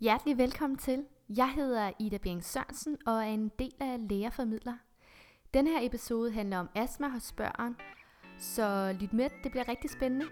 Hjertelig 0.00 0.38
velkommen 0.38 0.78
til. 0.78 1.04
Jeg 1.28 1.52
hedder 1.52 1.90
Ida 1.98 2.18
Bering 2.18 2.44
Sørensen 2.44 2.96
og 3.06 3.14
er 3.14 3.20
en 3.22 3.50
del 3.58 3.74
af 3.80 4.08
Lægerformidler. 4.08 4.76
Den 5.54 5.66
her 5.66 5.78
episode 5.82 6.32
handler 6.32 6.58
om 6.58 6.68
astma 6.74 7.08
hos 7.08 7.32
børn, 7.32 7.76
så 8.38 8.96
lyt 9.00 9.12
med, 9.12 9.30
det 9.44 9.50
bliver 9.50 9.68
rigtig 9.68 9.90
spændende. 9.90 10.26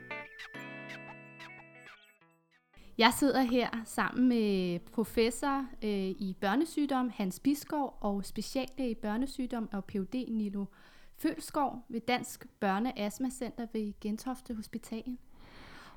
Jeg 2.99 3.13
sidder 3.13 3.41
her 3.43 3.69
sammen 3.85 4.29
med 4.29 4.79
professor 4.79 5.67
øh, 5.83 6.09
i 6.09 6.37
børnesygdom 6.41 7.11
Hans 7.15 7.41
Biskov 7.41 7.99
og 8.01 8.25
speciallæge 8.25 8.91
i 8.91 8.95
børnesygdom 8.95 9.69
og 9.73 9.85
Ph.D. 9.85 10.25
Nilo 10.29 10.65
Følskov 11.17 11.85
ved 11.89 12.01
Dansk 12.01 12.47
Børne 12.61 12.99
Astma 12.99 13.31
Center 13.31 13.67
ved 13.73 14.01
Gentofte 14.01 14.55
Hospital. 14.55 15.19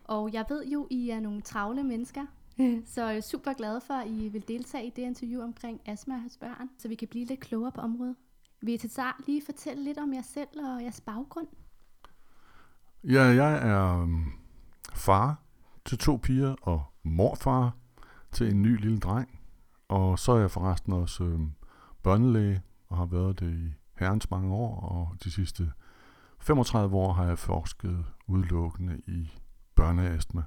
Og 0.04 0.34
jeg 0.34 0.46
ved 0.50 0.66
jo, 0.66 0.88
I 0.90 1.10
er 1.10 1.20
nogle 1.20 1.42
travle 1.42 1.84
mennesker, 1.84 2.26
så 2.94 3.06
jeg 3.06 3.18
er 3.18 3.22
super 3.22 3.54
glad 3.54 3.82
for, 3.82 3.94
at 3.94 4.08
I 4.08 4.30
vil 4.30 4.48
deltage 4.48 4.88
i 4.88 4.90
det 4.90 5.02
interview 5.02 5.44
omkring 5.44 5.82
astma 5.86 6.18
hos 6.18 6.38
børn, 6.38 6.70
så 6.78 6.88
vi 6.88 6.96
kan 6.96 7.08
blive 7.08 7.26
lidt 7.26 7.40
klogere 7.40 7.72
på 7.72 7.82
området. 7.82 8.16
Vil 8.62 8.74
I 8.74 8.78
til 8.78 8.90
start 8.90 9.16
lige 9.26 9.42
fortælle 9.46 9.84
lidt 9.84 9.98
om 9.98 10.14
jer 10.14 10.22
selv 10.22 10.66
og 10.66 10.84
jeres 10.84 11.02
baggrund? 11.02 11.48
Ja, 13.04 13.24
jeg 13.24 13.70
er 13.70 14.02
øhm, 14.02 14.26
far 14.94 15.42
til 15.86 15.98
to 15.98 16.18
piger 16.18 16.56
og 16.62 16.84
morfar 17.04 17.76
til 18.32 18.52
en 18.52 18.62
ny 18.62 18.82
lille 18.82 19.00
dreng. 19.00 19.40
Og 19.88 20.20
så 20.20 20.32
er 20.32 20.40
jeg 20.40 20.52
forresten 20.52 20.94
også 20.94 21.24
um, 21.24 21.54
børnelæge 22.04 22.62
og 22.88 22.98
har 22.98 23.06
været 23.06 23.40
det 23.40 23.54
i 23.54 23.74
herrens 24.00 24.30
mange 24.30 24.54
år, 24.54 24.80
og 24.80 25.16
de 25.24 25.32
sidste 25.32 25.72
35 26.40 26.96
år 26.96 27.14
har 27.14 27.26
jeg 27.26 27.40
forsket 27.40 28.06
udelukkende 28.28 29.02
i 29.08 29.32
børneastma 29.76 30.44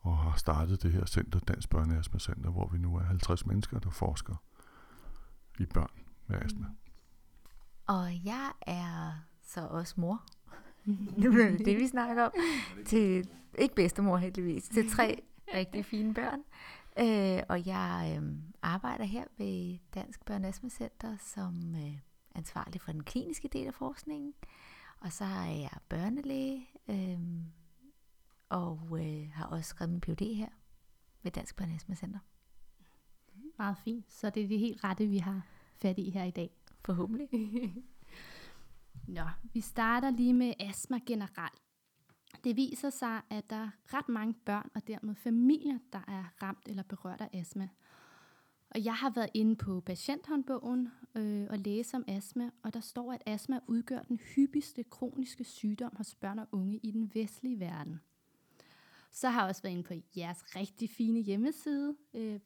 og 0.00 0.18
har 0.18 0.36
startet 0.36 0.82
det 0.82 0.92
her 0.92 1.06
center, 1.06 1.38
Dansk 1.38 1.70
Børneastma 1.70 2.18
Center, 2.18 2.50
hvor 2.50 2.66
vi 2.66 2.78
nu 2.78 2.96
er 2.96 3.02
50 3.02 3.46
mennesker, 3.46 3.78
der 3.78 3.90
forsker 3.90 4.34
i 5.58 5.66
børn 5.66 5.90
med 6.26 6.42
astma. 6.42 6.66
Og 7.86 8.24
jeg 8.24 8.52
er 8.66 9.12
så 9.42 9.66
også 9.66 9.94
mor. 9.96 10.22
nu 11.22 11.30
er 11.30 11.50
det 11.50 11.66
det, 11.66 11.76
vi 11.76 11.86
snakker 11.86 12.24
om. 12.24 12.32
Til, 12.86 13.28
ikke 13.58 13.74
bedstemor 13.74 14.16
heldigvis, 14.16 14.68
til 14.68 14.90
tre 14.90 15.22
rigtig 15.54 15.84
fine 15.84 16.14
børn. 16.14 16.40
Øh, 17.00 17.42
og 17.48 17.66
jeg 17.66 18.18
øh, 18.18 18.32
arbejder 18.62 19.04
her 19.04 19.24
ved 19.38 19.78
Dansk 19.94 20.24
Børneastma 20.24 20.68
Center 20.68 21.16
som 21.20 21.74
øh, 21.74 21.98
ansvarlig 22.34 22.80
for 22.80 22.92
den 22.92 23.02
kliniske 23.02 23.48
del 23.48 23.66
af 23.66 23.74
forskningen. 23.74 24.34
Og 25.00 25.12
så 25.12 25.24
er 25.24 25.50
jeg 25.50 25.70
børnelæge, 25.88 26.68
øh, 26.88 27.18
og 28.48 28.98
øh, 29.00 29.30
har 29.32 29.46
også 29.46 29.68
skrevet 29.68 29.90
min 29.90 30.00
Ph.D. 30.00 30.34
her 30.34 30.48
ved 31.22 31.32
Dansk 31.32 31.56
Børneastma 31.56 31.94
Center. 31.94 32.18
Meget 33.58 33.78
fint. 33.78 34.12
Så 34.12 34.30
det 34.30 34.44
er 34.44 34.48
det 34.48 34.58
helt 34.58 34.84
rette, 34.84 35.06
vi 35.06 35.18
har 35.18 35.46
fat 35.76 35.98
i 35.98 36.10
her 36.10 36.24
i 36.24 36.30
dag. 36.30 36.50
Forhåbentlig. 36.84 37.28
Nå, 39.08 39.24
vi 39.52 39.60
starter 39.60 40.10
lige 40.10 40.34
med 40.34 40.52
astma 40.60 40.98
generelt. 41.06 41.62
Det 42.44 42.56
viser 42.56 42.90
sig, 42.90 43.22
at 43.30 43.50
der 43.50 43.56
er 43.56 43.70
ret 43.86 44.08
mange 44.08 44.34
børn 44.34 44.70
og 44.74 44.86
dermed 44.86 45.14
familier, 45.14 45.78
der 45.92 46.00
er 46.08 46.24
ramt 46.42 46.68
eller 46.68 46.82
berørt 46.82 47.20
af 47.20 47.30
astma. 47.32 47.68
Og 48.70 48.84
jeg 48.84 48.94
har 48.94 49.10
været 49.10 49.30
inde 49.34 49.56
på 49.56 49.80
patienthåndbogen 49.80 50.88
øh, 51.14 51.46
og 51.50 51.58
læse 51.58 51.96
om 51.96 52.04
astma, 52.08 52.50
og 52.62 52.74
der 52.74 52.80
står, 52.80 53.12
at 53.12 53.22
astma 53.26 53.60
udgør 53.66 54.02
den 54.02 54.20
hyppigste 54.34 54.84
kroniske 54.84 55.44
sygdom 55.44 55.92
hos 55.96 56.14
børn 56.14 56.38
og 56.38 56.48
unge 56.52 56.80
i 56.82 56.90
den 56.90 57.14
vestlige 57.14 57.60
verden. 57.60 58.00
Så 59.10 59.28
har 59.28 59.40
jeg 59.40 59.48
også 59.48 59.62
været 59.62 59.72
inde 59.72 59.82
på 59.82 59.94
jeres 60.16 60.56
rigtig 60.56 60.90
fine 60.90 61.20
hjemmeside, 61.20 61.96
øh, 62.14 62.40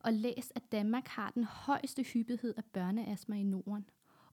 og 0.00 0.12
læst, 0.12 0.52
at 0.54 0.72
Danmark 0.72 1.06
har 1.06 1.30
den 1.30 1.44
højeste 1.44 2.02
hyppighed 2.02 2.54
af 2.56 2.64
børneastma 2.64 3.36
i 3.36 3.42
Norden, 3.42 3.84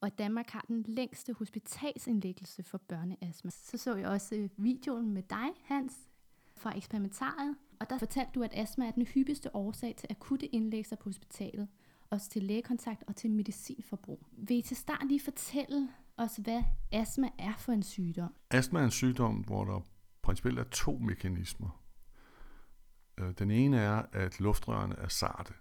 og 0.02 0.08
at 0.08 0.18
Danmark 0.18 0.50
har 0.50 0.66
den 0.68 0.86
længste 0.88 1.34
hospitalsindlæggelse 1.34 2.64
for 2.64 2.78
børneastma. 2.78 3.52
Så 3.52 3.78
så 3.78 3.96
jeg 3.96 4.08
også 4.08 4.36
øh, 4.36 4.50
videoen 4.58 5.12
med 5.12 5.24
dig, 5.24 5.50
Hans, 5.64 6.10
fra 6.56 6.78
eksperimentariet, 6.78 7.56
og 7.80 7.90
der 7.90 7.98
fortalte 7.98 8.32
du, 8.36 8.44
at 8.44 8.54
astma 8.54 8.88
er 8.88 8.92
den 8.92 9.06
hyppigste 9.06 9.56
årsag 9.56 9.96
til 9.96 10.08
akutte 10.10 10.46
indlæggelser 10.46 10.96
på 10.96 11.10
hospitalet, 11.10 11.68
også 12.10 12.30
til 12.30 12.44
lægekontakt 12.44 13.04
og 13.08 13.16
til 13.16 13.32
medicinforbrug. 13.32 14.26
Vil 14.32 14.58
I 14.58 14.62
til 14.62 14.78
start 14.78 15.08
lige 15.08 15.20
fortælle 15.20 15.90
os, 16.20 16.36
hvad 16.36 16.64
astma 16.92 17.30
er 17.38 17.54
for 17.58 17.72
en 17.72 17.84
sygdom? 17.84 18.36
Astma 18.50 18.80
er 18.80 18.86
en 18.86 18.92
sygdom, 18.92 19.36
hvor 19.36 19.66
der 19.66 19.82
principielt 20.22 20.60
er 20.60 20.64
to 20.64 20.98
mekanismer. 20.98 21.84
Øh, 23.18 23.34
den 23.40 23.52
ene 23.52 23.78
er, 23.78 24.04
at 24.12 24.40
luftrørene 24.40 24.96
er 24.96 25.08
sarte. 25.08 25.54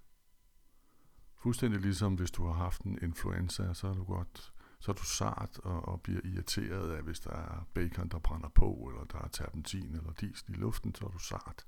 Fuldstændig 1.36 1.80
ligesom 1.80 2.14
hvis 2.14 2.30
du 2.30 2.46
har 2.46 2.52
haft 2.52 2.82
en 2.82 2.98
influenza, 3.02 3.74
så 3.74 3.88
er 3.88 3.94
du 3.94 4.04
godt 4.04 4.52
så 4.80 4.92
er 4.92 4.94
du 4.94 5.04
sart 5.04 5.58
og, 5.58 5.88
og 5.88 6.02
bliver 6.02 6.20
irriteret 6.24 6.92
af, 6.96 7.02
hvis 7.02 7.20
der 7.20 7.30
er 7.30 7.66
bacon, 7.75 8.08
der 8.08 8.19
brænder 8.19 8.48
på, 8.48 8.90
eller 8.90 9.04
der 9.04 9.19
er 9.19 9.28
terpentin 9.28 9.94
eller 9.94 10.12
diesel 10.12 10.54
i 10.54 10.56
luften, 10.56 10.94
så 10.94 11.04
er 11.04 11.10
du 11.10 11.19
sart. 11.19 11.66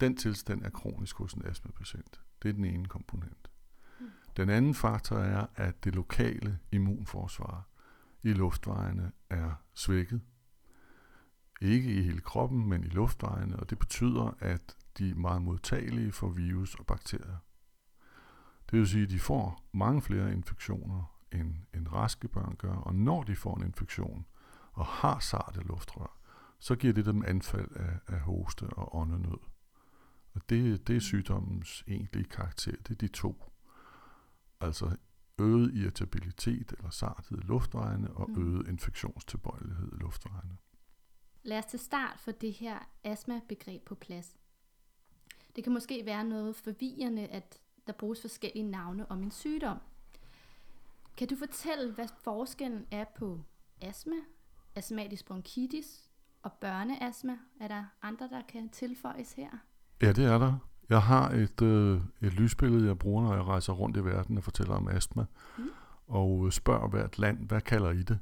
Den 0.00 0.16
tilstand 0.16 0.62
er 0.62 0.70
kronisk 0.70 1.16
hos 1.16 1.32
en 1.32 1.46
astmapatient. 1.46 2.20
Det 2.42 2.48
er 2.48 2.52
den 2.52 2.64
ene 2.64 2.86
komponent. 2.88 3.50
Den 4.36 4.48
anden 4.48 4.74
faktor 4.74 5.16
er, 5.16 5.46
at 5.54 5.84
det 5.84 5.94
lokale 5.94 6.58
immunforsvar 6.72 7.68
i 8.22 8.32
luftvejene 8.32 9.12
er 9.30 9.52
svækket. 9.74 10.20
Ikke 11.60 11.94
i 11.94 12.02
hele 12.02 12.20
kroppen, 12.20 12.68
men 12.68 12.84
i 12.84 12.88
luftvejene, 12.88 13.56
og 13.56 13.70
det 13.70 13.78
betyder, 13.78 14.36
at 14.38 14.76
de 14.98 15.10
er 15.10 15.14
meget 15.14 15.42
modtagelige 15.42 16.12
for 16.12 16.28
virus 16.28 16.74
og 16.74 16.86
bakterier. 16.86 17.36
Det 18.70 18.78
vil 18.78 18.88
sige, 18.88 19.02
at 19.02 19.10
de 19.10 19.18
får 19.18 19.68
mange 19.72 20.02
flere 20.02 20.32
infektioner, 20.32 21.18
end, 21.32 21.54
end 21.74 21.92
raske 21.92 22.28
børn 22.28 22.56
gør, 22.58 22.74
og 22.74 22.94
når 22.94 23.22
de 23.22 23.36
får 23.36 23.56
en 23.56 23.62
infektion 23.62 24.26
og 24.72 24.86
har 24.86 25.18
sarte 25.18 25.60
luftrør, 25.60 26.18
så 26.58 26.76
giver 26.76 26.92
det 26.92 27.06
dem 27.06 27.24
anfald 27.26 27.68
af, 27.76 27.98
af 28.06 28.20
hoste 28.20 28.62
og 28.66 28.96
åndenød. 28.96 29.38
Og 30.34 30.40
det, 30.48 30.88
det 30.88 30.96
er 30.96 31.00
sygdommens 31.00 31.84
egentlige 31.86 32.24
karakter, 32.24 32.72
det 32.72 32.90
er 32.90 32.94
de 32.94 33.08
to. 33.08 33.44
Altså 34.62 34.96
øget 35.38 35.74
irritabilitet 35.74 36.72
eller 36.72 36.90
sarthed 36.90 37.38
i 37.38 37.46
luftvejene 37.46 38.10
og 38.10 38.30
mm. 38.30 38.42
øget 38.42 38.68
infektionstilbøjelighed 38.68 39.92
i 39.92 39.96
luftvejene. 39.96 40.56
Lad 41.42 41.58
os 41.58 41.66
til 41.66 41.78
start 41.78 42.20
få 42.20 42.30
det 42.30 42.52
her 42.52 42.78
astma-begreb 43.04 43.82
på 43.82 43.94
plads. 43.94 44.36
Det 45.56 45.64
kan 45.64 45.72
måske 45.72 46.06
være 46.06 46.24
noget 46.24 46.56
forvirrende, 46.56 47.26
at 47.26 47.58
der 47.86 47.92
bruges 47.92 48.20
forskellige 48.20 48.70
navne 48.70 49.10
om 49.10 49.22
en 49.22 49.30
sygdom. 49.30 49.78
Kan 51.16 51.28
du 51.28 51.36
fortælle, 51.36 51.92
hvad 51.92 52.08
forskellen 52.22 52.86
er 52.90 53.04
på 53.04 53.40
astma, 53.80 54.16
astmatisk 54.74 55.24
bronkitis 55.24 56.10
og 56.42 56.52
børneastma? 56.52 57.38
Er 57.60 57.68
der 57.68 57.84
andre, 58.02 58.28
der 58.28 58.42
kan 58.42 58.68
tilføjes 58.68 59.32
her? 59.32 59.50
Ja, 60.02 60.12
det 60.12 60.24
er 60.24 60.38
der. 60.38 60.58
Jeg 60.92 61.02
har 61.02 61.28
et, 61.28 61.62
øh, 61.62 62.00
et 62.20 62.32
lysbillede, 62.34 62.86
jeg 62.86 62.98
bruger, 62.98 63.22
når 63.22 63.34
jeg 63.34 63.44
rejser 63.44 63.72
rundt 63.72 63.96
i 63.96 64.04
verden 64.04 64.36
og 64.36 64.44
fortæller 64.44 64.74
om 64.74 64.88
astma, 64.88 65.24
mm. 65.58 65.64
og 66.06 66.52
spørger 66.52 66.88
hvert 66.88 67.18
land, 67.18 67.48
hvad 67.48 67.60
kalder 67.60 67.90
I 67.90 68.02
det? 68.02 68.18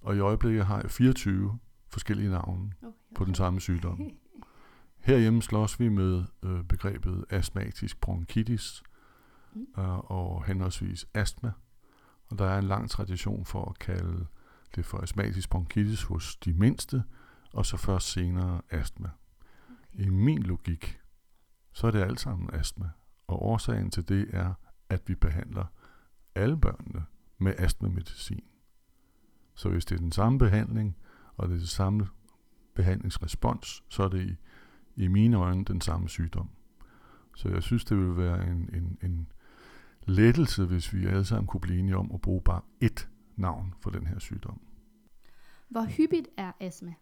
Og 0.00 0.16
i 0.16 0.18
øjeblikket 0.18 0.66
har 0.66 0.80
jeg 0.80 0.90
24 0.90 1.58
forskellige 1.88 2.30
navne 2.30 2.72
okay, 2.82 2.86
okay. 2.86 3.14
på 3.14 3.24
den 3.24 3.34
samme 3.34 3.60
sygdom. 3.60 4.00
Herhjemme 5.06 5.42
slås 5.42 5.80
vi 5.80 5.88
med 5.88 6.24
øh, 6.42 6.64
begrebet 6.64 7.24
astmatisk 7.30 8.00
bronkitis 8.00 8.82
mm. 9.54 9.66
øh, 9.78 9.98
og 9.98 10.44
henholdsvis 10.44 11.06
astma. 11.14 11.52
Og 12.28 12.38
der 12.38 12.44
er 12.44 12.58
en 12.58 12.64
lang 12.64 12.90
tradition 12.90 13.44
for 13.44 13.64
at 13.64 13.78
kalde 13.78 14.26
det 14.76 14.84
for 14.84 14.98
astmatisk 14.98 15.50
bronkitis 15.50 16.02
hos 16.02 16.36
de 16.36 16.52
mindste, 16.52 17.02
og 17.52 17.66
så 17.66 17.76
først 17.76 18.12
senere 18.12 18.60
astma. 18.70 19.08
Okay. 19.94 20.04
I 20.04 20.08
min 20.08 20.42
logik, 20.42 20.98
så 21.76 21.86
er 21.86 21.90
det 21.90 22.02
alt 22.02 22.20
sammen 22.20 22.54
astma. 22.54 22.90
Og 23.26 23.42
årsagen 23.42 23.90
til 23.90 24.08
det 24.08 24.34
er, 24.34 24.54
at 24.88 25.08
vi 25.08 25.14
behandler 25.14 25.64
alle 26.34 26.56
børnene 26.56 27.04
med 27.38 27.54
astmamedicin. 27.58 28.44
Så 29.54 29.68
hvis 29.68 29.84
det 29.84 29.94
er 29.94 29.98
den 29.98 30.12
samme 30.12 30.38
behandling, 30.38 30.96
og 31.36 31.48
det 31.48 31.54
er 31.54 31.58
det 31.58 31.68
samme 31.68 32.08
behandlingsrespons, 32.74 33.84
så 33.88 34.02
er 34.02 34.08
det 34.08 34.26
i, 34.26 34.36
i 35.04 35.08
mine 35.08 35.36
øjne 35.36 35.64
den 35.64 35.80
samme 35.80 36.08
sygdom. 36.08 36.50
Så 37.34 37.48
jeg 37.48 37.62
synes, 37.62 37.84
det 37.84 37.96
vil 37.98 38.16
være 38.16 38.46
en, 38.46 38.70
en, 38.74 38.98
en 39.02 39.32
lettelse, 40.04 40.64
hvis 40.64 40.94
vi 40.94 41.06
alle 41.06 41.24
sammen 41.24 41.46
kunne 41.46 41.60
blive 41.60 41.78
enige 41.78 41.96
om 41.96 42.10
at 42.14 42.20
bruge 42.20 42.42
bare 42.42 42.62
ét 42.84 43.06
navn 43.36 43.74
for 43.80 43.90
den 43.90 44.06
her 44.06 44.18
sygdom. 44.18 44.60
Hvor 45.68 45.84
hyppigt 45.84 46.28
er 46.36 46.52
astma? 46.60 46.94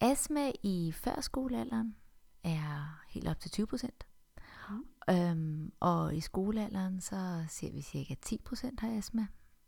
Astma 0.00 0.50
i 0.62 0.92
førskolealderen 0.92 1.94
er 2.46 3.00
helt 3.08 3.28
op 3.28 3.40
til 3.40 3.50
20 3.50 3.66
procent. 3.66 4.06
Mm. 4.70 4.84
Øhm, 5.14 5.72
og 5.80 6.16
i 6.16 6.20
skolealderen, 6.20 7.00
så 7.00 7.44
ser 7.48 7.72
vi 7.72 7.82
cirka 7.82 8.14
10 8.22 8.40
procent 8.44 8.80
har 8.80 8.96
astma. 8.96 9.26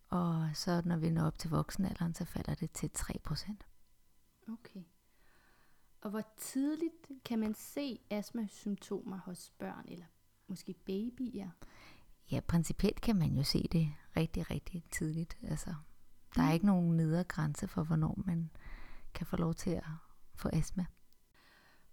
Og 0.09 0.51
så 0.55 0.83
når 0.85 0.97
vi 0.97 1.11
når 1.11 1.27
op 1.27 1.39
til 1.39 1.51
voksenalderen, 1.51 2.15
så 2.15 2.25
falder 2.25 2.55
det 2.55 2.71
til 2.71 2.91
3 2.91 3.15
procent. 3.25 3.67
Okay. 4.53 4.83
Og 6.01 6.11
hvor 6.11 6.23
tidligt 6.37 7.11
kan 7.25 7.39
man 7.39 7.55
se 7.55 7.99
astma-symptomer 8.11 9.17
hos 9.19 9.51
børn 9.59 9.85
eller 9.89 10.07
måske 10.49 10.75
babyer? 10.75 11.51
Ja, 12.31 12.41
principielt 12.41 13.01
kan 13.01 13.17
man 13.17 13.37
jo 13.37 13.43
se 13.43 13.69
det 13.73 13.93
rigtig, 14.17 14.51
rigtig 14.51 14.85
tidligt. 14.91 15.39
Altså, 15.43 15.75
der 16.35 16.43
er 16.43 16.47
Mm. 16.49 16.53
ikke 16.55 16.67
nogen 16.67 16.97
nedre 16.97 17.25
grænse 17.25 17.69
for, 17.69 17.83
hvornår 17.83 18.19
man 18.27 18.51
kan 19.15 19.27
få 19.27 19.37
lov 19.37 19.55
til 19.55 19.71
at 19.71 19.85
få 20.35 20.49
astma. 20.53 20.87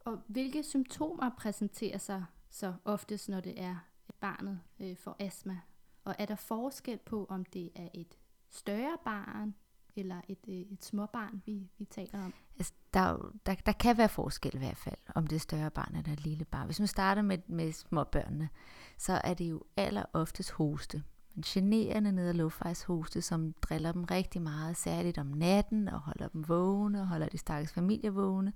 Og 0.05 0.19
hvilke 0.27 0.63
symptomer 0.63 1.29
præsenterer 1.37 1.97
sig 1.97 2.25
så 2.49 2.73
oftest, 2.85 3.29
når 3.29 3.39
det 3.39 3.61
er, 3.61 3.75
barnet 4.19 4.59
øh, 4.79 4.97
får 4.97 5.15
astma? 5.19 5.59
Og 6.03 6.15
er 6.19 6.25
der 6.25 6.35
forskel 6.35 6.99
på, 7.05 7.25
om 7.29 7.45
det 7.45 7.71
er 7.75 7.89
et 7.93 8.17
større 8.49 8.97
barn 9.05 9.55
eller 9.95 10.21
et, 10.27 10.37
øh, 10.47 10.53
et 10.55 10.85
småbarn, 10.85 11.41
vi, 11.45 11.69
vi 11.77 11.85
taler 11.85 12.25
om? 12.25 12.33
Altså, 12.57 12.73
der, 12.93 13.31
der, 13.45 13.55
der 13.55 13.71
kan 13.71 13.97
være 13.97 14.09
forskel 14.09 14.55
i 14.55 14.57
hvert 14.57 14.77
fald, 14.77 14.97
om 15.15 15.27
det 15.27 15.35
er 15.35 15.39
større 15.39 15.71
barn 15.71 15.95
eller 15.95 16.13
et 16.13 16.23
lille 16.23 16.45
barn. 16.45 16.65
Hvis 16.65 16.79
man 16.79 16.87
starter 16.87 17.21
med, 17.21 17.37
med 17.47 17.71
småbørnene, 17.71 18.49
så 18.97 19.21
er 19.23 19.33
det 19.33 19.49
jo 19.49 19.63
aller 19.77 20.03
oftest 20.13 20.51
hoste. 20.51 21.03
En 21.35 21.41
generende 21.45 22.11
ned- 22.11 22.29
og 22.29 22.35
luftvejshoste, 22.35 23.21
som 23.21 23.53
driller 23.53 23.91
dem 23.91 24.03
rigtig 24.03 24.41
meget, 24.41 24.77
særligt 24.77 25.17
om 25.17 25.27
natten, 25.27 25.87
og 25.87 25.99
holder 25.99 26.27
dem 26.27 26.47
vågne, 26.47 27.01
og 27.01 27.07
holder 27.07 27.29
de 27.29 27.37
stakkels 27.37 27.73
familie 27.73 28.13
vågne, 28.13 28.53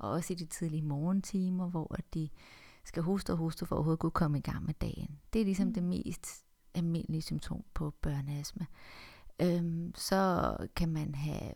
og 0.00 0.10
også 0.10 0.32
i 0.32 0.36
de 0.36 0.46
tidlige 0.46 0.82
morgentimer, 0.82 1.68
hvor 1.68 1.94
at 1.94 2.14
de 2.14 2.28
skal 2.84 3.02
hoste 3.02 3.30
og 3.32 3.36
hoste 3.36 3.66
for 3.66 3.76
at 3.76 3.78
overhovedet 3.78 4.00
kunne 4.00 4.10
komme 4.10 4.38
i 4.38 4.40
gang 4.40 4.64
med 4.64 4.74
dagen. 4.74 5.18
Det 5.32 5.40
er 5.40 5.44
ligesom 5.44 5.66
Mm. 5.66 5.74
det 5.74 5.82
mest 5.82 6.44
almindelige 6.74 7.22
symptom 7.22 7.64
på 7.74 7.90
børneastma. 7.90 8.66
Øhm, 9.42 9.92
så 9.94 10.56
kan 10.76 10.88
man 10.88 11.14
have 11.14 11.52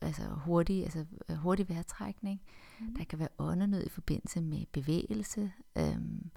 altså 0.00 0.22
hurtig, 0.22 0.82
altså 0.84 1.04
øh, 1.28 1.36
hurtig 1.36 1.68
vejrtrækning. 1.68 2.40
Mm. 2.80 2.94
Der 2.94 3.04
kan 3.04 3.18
være 3.18 3.28
åndenød 3.38 3.86
i 3.86 3.88
forbindelse 3.88 4.40
med 4.40 4.66
bevægelse. 4.72 5.52
Øhm, 5.78 6.30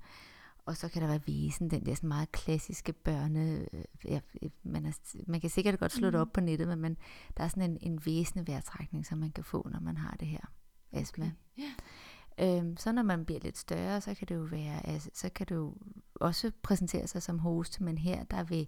og 0.65 0.77
så 0.77 0.89
kan 0.89 1.01
der 1.01 1.07
være 1.07 1.25
visen, 1.25 1.71
den 1.71 1.85
der 1.85 1.95
sådan 1.95 2.07
meget 2.07 2.31
klassiske 2.31 2.93
børne... 2.93 3.65
Øh, 3.73 3.83
ja, 4.05 4.19
øh, 4.41 4.49
man, 4.63 4.85
er, 4.85 5.15
man 5.27 5.41
kan 5.41 5.49
sikkert 5.49 5.79
godt 5.79 5.91
slå 5.91 6.07
det 6.09 6.19
op 6.19 6.33
på 6.33 6.41
nettet, 6.41 6.67
men 6.67 6.79
man, 6.79 6.97
der 7.37 7.43
er 7.43 7.47
sådan 7.47 7.71
en, 7.71 7.77
en 7.81 8.05
væsende 8.05 8.47
vejrtrækning, 8.47 9.05
som 9.05 9.17
man 9.17 9.31
kan 9.31 9.43
få, 9.43 9.67
når 9.71 9.79
man 9.79 9.97
har 9.97 10.15
det 10.19 10.27
her 10.27 10.51
astma. 10.93 11.31
Ja. 11.57 11.71
Øhm, 12.39 12.77
så 12.77 12.91
når 12.91 13.03
man 13.03 13.25
bliver 13.25 13.39
lidt 13.39 13.57
større, 13.57 14.01
så 14.01 14.13
kan 14.13 14.27
det 14.27 14.35
jo 14.35 14.41
være, 14.41 14.87
altså, 14.87 15.09
så 15.13 15.29
kan 15.29 15.47
det 15.49 15.55
jo 15.55 15.77
også 16.15 16.51
præsentere 16.61 17.07
sig 17.07 17.21
som 17.21 17.39
hoste, 17.39 17.83
men 17.83 17.97
her 17.97 18.23
der 18.23 18.43
vil 18.43 18.67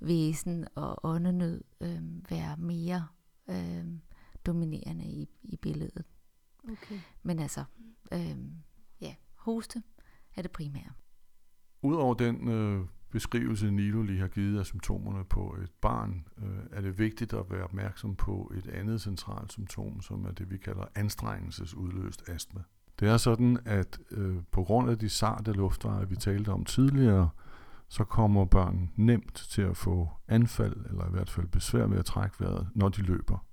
væsen 0.00 0.66
og 0.74 0.98
åndenød 1.02 1.64
øhm, 1.80 2.24
være 2.30 2.56
mere 2.56 3.06
øhm, 3.50 4.00
dominerende 4.46 5.04
i, 5.04 5.28
i 5.42 5.56
billedet. 5.56 6.04
Okay. 6.72 7.00
Men 7.22 7.38
altså, 7.38 7.64
øhm, 8.12 8.52
ja, 9.00 9.14
hoste 9.34 9.82
er 10.36 10.42
det 10.42 10.50
primære. 10.50 10.92
Udover 11.82 12.14
den 12.14 12.48
øh, 12.48 12.86
beskrivelse, 13.10 13.70
Nilo 13.70 14.02
lige 14.02 14.20
har 14.20 14.28
givet 14.28 14.58
af 14.58 14.66
symptomerne 14.66 15.24
på 15.24 15.56
et 15.62 15.70
barn, 15.80 16.24
øh, 16.38 16.58
er 16.72 16.80
det 16.80 16.98
vigtigt 16.98 17.32
at 17.32 17.44
være 17.50 17.64
opmærksom 17.64 18.16
på 18.16 18.52
et 18.54 18.66
andet 18.66 19.00
centralt 19.00 19.52
symptom, 19.52 20.00
som 20.00 20.24
er 20.24 20.30
det, 20.30 20.50
vi 20.50 20.56
kalder 20.56 20.84
anstrengelsesudløst 20.94 22.28
astma. 22.28 22.60
Det 23.00 23.08
er 23.08 23.16
sådan, 23.16 23.58
at 23.64 23.98
øh, 24.10 24.36
på 24.50 24.64
grund 24.64 24.90
af 24.90 24.98
de 24.98 25.08
sarte 25.08 25.52
luftveje, 25.52 26.08
vi 26.08 26.16
talte 26.16 26.48
om 26.48 26.64
tidligere, 26.64 27.28
så 27.88 28.04
kommer 28.04 28.44
børn 28.44 28.90
nemt 28.96 29.34
til 29.34 29.62
at 29.62 29.76
få 29.76 30.08
anfald, 30.28 30.76
eller 30.90 31.06
i 31.06 31.10
hvert 31.10 31.30
fald 31.30 31.46
besvær 31.46 31.86
med 31.86 31.98
at 31.98 32.04
trække 32.04 32.36
vejret, 32.40 32.68
når 32.74 32.88
de 32.88 33.02
løber. 33.02 33.44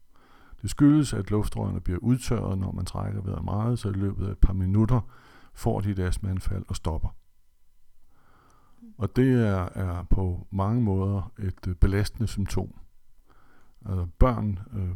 Det 0.62 0.69
skyldes, 0.69 1.13
at 1.13 1.31
luftrørene 1.31 1.81
bliver 1.81 2.00
udtørret, 2.00 2.57
når 2.57 2.71
man 2.71 2.86
trækker 2.86 3.21
vejret 3.21 3.44
meget, 3.44 3.80
så 3.80 3.89
i 3.89 3.94
løbet 3.94 4.27
af 4.27 4.31
et 4.31 4.38
par 4.38 4.53
minutter 4.53 5.01
får 5.53 5.81
de 5.81 5.92
et 5.92 6.00
astmaanfald 6.00 6.63
og 6.68 6.75
stopper. 6.75 7.10
Og 8.97 9.15
det 9.15 9.47
er, 9.47 9.69
er 9.75 10.03
på 10.03 10.47
mange 10.51 10.81
måder 10.81 11.31
et 11.39 11.68
øh, 11.68 11.75
belastende 11.75 12.27
symptom. 12.27 12.74
Altså, 13.85 14.07
børn 14.19 14.59
øh, 14.74 14.95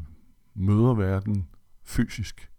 møder 0.53 0.93
verden 0.93 1.47
fysisk. 1.83 2.51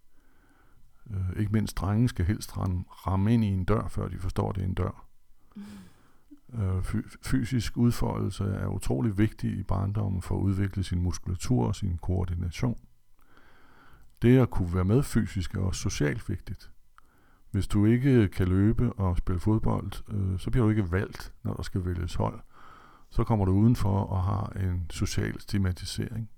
Øh, 1.09 1.39
ikke 1.39 1.51
mindst 1.51 1.77
drenge 1.77 2.09
skal 2.09 2.25
helst 2.25 2.57
ramme, 2.57 2.83
ramme 2.89 3.33
ind 3.33 3.43
i 3.43 3.47
en 3.47 3.65
dør, 3.65 3.87
før 3.87 4.07
de 4.07 4.19
forstår, 4.19 4.51
det 4.51 4.61
er 4.61 4.65
en 4.65 4.73
dør. 4.73 5.05
Øh, 6.53 6.83
fy- 6.83 7.17
fysisk 7.21 7.77
udfoldelse 7.77 8.43
er 8.43 8.67
utrolig 8.67 9.17
vigtig 9.17 9.57
i 9.59 9.63
barndommen 9.63 10.21
for 10.21 10.35
at 10.37 10.41
udvikle 10.41 10.83
sin 10.83 11.01
muskulatur 11.01 11.67
og 11.67 11.75
sin 11.75 11.97
koordination. 11.97 12.79
Det 14.21 14.37
at 14.37 14.49
kunne 14.49 14.73
være 14.73 14.85
med 14.85 15.03
fysisk 15.03 15.55
er 15.55 15.59
også 15.59 15.81
socialt 15.81 16.29
vigtigt. 16.29 16.72
Hvis 17.53 17.67
du 17.67 17.85
ikke 17.85 18.27
kan 18.27 18.47
løbe 18.47 18.93
og 18.93 19.17
spille 19.17 19.39
fodbold, 19.39 19.91
øh, 20.13 20.39
så 20.39 20.51
bliver 20.51 20.63
du 20.63 20.69
ikke 20.69 20.91
valgt, 20.91 21.33
når 21.43 21.53
der 21.53 21.63
skal 21.63 21.85
vælges 21.85 22.15
hold. 22.15 22.39
Så 23.09 23.23
kommer 23.23 23.45
du 23.45 23.51
udenfor 23.51 23.99
og 23.99 24.23
har 24.23 24.49
en 24.49 24.85
social 24.89 25.39
stigmatisering. 25.39 26.29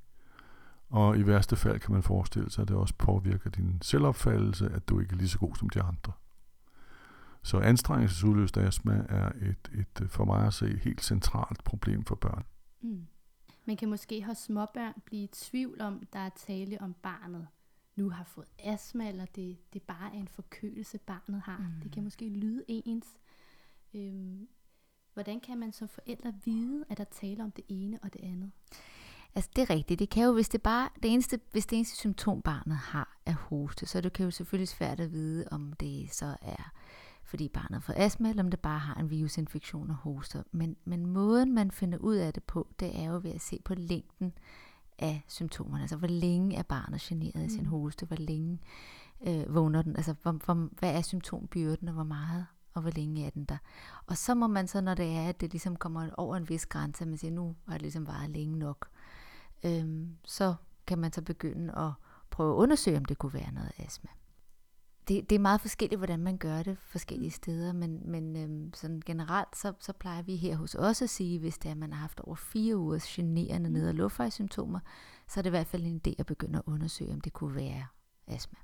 Og 0.89 1.17
i 1.17 1.27
værste 1.27 1.56
fald 1.56 1.79
kan 1.79 1.94
man 1.94 2.03
forestille 2.03 2.51
sig, 2.51 2.62
at 2.62 2.67
det 2.67 2.77
også 2.77 2.94
påvirker 2.97 3.50
din 3.50 3.77
selvopfattelse, 3.81 4.69
at 4.69 4.89
du 4.89 5.00
ikke 5.00 5.13
er 5.13 5.17
lige 5.17 5.29
så 5.29 5.39
god 5.39 5.56
som 5.56 5.69
de 5.69 5.81
andre. 5.81 6.12
Så 7.44 7.59
anstrengelsesudløst 7.59 8.57
astma 8.57 9.06
er 9.09 9.31
et, 9.41 9.71
et 9.73 10.01
øh, 10.01 10.09
for 10.09 10.25
mig 10.25 10.47
at 10.47 10.53
se 10.53 10.77
helt 10.77 11.03
centralt 11.03 11.63
problem 11.63 12.06
for 12.06 12.15
børn. 12.15 12.44
Mm. 12.81 13.07
Man 13.65 13.77
kan 13.77 13.89
måske 13.89 14.23
hos 14.23 14.38
småbørn 14.38 14.94
blive 15.06 15.23
i 15.23 15.29
tvivl 15.33 15.81
om, 15.81 16.03
der 16.13 16.19
er 16.19 16.29
tale 16.29 16.81
om 16.81 16.95
barnet 17.03 17.47
nu 17.95 18.09
har 18.09 18.24
fået 18.24 18.47
astma, 18.59 19.09
eller 19.09 19.25
det, 19.25 19.73
det 19.73 19.81
bare 19.81 20.16
er 20.16 20.19
en 20.19 20.28
forkølelse, 20.28 20.97
barnet 20.97 21.42
har. 21.42 21.57
Mm. 21.57 21.81
Det 21.83 21.92
kan 21.92 22.04
måske 22.04 22.30
lyde 22.30 22.64
ens. 22.68 23.19
Øhm, 23.94 24.47
hvordan 25.14 25.40
kan 25.40 25.57
man 25.57 25.71
som 25.71 25.87
forældre 25.87 26.33
vide, 26.45 26.85
at 26.90 26.97
der 26.97 27.04
taler 27.04 27.44
om 27.44 27.52
det 27.52 27.66
ene 27.68 27.99
og 28.04 28.14
det 28.14 28.21
andet? 28.23 28.52
Altså 29.35 29.49
det 29.56 29.61
er 29.61 29.69
rigtigt. 29.69 29.99
Det 29.99 30.09
kan 30.09 30.23
jo, 30.23 30.33
hvis 30.33 30.49
det 30.49 30.61
bare 30.61 30.90
det 31.04 31.14
eneste, 31.14 31.40
hvis 31.52 31.66
det 31.66 31.75
eneste 31.75 31.95
symptom 31.95 32.42
barnet 32.42 32.78
har 32.78 33.18
er 33.25 33.33
hoste, 33.33 33.85
så 33.85 34.02
det 34.02 34.14
kan 34.14 34.25
jo 34.25 34.31
selvfølgelig 34.31 34.68
svært 34.68 34.99
at 34.99 35.11
vide, 35.11 35.47
om 35.52 35.73
det 35.73 36.14
så 36.14 36.37
er 36.42 36.71
fordi 37.25 37.49
barnet 37.49 37.83
får 37.83 37.94
astma, 37.97 38.30
eller 38.30 38.44
om 38.44 38.49
det 38.49 38.59
bare 38.59 38.80
har 38.80 38.95
en 38.95 39.09
virusinfektion 39.09 39.90
og 39.90 39.95
hoster. 39.95 40.44
Men, 40.52 40.75
men 40.85 41.06
måden 41.06 41.54
man 41.54 41.71
finder 41.71 41.97
ud 41.97 42.16
af 42.16 42.33
det 42.33 42.44
på, 42.44 42.68
det 42.80 42.99
er 42.99 43.04
jo 43.04 43.19
ved 43.23 43.31
at 43.31 43.42
se 43.42 43.59
på 43.66 43.75
længden 43.75 44.33
af 44.99 45.23
symptomerne. 45.28 45.81
Altså 45.81 45.95
hvor 45.95 46.07
længe 46.07 46.56
er 46.56 46.64
barnet 46.64 47.02
generet 47.02 47.42
af 47.44 47.52
sin 47.52 47.64
Mm. 47.64 47.69
hoste, 47.69 48.06
hvor 48.06 48.16
længe 48.16 48.59
øh, 49.28 49.56
vågner 49.56 49.81
den, 49.81 49.95
altså 49.95 50.16
hvor, 50.21 50.31
hvor, 50.31 50.69
hvad 50.80 50.95
er 50.95 51.02
symptombyrden, 51.02 51.87
og 51.87 51.94
hvor 51.94 52.04
meget 52.04 52.45
og 52.73 52.81
hvor 52.81 52.92
længe 52.92 53.25
er 53.25 53.30
den 53.30 53.45
der. 53.45 53.57
Og 54.07 54.18
så 54.18 54.35
må 54.35 54.47
man 54.47 54.68
så, 54.68 54.81
når 54.81 54.94
det 54.94 55.16
er, 55.16 55.30
at 55.30 55.42
det 55.42 55.52
ligesom 55.52 55.75
kommer 55.75 56.09
over 56.18 56.35
en 56.35 56.49
vis 56.49 56.66
grænse, 56.66 57.02
at 57.04 57.07
man 57.07 57.18
siger, 57.18 57.31
nu 57.31 57.56
har 57.68 57.73
det 57.73 57.81
ligesom 57.81 58.07
varet 58.07 58.30
længe 58.30 58.59
nok, 58.59 58.87
øhm, 59.64 60.18
så 60.25 60.56
kan 60.87 60.97
man 60.97 61.14
så 61.14 61.21
begynde 61.21 61.75
at 61.78 61.92
prøve 62.30 62.54
at 62.54 62.57
undersøge, 62.57 62.97
om 62.97 63.06
det 63.06 63.18
kunne 63.18 63.33
være 63.33 63.52
noget 63.52 63.71
astma. 63.78 64.09
Det, 65.07 65.30
det 65.30 65.35
er 65.35 65.40
meget 65.40 65.62
forskelligt, 65.62 66.00
hvordan 66.00 66.19
man 66.19 66.38
gør 66.38 66.64
det 66.64 66.78
forskellige 66.78 67.31
steder, 67.31 67.74
men, 67.74 68.12
men 68.12 68.35
øhm, 68.35 68.74
sådan 68.74 69.02
generelt, 69.06 69.56
så, 69.56 69.74
så 69.80 69.94
plejer 69.94 70.21
vi 70.21 70.35
her 70.35 70.56
hos 70.56 70.76
os 70.76 71.02
at 71.02 71.09
sige, 71.09 71.40
hvis 71.40 71.57
det 71.57 71.69
er, 71.69 71.71
at 71.71 71.78
man 71.78 71.94
har 71.94 72.00
haft 72.00 72.19
over 72.19 72.35
fire 72.35 72.78
ugers 72.78 73.07
generende 73.07 73.69
ned- 73.69 73.88
og 73.88 73.95
luftvejssymptomer, 73.95 74.80
så 75.28 75.40
er 75.40 75.42
det 75.42 75.50
i 75.50 75.57
hvert 75.57 75.68
fald 75.68 75.83
en 75.83 76.02
idé 76.07 76.14
at 76.19 76.26
begynde 76.26 76.57
at 76.57 76.64
undersøge, 76.66 77.14
om 77.14 77.21
det 77.21 77.33
kunne 77.33 77.56
være 77.56 77.85
astma 78.28 78.59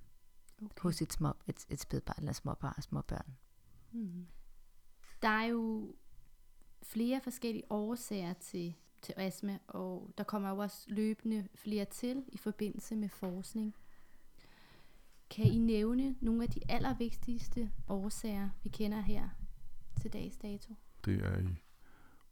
Okay. 0.65 0.81
hos 0.81 1.01
et, 1.01 1.13
små, 1.13 1.33
et, 1.47 1.65
et 1.69 1.79
spædbarn 1.79 2.15
eller 2.19 2.33
småbarn, 2.33 2.81
småbørn. 2.81 3.37
Mm. 3.91 4.27
Der 5.21 5.27
er 5.27 5.45
jo 5.45 5.93
flere 6.83 7.21
forskellige 7.21 7.63
årsager 7.69 8.33
til, 8.33 8.73
til 9.01 9.13
astma, 9.17 9.59
og 9.67 10.13
der 10.17 10.23
kommer 10.23 10.49
jo 10.49 10.57
også 10.57 10.85
løbende 10.87 11.47
flere 11.55 11.85
til 11.85 12.23
i 12.27 12.37
forbindelse 12.37 12.95
med 12.95 13.09
forskning. 13.09 13.75
Kan 15.31 15.45
I 15.45 15.57
nævne 15.57 16.15
nogle 16.21 16.43
af 16.43 16.49
de 16.49 16.59
allervigtigste 16.69 17.71
årsager, 17.87 18.49
vi 18.63 18.69
kender 18.69 19.01
her 19.01 19.29
til 20.01 20.13
dags 20.13 20.37
dato? 20.37 20.73
Det 21.05 21.25
er 21.25 21.39
i 21.39 21.63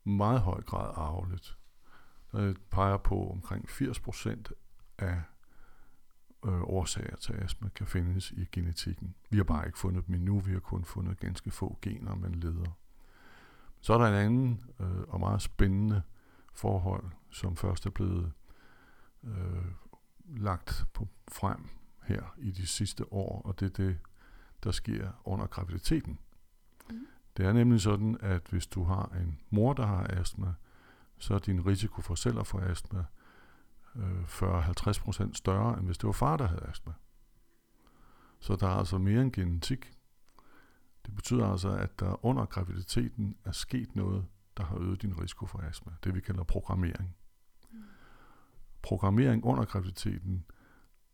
meget 0.04 0.42
høj 0.42 0.62
grad 0.62 0.92
arveligt. 0.96 1.58
Der 2.32 2.54
peger 2.72 2.98
på 2.98 3.30
omkring 3.30 3.70
80% 3.70 4.44
af 4.98 5.22
øh, 6.46 6.62
årsager 6.62 7.16
til 7.16 7.34
astma 7.34 7.70
kan 7.70 7.88
findes 7.88 8.32
i 8.32 8.48
genetikken. 8.52 9.16
Vi 9.30 9.38
har 9.38 9.44
bare 9.44 9.66
ikke 9.66 9.80
fundet 9.80 10.08
dem 10.08 10.16
endnu, 10.16 10.40
vi 10.40 10.52
har 10.52 10.60
kun 10.60 10.86
fundet 10.86 11.20
ganske 11.20 11.52
få 11.52 11.78
gener, 11.82 12.16
man 12.16 12.36
leder. 12.36 12.78
Så 13.82 13.94
er 13.94 13.98
der 13.98 14.08
en 14.08 14.26
anden 14.26 14.64
øh, 14.80 15.02
og 15.08 15.20
meget 15.20 15.42
spændende 15.42 16.02
forhold, 16.54 17.06
som 17.30 17.56
først 17.56 17.86
er 17.86 17.90
blevet 17.90 18.32
øh, 19.24 19.66
lagt 20.28 20.86
på 20.94 21.08
frem 21.28 21.79
her 22.10 22.36
i 22.38 22.52
de 22.52 22.68
sidste 22.68 23.14
år, 23.14 23.42
og 23.42 23.60
det 23.60 23.66
er 23.66 23.84
det, 23.86 23.98
der 24.64 24.72
sker 24.72 25.12
under 25.26 25.48
graviditeten. 25.48 26.20
Mm. 26.90 27.08
Det 27.38 27.46
er 27.46 27.54
nemlig 27.54 27.82
sådan, 27.82 28.18
at 28.22 28.42
hvis 28.50 28.68
du 28.68 28.84
har 28.84 29.16
en 29.22 29.40
mor, 29.50 29.74
der 29.74 29.86
har 29.86 30.08
astma, 30.10 30.54
så 31.18 31.34
er 31.34 31.40
din 31.40 31.66
risiko 31.66 32.02
for 32.02 32.16
selv 32.16 32.40
at 32.40 32.48
få 32.48 32.60
astma 32.60 33.04
øh, 33.96 34.24
40-50% 34.24 35.34
større, 35.34 35.78
end 35.78 35.86
hvis 35.86 35.98
det 35.98 36.08
var 36.08 36.14
far, 36.14 36.38
der 36.38 36.48
havde 36.48 36.66
astma. 36.70 36.94
Så 38.40 38.56
der 38.56 38.68
er 38.68 38.76
altså 38.76 38.98
mere 38.98 39.22
end 39.22 39.32
genetik. 39.32 39.94
Det 41.06 41.16
betyder 41.16 41.48
altså, 41.52 41.70
at 41.70 42.00
der 42.00 42.26
under 42.26 42.46
graviditeten 42.46 43.38
er 43.46 43.52
sket 43.52 43.96
noget, 43.96 44.26
der 44.58 44.64
har 44.64 44.78
øget 44.78 45.02
din 45.02 45.22
risiko 45.22 45.46
for 45.46 45.60
astma. 45.60 45.92
Det 46.04 46.16
vi 46.16 46.22
kalder 46.22 46.44
programmering. 46.44 47.16
Mm. 47.72 47.84
Programmering 48.82 49.46
under 49.46 49.66
graviditeten 49.66 50.46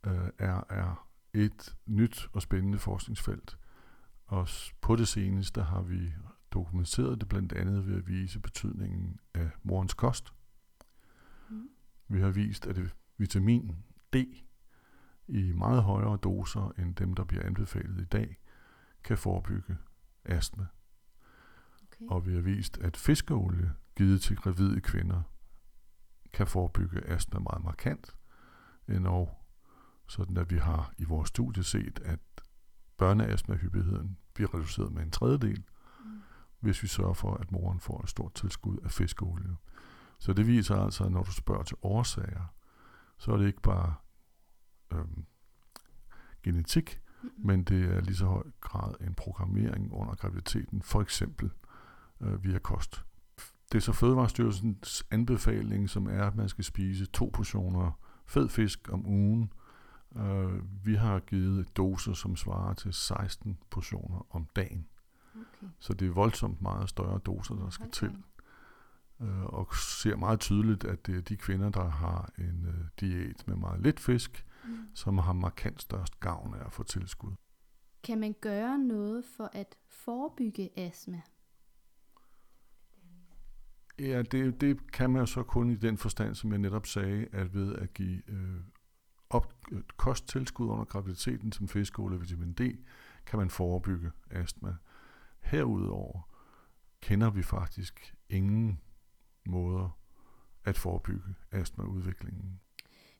øh, 0.05 0.29
er, 0.37 0.63
er 0.69 1.07
et 1.33 1.75
nyt 1.85 2.29
og 2.33 2.41
spændende 2.41 2.79
forskningsfelt. 2.79 3.57
Og 4.25 4.47
på 4.81 4.95
det 4.95 5.07
seneste 5.07 5.61
har 5.61 5.81
vi 5.81 6.13
dokumenteret 6.51 7.19
det 7.19 7.29
blandt 7.29 7.53
andet 7.53 7.87
ved 7.87 7.97
at 7.97 8.07
vise 8.07 8.39
betydningen 8.39 9.19
af 9.33 9.49
morens 9.63 9.93
kost. 9.93 10.33
Mm. 11.49 11.69
Vi 12.07 12.21
har 12.21 12.29
vist, 12.29 12.67
at 12.67 12.75
det 12.75 12.95
vitamin 13.17 13.83
D 14.13 14.15
i 15.27 15.51
meget 15.51 15.83
højere 15.83 16.17
doser 16.17 16.73
end 16.77 16.95
dem, 16.95 17.13
der 17.13 17.23
bliver 17.23 17.43
anbefalet 17.43 18.01
i 18.01 18.05
dag, 18.05 18.37
kan 19.03 19.17
forebygge 19.17 19.77
astma. 20.25 20.65
Okay. 21.83 22.05
Og 22.09 22.25
vi 22.25 22.33
har 22.33 22.41
vist, 22.41 22.77
at 22.77 22.97
fiskeolie 22.97 23.73
givet 23.95 24.21
til 24.21 24.35
gravide 24.37 24.81
kvinder 24.81 25.21
kan 26.33 26.47
forebygge 26.47 27.07
astma 27.07 27.39
meget 27.39 27.63
markant, 27.63 28.15
endnu 28.87 29.29
sådan 30.07 30.37
at 30.37 30.51
vi 30.51 30.57
har 30.57 30.93
i 30.97 31.03
vores 31.03 31.29
studie 31.29 31.63
set, 31.63 31.99
at 32.05 32.19
børneastma-hyppigheden 32.97 34.17
bliver 34.33 34.53
reduceret 34.53 34.91
med 34.91 35.03
en 35.03 35.11
tredjedel, 35.11 35.63
mm. 36.05 36.21
hvis 36.59 36.83
vi 36.83 36.87
sørger 36.87 37.13
for, 37.13 37.33
at 37.33 37.51
moren 37.51 37.79
får 37.79 38.01
et 38.03 38.09
stort 38.09 38.33
tilskud 38.33 38.77
af 38.83 38.91
fiskeolie. 38.91 39.55
Så 40.19 40.33
det 40.33 40.47
viser 40.47 40.75
altså, 40.75 41.03
at 41.03 41.11
når 41.11 41.23
du 41.23 41.31
spørger 41.31 41.63
til 41.63 41.77
årsager, 41.81 42.53
så 43.17 43.31
er 43.31 43.37
det 43.37 43.47
ikke 43.47 43.61
bare 43.61 43.95
øhm, 44.91 45.25
genetik, 46.43 47.01
mm. 47.23 47.29
men 47.37 47.63
det 47.63 47.95
er 47.95 48.01
lige 48.01 48.15
så 48.15 48.25
høj 48.25 48.43
grad 48.61 48.93
en 49.01 49.15
programmering 49.15 49.93
under 49.93 50.15
graviditeten, 50.15 50.81
for 50.81 51.01
eksempel 51.01 51.51
øh, 52.21 52.43
via 52.43 52.59
kost. 52.59 53.05
Det 53.71 53.77
er 53.77 53.81
så 53.81 53.91
Fødevarestyrelsens 53.91 55.03
anbefaling, 55.11 55.89
som 55.89 56.07
er, 56.07 56.23
at 56.23 56.35
man 56.35 56.49
skal 56.49 56.63
spise 56.63 57.05
to 57.05 57.31
portioner 57.33 57.99
fed 58.25 58.49
fisk 58.49 58.89
om 58.91 59.05
ugen, 59.05 59.53
Uh, 60.15 60.85
vi 60.85 60.95
har 60.95 61.19
givet 61.19 61.77
doser, 61.77 62.13
som 62.13 62.35
svarer 62.35 62.73
til 62.73 62.93
16 62.93 63.57
portioner 63.69 64.25
om 64.29 64.47
dagen. 64.55 64.87
Okay. 65.35 65.67
Så 65.79 65.93
det 65.93 66.07
er 66.07 66.11
voldsomt 66.11 66.61
meget 66.61 66.89
større 66.89 67.17
doser, 67.17 67.55
der 67.55 67.69
skal 67.69 67.85
okay. 67.85 67.93
til. 67.93 68.23
Uh, 69.19 69.43
og 69.43 69.75
ser 69.75 70.15
meget 70.15 70.39
tydeligt, 70.39 70.83
at 70.83 71.07
det 71.07 71.17
er 71.17 71.21
de 71.21 71.37
kvinder, 71.37 71.69
der 71.69 71.89
har 71.89 72.29
en 72.37 72.65
uh, 72.67 72.85
diæt 72.99 73.47
med 73.47 73.55
meget 73.55 73.81
lidt 73.81 73.99
fisk, 73.99 74.45
mm. 74.65 74.77
som 74.93 75.17
har 75.17 75.33
markant 75.33 75.81
størst 75.81 76.19
gavn 76.19 76.53
af 76.53 76.65
at 76.65 76.73
få 76.73 76.83
tilskud. 76.83 77.31
Kan 78.03 78.19
man 78.19 78.35
gøre 78.41 78.77
noget 78.77 79.25
for 79.37 79.49
at 79.53 79.75
forebygge 79.87 80.79
astma? 80.79 81.21
Ja, 83.99 84.21
det, 84.21 84.61
det 84.61 84.91
kan 84.91 85.09
man 85.09 85.27
så 85.27 85.43
kun 85.43 85.69
i 85.69 85.75
den 85.75 85.97
forstand, 85.97 86.35
som 86.35 86.51
jeg 86.51 86.59
netop 86.59 86.85
sagde, 86.85 87.27
at 87.31 87.53
ved 87.53 87.75
at 87.75 87.93
give 87.93 88.21
øh, 88.29 88.59
op, 89.35 89.53
kosttilskud 89.97 90.67
under 90.67 90.85
graviditeten 90.85 91.51
som 91.51 91.67
fiskole 91.67 92.15
og 92.15 92.21
vitamin 92.21 92.53
D, 92.53 92.61
kan 93.25 93.39
man 93.39 93.49
forebygge 93.49 94.11
astma. 94.31 94.75
Herudover 95.39 96.21
kender 97.01 97.29
vi 97.29 97.43
faktisk 97.43 98.15
ingen 98.29 98.81
måder 99.45 99.99
at 100.63 100.77
forebygge 100.77 101.35
astmaudviklingen. 101.51 102.59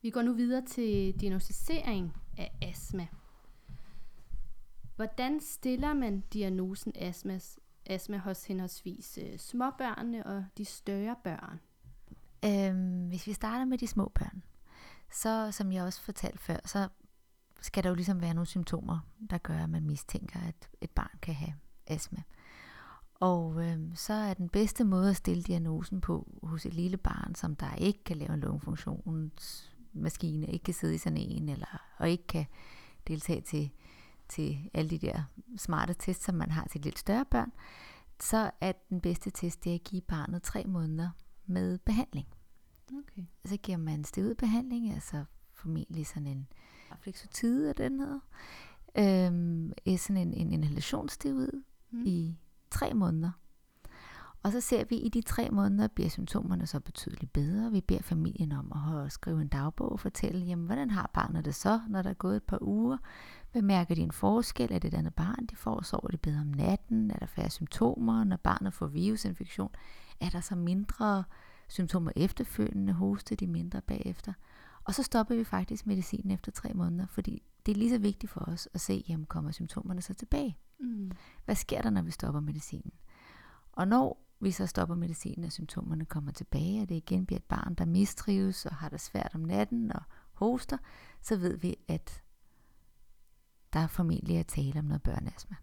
Vi 0.02 0.10
går 0.10 0.22
nu 0.22 0.34
videre 0.34 0.66
til 0.66 1.20
diagnostisering 1.22 2.14
af 2.38 2.58
astma. 2.62 3.08
Hvordan 4.96 5.40
stiller 5.40 5.94
man 5.94 6.24
diagnosen 6.34 6.92
astma, 6.96 7.40
astma 7.86 8.18
hos 8.18 8.46
henholdsvis 8.46 9.20
øh, 9.22 9.38
småbørnene 9.40 10.26
og 10.26 10.46
de 10.58 10.66
større 10.66 11.16
børn? 11.24 11.60
Øhm, 12.46 13.08
hvis 13.08 13.28
vi 13.28 13.34
starter 13.34 13.66
med 13.66 13.78
de 13.78 13.88
små 13.88 14.12
børn, 14.16 14.44
så 15.12 15.52
som 15.52 15.72
jeg 15.72 15.84
også 15.84 16.02
fortalte 16.02 16.38
før, 16.38 16.58
så 16.66 16.88
skal 17.62 17.84
der 17.84 17.90
jo 17.90 17.96
ligesom 17.96 18.22
være 18.22 18.34
nogle 18.34 18.48
symptomer, 18.48 19.00
der 19.30 19.38
gør, 19.38 19.64
at 19.64 19.70
man 19.70 19.86
mistænker, 19.86 20.40
at 20.40 20.70
et 20.82 20.92
barn 20.92 21.20
kan 21.22 21.34
have 21.34 21.54
astma. 21.88 22.24
Og 23.20 23.64
øh, 23.64 23.80
så 23.96 24.14
er 24.14 24.34
den 24.34 24.50
bedste 24.50 24.84
måde 24.84 25.10
at 25.10 25.16
stille 25.16 25.44
diagnosen 25.44 26.02
på 26.02 26.40
hos 26.44 26.66
et 26.66 26.74
lille 26.74 26.98
barn, 26.98 27.36
som 27.36 27.56
der 27.56 27.76
ikke 27.76 28.04
kan 28.04 28.18
lave 28.18 28.34
en 28.34 28.40
lungefunktionsmaskine, 28.40 30.48
ikke 30.48 30.64
kan 30.64 30.74
sidde 30.74 30.96
i 30.96 30.98
sådan 30.98 31.18
en, 31.18 31.50
eller, 31.50 31.84
og 31.98 32.10
ikke 32.10 32.28
kan 32.28 32.46
deltage 33.08 33.42
til, 33.42 33.72
til 34.30 34.70
alle 34.74 34.90
de 34.90 34.98
der 34.98 35.24
smarte 35.58 35.96
tests, 36.00 36.26
som 36.26 36.36
man 36.36 36.52
har 36.52 36.68
til 36.68 36.82
lidt 36.82 37.00
større 37.00 37.26
børn, 37.32 37.52
så 38.20 38.52
er 38.62 38.72
den 38.90 39.02
bedste 39.02 39.30
test 39.30 39.64
det 39.64 39.76
at 39.76 39.84
give 39.84 40.02
barnet 40.02 40.44
tre 40.44 40.64
måneder 40.64 41.10
med 41.46 41.78
behandling. 41.78 42.28
Okay. 42.94 43.26
Så 43.46 43.58
giver 43.58 43.78
man 43.78 44.04
steroidbehandling, 44.04 44.94
altså 44.94 45.26
formentlig 45.54 46.08
sådan 46.08 46.28
en 46.28 46.48
flexotide 47.02 47.70
af 47.70 47.76
den 47.76 48.00
hedder. 48.00 48.20
Øhm, 48.98 49.72
sådan 49.98 50.28
en, 50.28 50.34
en 50.34 50.52
inhalationssteroid 50.52 51.64
mm. 51.92 52.04
i 52.06 52.38
tre 52.72 52.94
måneder. 52.94 53.32
Og 54.44 54.52
så 54.52 54.62
ser 54.62 54.84
vi, 54.84 54.96
at 54.96 55.06
i 55.06 55.10
de 55.10 55.22
tre 55.22 55.50
måneder 55.50 55.88
bliver 55.88 56.10
symptomerne 56.10 56.68
så 56.68 56.80
betydeligt 56.80 57.34
bedre. 57.34 57.72
Vi 57.72 57.82
beder 57.82 58.02
familien 58.02 58.52
om 58.52 58.72
at 58.72 59.12
skrive 59.12 59.42
en 59.42 59.48
dagbog 59.48 59.92
og 59.92 60.00
fortælle, 60.00 60.46
jamen, 60.46 60.66
hvordan 60.66 60.90
har 60.90 61.12
barnet 61.14 61.46
det 61.46 61.56
så, 61.56 61.80
når 61.90 62.02
der 62.02 62.10
er 62.10 62.14
gået 62.14 62.36
et 62.36 62.44
par 62.44 62.58
uger? 62.62 62.98
Hvad 63.52 63.62
mærker 63.62 63.96
de 63.96 64.02
en 64.02 64.12
forskel? 64.12 64.72
Er 64.72 64.80
det 64.80 64.94
et 64.94 64.98
andet 64.98 65.14
barn, 65.14 65.46
de 65.46 65.56
får? 65.56 65.82
Sover 65.82 66.08
de 66.08 66.18
bedre 66.18 66.40
om 66.42 66.48
natten? 66.48 67.12
Er 67.12 67.20
der 67.20 67.26
færre 67.26 67.50
symptomer? 67.50 68.24
Når 68.24 68.38
barnet 68.38 68.74
får 68.74 68.88
virusinfektion, 68.88 69.72
er 70.22 70.30
der 70.30 70.42
så 70.42 70.56
mindre 70.56 71.24
symptomer 71.68 72.12
efterfølgende, 72.16 72.94
hoste 72.94 73.36
de 73.36 73.48
mindre 73.48 73.82
bagefter. 73.82 74.34
Og 74.84 74.94
så 74.94 75.04
stopper 75.04 75.36
vi 75.36 75.44
faktisk 75.44 75.86
medicinen 75.86 76.32
efter 76.32 76.52
tre 76.52 76.74
måneder, 76.74 77.08
fordi 77.08 77.44
det 77.66 77.72
er 77.72 77.76
lige 77.76 77.90
så 77.90 77.98
vigtigt 77.98 78.32
for 78.32 78.42
os 78.42 78.70
at 78.74 78.82
se, 78.82 79.04
jamen 79.08 79.26
kommer 79.26 79.52
symptomerne 79.52 80.02
så 80.02 80.14
tilbage? 80.14 80.58
Mm. 80.80 81.12
Hvad 81.46 81.56
sker 81.56 81.82
der, 81.82 81.90
når 81.90 82.02
vi 82.02 82.12
stopper 82.12 82.40
medicinen? 82.40 82.92
Og 83.72 83.88
når 83.88 84.26
vi 84.40 84.52
så 84.52 84.68
stopper 84.68 84.96
medicinen, 84.96 85.46
og 85.46 85.52
symptomerne 85.52 86.06
kommer 86.06 86.32
tilbage, 86.32 86.82
og 86.82 86.90
det 86.90 86.96
igen 86.96 87.26
bliver 87.26 87.40
et 87.40 87.44
barn, 87.44 87.76
der 87.76 87.86
mistrives 87.86 88.66
og 88.66 88.76
har 88.76 88.90
det 88.90 89.02
svært 89.02 89.32
om 89.36 89.42
natten 89.42 89.92
og 89.92 90.02
hoster, 90.34 90.78
så 91.22 91.38
ved 91.38 91.58
vi, 91.58 91.76
at 91.88 92.24
der 93.74 93.80
er 93.80 93.88
formentlig 93.88 94.38
at 94.38 94.48
tale 94.48 94.80
om 94.80 94.86
noget 94.86 95.04
børneastma. 95.04 95.56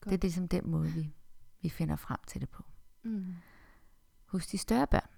Godt. 0.00 0.10
Det 0.10 0.18
er 0.18 0.22
ligesom 0.22 0.48
den 0.48 0.70
måde, 0.70 0.88
vi, 0.88 1.14
vi 1.62 1.68
finder 1.68 1.96
frem 1.96 2.18
til 2.26 2.40
det 2.40 2.48
på. 2.48 2.64
Mm. 3.02 3.34
Hos 4.34 4.46
de 4.46 4.58
større 4.58 4.86
børn, 4.86 5.08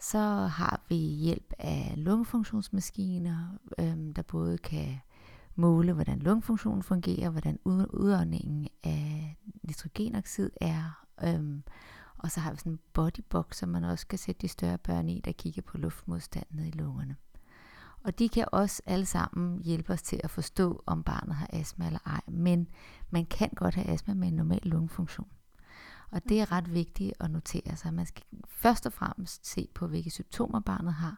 så 0.00 0.18
har 0.46 0.80
vi 0.88 0.96
hjælp 0.96 1.52
af 1.58 1.94
lungefunktionsmaskiner, 1.96 3.58
øhm, 3.78 4.12
der 4.12 4.22
både 4.22 4.58
kan 4.58 5.00
måle, 5.54 5.92
hvordan 5.92 6.18
lungefunktionen 6.18 6.82
fungerer, 6.82 7.30
hvordan 7.30 7.58
udåndingen 7.92 8.68
af 8.84 9.36
nitrogenoxid 9.62 10.50
er. 10.60 11.04
Øhm, 11.24 11.62
og 12.18 12.30
så 12.30 12.40
har 12.40 12.52
vi 12.52 12.58
sådan 12.58 12.72
en 12.72 12.80
bodybox, 12.92 13.56
som 13.56 13.68
man 13.68 13.84
også 13.84 14.06
kan 14.06 14.18
sætte 14.18 14.40
de 14.42 14.48
større 14.48 14.78
børn 14.78 15.08
i, 15.08 15.20
der 15.20 15.32
kigger 15.32 15.62
på 15.62 15.78
luftmodstanden 15.78 16.66
i 16.66 16.70
lungerne. 16.70 17.16
Og 18.04 18.18
de 18.18 18.28
kan 18.28 18.46
også 18.52 18.82
alle 18.86 19.06
sammen 19.06 19.62
hjælpe 19.62 19.92
os 19.92 20.02
til 20.02 20.20
at 20.24 20.30
forstå, 20.30 20.82
om 20.86 21.02
barnet 21.02 21.34
har 21.34 21.50
astma 21.52 21.86
eller 21.86 22.00
ej. 22.06 22.20
Men 22.28 22.68
man 23.10 23.26
kan 23.26 23.50
godt 23.56 23.74
have 23.74 23.86
astma 23.86 24.14
med 24.14 24.28
en 24.28 24.34
normal 24.34 24.62
lungefunktion. 24.62 25.28
Og 26.10 26.22
det 26.28 26.40
er 26.40 26.52
ret 26.52 26.74
vigtigt 26.74 27.12
at 27.20 27.30
notere 27.30 27.76
sig. 27.76 27.94
Man 27.94 28.06
skal 28.06 28.24
først 28.48 28.86
og 28.86 28.92
fremmest 28.92 29.46
se 29.46 29.68
på, 29.74 29.86
hvilke 29.86 30.10
symptomer 30.10 30.60
barnet 30.60 30.92
har, 30.92 31.16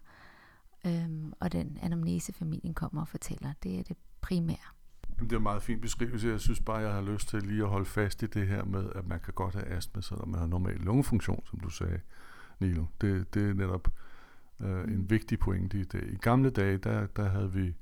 øhm, 0.86 1.32
og 1.40 1.52
den 1.52 1.78
anamnese 1.82 2.32
familien 2.32 2.74
kommer 2.74 3.00
og 3.00 3.08
fortæller. 3.08 3.52
Det 3.62 3.78
er 3.78 3.82
det 3.82 3.96
primære. 4.20 4.56
Det 5.20 5.32
er 5.32 5.36
en 5.36 5.42
meget 5.42 5.62
fin 5.62 5.80
beskrivelse. 5.80 6.28
Jeg 6.28 6.40
synes 6.40 6.60
bare, 6.60 6.76
jeg 6.76 6.92
har 6.92 7.02
lyst 7.02 7.28
til 7.28 7.42
lige 7.42 7.62
at 7.62 7.68
holde 7.68 7.84
fast 7.84 8.22
i 8.22 8.26
det 8.26 8.46
her 8.46 8.64
med, 8.64 8.90
at 8.94 9.06
man 9.06 9.20
kan 9.20 9.34
godt 9.34 9.54
have 9.54 9.66
astma, 9.66 10.00
selvom 10.00 10.28
man 10.28 10.40
har 10.40 10.46
normal 10.46 10.76
lungefunktion, 10.76 11.42
som 11.46 11.60
du 11.60 11.70
sagde, 11.70 12.00
Nilo. 12.60 12.84
Det, 13.00 13.34
det 13.34 13.50
er 13.50 13.54
netop 13.54 13.88
øh, 14.60 14.84
en 14.84 15.10
vigtig 15.10 15.38
pointe 15.38 15.80
i 15.80 15.84
det. 15.84 16.04
I 16.12 16.16
gamle 16.16 16.50
dage, 16.50 16.78
der, 16.78 17.06
der 17.06 17.28
havde 17.28 17.52
vi 17.52 17.74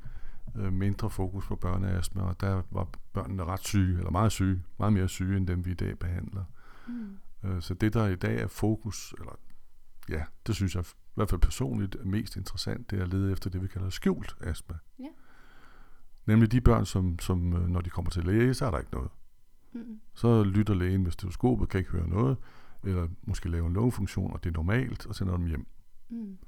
øh, 0.57 0.73
mindre 0.73 1.11
fokus 1.11 1.47
på 1.47 1.57
børneastma, 1.57 2.23
og 2.23 2.41
der 2.41 2.63
var 2.71 2.89
børnene 3.13 3.45
ret 3.45 3.65
syge, 3.65 3.99
eller 3.99 4.11
meget 4.11 4.33
syge, 4.33 4.63
meget 4.79 4.93
mere 4.93 5.09
syge, 5.09 5.37
end 5.37 5.47
dem 5.47 5.65
vi 5.65 5.71
i 5.71 5.75
dag 5.75 5.99
behandler. 5.99 6.45
Mm. 6.91 7.49
Øh, 7.49 7.63
så 7.63 7.75
det, 7.75 7.95
der 7.95 8.07
i 8.07 8.17
dag 8.17 8.41
er 8.41 8.47
fokus, 8.47 9.15
eller 9.19 9.39
ja, 10.09 10.25
det 10.47 10.55
synes 10.55 10.75
jeg 10.75 10.85
i 10.85 11.13
hvert 11.15 11.31
fald 11.31 11.41
personligt 11.41 11.95
er 11.95 12.05
mest 12.05 12.37
interessant, 12.37 12.91
det 12.91 12.99
er 12.99 13.03
at 13.03 13.09
lede 13.09 13.33
efter 13.33 13.51
det, 13.51 13.63
vi 13.63 13.67
kalder 13.67 13.91
skjult 13.91 14.37
astma. 14.41 14.77
Ja. 14.99 15.09
Nemlig 16.27 16.53
de 16.53 16.61
børn, 16.61 16.87
som, 16.87 17.19
som 17.19 17.53
øh, 17.53 17.69
når 17.69 17.81
de 17.81 17.91
kommer 17.91 18.11
til 18.11 18.25
læge, 18.25 18.55
så 18.55 18.67
er 18.67 18.71
der 18.71 18.79
ikke 18.79 18.93
noget. 18.93 19.11
Mm. 19.73 20.01
Så 20.15 20.43
lytter 20.43 20.75
lægen 20.75 21.03
med 21.03 21.11
stetoskopet, 21.11 21.69
kan 21.69 21.79
ikke 21.79 21.91
høre 21.91 22.09
noget, 22.09 22.37
eller 22.85 23.09
måske 23.23 23.49
lave 23.49 23.67
en 23.67 23.73
lungefunktion, 23.73 24.33
og 24.33 24.45
det 24.45 24.51
er 24.51 24.55
normalt, 24.55 25.07
og 25.07 25.15
sender 25.15 25.37
dem 25.37 25.47
hjem. 25.47 25.67
Mm. 26.09 26.39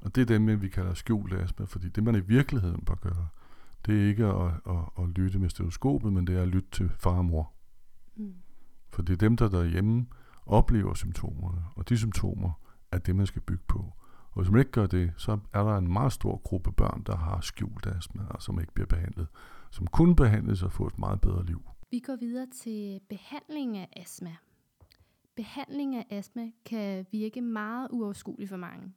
Og 0.00 0.14
det 0.14 0.20
er 0.20 0.38
dem, 0.38 0.62
vi 0.62 0.68
kalder 0.68 0.94
skjult 0.94 1.32
astma, 1.32 1.64
fordi 1.64 1.88
det, 1.88 2.04
man 2.04 2.14
i 2.14 2.20
virkeligheden 2.20 2.84
bør 2.84 2.94
gøre, 2.94 3.28
det 3.86 4.02
er 4.02 4.08
ikke 4.08 4.26
at, 4.26 4.52
at, 4.66 5.04
at 5.04 5.08
lytte 5.08 5.38
med 5.38 5.50
stetoskopet, 5.50 6.12
men 6.12 6.26
det 6.26 6.36
er 6.36 6.42
at 6.42 6.48
lytte 6.48 6.68
til 6.72 6.90
far 6.98 7.18
og 7.18 7.24
mor. 7.24 7.52
Mm. 8.16 8.34
For 8.90 9.02
det 9.02 9.12
er 9.12 9.16
dem, 9.16 9.36
der 9.36 9.48
derhjemme 9.48 10.06
oplever 10.46 10.94
symptomerne, 10.94 11.64
og 11.76 11.88
de 11.88 11.98
symptomer 11.98 12.52
er 12.92 12.98
det, 12.98 13.16
man 13.16 13.26
skal 13.26 13.42
bygge 13.42 13.64
på. 13.68 13.92
Og 14.32 14.42
hvis 14.42 14.50
man 14.50 14.58
ikke 14.58 14.70
gør 14.70 14.86
det, 14.86 15.12
så 15.16 15.38
er 15.52 15.64
der 15.64 15.76
en 15.76 15.92
meget 15.92 16.12
stor 16.12 16.36
gruppe 16.36 16.72
børn, 16.72 17.02
der 17.06 17.16
har 17.16 17.40
skjult 17.40 17.86
astma, 17.86 18.22
og 18.30 18.42
som 18.42 18.60
ikke 18.60 18.72
bliver 18.72 18.86
behandlet, 18.86 19.26
som 19.70 19.86
kunne 19.86 20.16
behandles 20.16 20.62
og 20.62 20.72
få 20.72 20.86
et 20.86 20.98
meget 20.98 21.20
bedre 21.20 21.44
liv. 21.44 21.62
Vi 21.90 21.98
går 21.98 22.16
videre 22.16 22.46
til 22.46 23.00
behandling 23.08 23.76
af 23.76 23.88
astma. 23.96 24.36
Behandling 25.34 25.96
af 25.96 26.06
astma 26.10 26.50
kan 26.64 27.06
virke 27.12 27.40
meget 27.40 27.88
uoverskuelig 27.90 28.48
for 28.48 28.56
mange. 28.56 28.92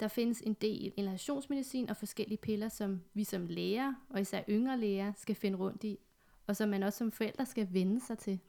Der 0.00 0.08
findes 0.08 0.40
en 0.40 0.54
del 0.54 0.92
inhalationsmedicin 0.96 1.90
og 1.90 1.96
forskellige 1.96 2.38
piller, 2.38 2.68
som 2.68 3.00
vi 3.14 3.24
som 3.24 3.46
læger, 3.46 3.94
og 4.10 4.20
især 4.20 4.42
yngre 4.48 4.78
læger, 4.78 5.12
skal 5.16 5.34
finde 5.34 5.58
rundt 5.58 5.84
i, 5.84 5.98
og 6.46 6.56
som 6.56 6.68
man 6.68 6.82
også 6.82 6.98
som 6.98 7.10
forældre 7.12 7.46
skal 7.46 7.68
vende 7.72 8.00
sig 8.00 8.18
til. 8.18 8.40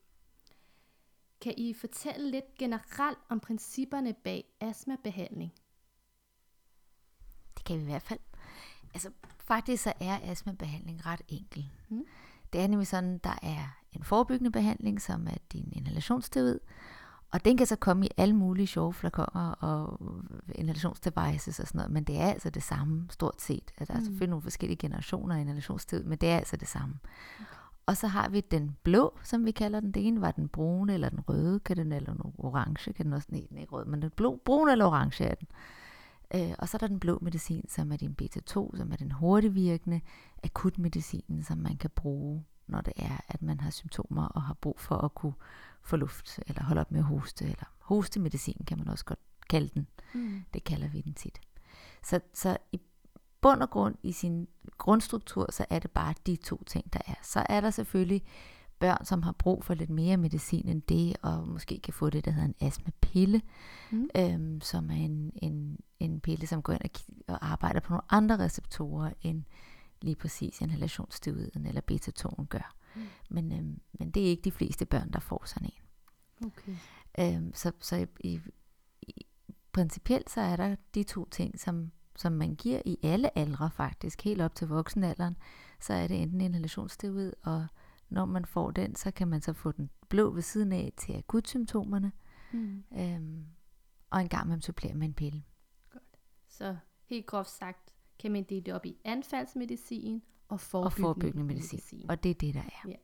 Kan 1.41 1.53
I 1.57 1.73
fortælle 1.73 2.31
lidt 2.31 2.55
generelt 2.59 3.17
om 3.29 3.39
principperne 3.39 4.13
bag 4.23 4.43
astmabehandling? 4.61 5.51
Det 7.57 7.65
kan 7.65 7.75
vi 7.77 7.81
i 7.81 7.85
hvert 7.85 8.01
fald. 8.01 8.19
Altså, 8.93 9.09
faktisk 9.39 9.83
så 9.83 9.93
er 9.99 10.19
astmabehandling 10.23 11.05
ret 11.05 11.21
enkel. 11.27 11.69
Mm. 11.89 12.03
Det 12.53 12.61
er 12.61 12.67
nemlig 12.67 12.87
sådan, 12.87 13.17
der 13.17 13.39
er 13.41 13.77
en 13.91 14.03
forebyggende 14.03 14.51
behandling, 14.51 15.01
som 15.01 15.27
er 15.27 15.37
din 15.53 15.69
inhalationssteroid, 15.75 16.59
og 17.31 17.45
den 17.45 17.57
kan 17.57 17.67
så 17.67 17.75
komme 17.75 18.05
i 18.05 18.09
alle 18.17 18.35
mulige 18.35 18.67
sjove 18.67 18.93
flakoner 18.93 19.51
og 19.51 19.99
inhalationsdevices 20.55 21.59
og 21.59 21.67
sådan 21.67 21.79
noget, 21.79 21.91
men 21.91 22.03
det 22.03 22.17
er 22.17 22.27
altså 22.27 22.49
det 22.49 22.63
samme 22.63 23.07
stort 23.09 23.41
set. 23.41 23.71
Der 23.79 23.85
er 23.89 23.97
Mm. 23.99 24.03
selvfølgelig 24.05 24.29
nogle 24.29 24.43
forskellige 24.43 24.77
generationer 24.77 25.35
af 25.35 25.41
inhalationssteroid, 25.41 26.03
men 26.03 26.17
det 26.17 26.29
er 26.29 26.37
altså 26.37 26.57
det 26.57 26.67
samme. 26.67 26.99
Og 27.89 27.97
så 27.97 28.07
har 28.07 28.29
vi 28.29 28.41
den 28.41 28.77
blå, 28.83 29.19
som 29.23 29.45
vi 29.45 29.51
kalder 29.51 29.79
den. 29.79 29.91
Det 29.91 30.07
ene 30.07 30.21
var 30.21 30.31
den 30.31 30.47
brune 30.47 30.93
eller 30.93 31.09
den 31.09 31.19
røde, 31.19 31.59
kan 31.59 31.77
den, 31.77 31.91
eller 31.91 32.13
den 32.13 32.21
orange, 32.37 32.93
kan 32.93 33.05
den 33.05 33.13
også, 33.13 33.27
nej, 33.31 33.45
den 33.49 33.57
ikke 33.57 33.71
rød, 33.71 33.85
men 33.85 34.01
den 34.01 34.09
blå, 34.09 34.41
brune 34.45 34.71
eller 34.71 34.85
orange 34.85 35.23
er 35.23 35.35
den. 35.35 35.47
Øh, 36.35 36.55
og 36.59 36.69
så 36.69 36.77
er 36.77 36.79
der 36.79 36.87
den 36.87 36.99
blå 36.99 37.19
medicin, 37.21 37.69
som 37.69 37.91
er 37.91 37.97
din 37.97 38.15
beta-2, 38.21 38.77
som 38.77 38.91
er 38.91 38.95
den 38.95 39.11
hurtigvirkende 39.11 40.01
akutmedicin, 40.43 41.43
som 41.43 41.57
man 41.57 41.77
kan 41.77 41.89
bruge, 41.95 42.45
når 42.67 42.81
det 42.81 42.93
er, 42.95 43.17
at 43.27 43.41
man 43.41 43.59
har 43.59 43.69
symptomer 43.69 44.25
og 44.25 44.41
har 44.41 44.53
brug 44.53 44.79
for 44.79 44.95
at 44.95 45.15
kunne 45.15 45.33
få 45.81 45.95
luft, 45.95 46.39
eller 46.47 46.63
holde 46.63 46.81
op 46.81 46.91
med 46.91 46.99
at 46.99 47.05
hoste, 47.05 47.45
eller 47.45 47.73
hostemedicin 47.77 48.65
kan 48.67 48.77
man 48.77 48.87
også 48.87 49.05
godt 49.05 49.19
kalde 49.49 49.69
den. 49.73 49.87
Mm. 50.13 50.43
Det 50.53 50.63
kalder 50.63 50.87
vi 50.87 51.01
den 51.01 51.13
tit. 51.13 51.41
Så, 52.03 52.19
så 52.33 52.57
i 52.71 52.81
bund 53.41 53.61
og 53.61 53.69
grund 53.69 53.95
i 54.03 54.11
sin 54.11 54.47
grundstruktur, 54.77 55.47
så 55.51 55.65
er 55.69 55.79
det 55.79 55.91
bare 55.91 56.13
de 56.25 56.35
to 56.35 56.63
ting, 56.63 56.93
der 56.93 56.99
er. 57.07 57.13
Så 57.23 57.45
er 57.49 57.61
der 57.61 57.69
selvfølgelig 57.69 58.23
børn, 58.79 59.05
som 59.05 59.23
har 59.23 59.31
brug 59.31 59.63
for 59.63 59.73
lidt 59.73 59.89
mere 59.89 60.17
medicin 60.17 60.67
end 60.67 60.81
det, 60.81 61.17
og 61.21 61.47
måske 61.47 61.79
kan 61.83 61.93
få 61.93 62.09
det, 62.09 62.25
der 62.25 62.31
hedder 62.31 62.47
en 62.47 62.55
astmapille, 62.67 63.41
Mm. 63.91 64.09
øhm, 64.17 64.61
som 64.61 64.89
er 64.89 64.95
en, 64.95 65.31
en, 65.35 65.79
en 65.99 66.19
pille, 66.19 66.47
som 66.47 66.61
går 66.61 66.73
ind 66.73 66.81
og, 66.83 66.89
og 67.35 67.51
arbejder 67.51 67.79
på 67.79 67.89
nogle 67.93 68.01
andre 68.09 68.37
receptorer, 68.39 69.11
end 69.21 69.43
lige 70.01 70.15
præcis 70.15 70.61
inhalationssteroiden 70.61 71.65
eller 71.65 71.81
beta-2 71.91 72.45
gør. 72.45 72.75
Mm. 72.95 73.01
Men, 73.29 73.51
øhm, 73.51 73.79
men 73.99 74.11
det 74.11 74.23
er 74.23 74.27
ikke 74.27 74.41
de 74.43 74.51
fleste 74.51 74.85
børn, 74.85 75.11
der 75.11 75.19
får 75.19 75.43
sådan 75.45 75.69
en. 75.69 76.47
Okay. 76.47 76.75
Øhm, 77.19 77.53
så 77.53 77.71
så 77.79 78.07
i, 78.19 78.39
i, 79.01 79.25
principielt 79.71 80.29
så 80.29 80.41
er 80.41 80.55
der 80.55 80.75
de 80.95 81.03
to 81.03 81.25
ting, 81.29 81.59
som, 81.59 81.91
som 82.19 82.31
man 82.31 82.55
giver 82.55 82.81
i 82.85 82.97
alle 83.03 83.37
aldre 83.37 83.71
faktisk, 83.71 84.21
helt 84.21 84.41
op 84.41 84.55
til 84.55 84.67
voksenalderen, 84.67 85.37
så 85.79 85.93
er 85.93 86.07
det 86.07 86.21
enten 86.21 86.41
inhalationssteroid, 86.41 87.33
og 87.43 87.67
når 88.09 88.25
man 88.25 88.45
får 88.45 88.71
den, 88.71 88.95
så 88.95 89.11
kan 89.11 89.27
man 89.27 89.41
så 89.41 89.53
få 89.53 89.71
den 89.71 89.89
blå 90.09 90.31
ved 90.31 90.41
siden 90.41 90.71
af 90.71 90.93
til 90.97 91.13
akutsymptomerne, 91.17 92.11
Mm. 92.51 92.83
øhm, 92.97 93.45
og 94.09 94.21
en 94.21 94.29
gang 94.29 94.47
man 94.47 94.61
supplerer 94.61 94.95
med 94.95 95.07
en 95.07 95.13
pille. 95.13 95.43
Så 96.47 96.77
helt 97.05 97.25
groft 97.25 97.49
sagt, 97.49 97.93
kan 98.19 98.31
man 98.31 98.43
dele 98.43 98.61
det 98.61 98.73
op 98.73 98.85
i 98.85 98.97
anfaldsmedicin 99.03 100.21
og 100.47 100.59
forebyggende, 100.59 101.09
Og 101.09 101.13
forebyggende 101.15 101.45
medicin. 101.45 102.09
Og 102.09 102.23
det 102.23 102.29
er 102.29 102.33
det, 102.35 102.53
der 102.53 102.61
er. 102.61 102.95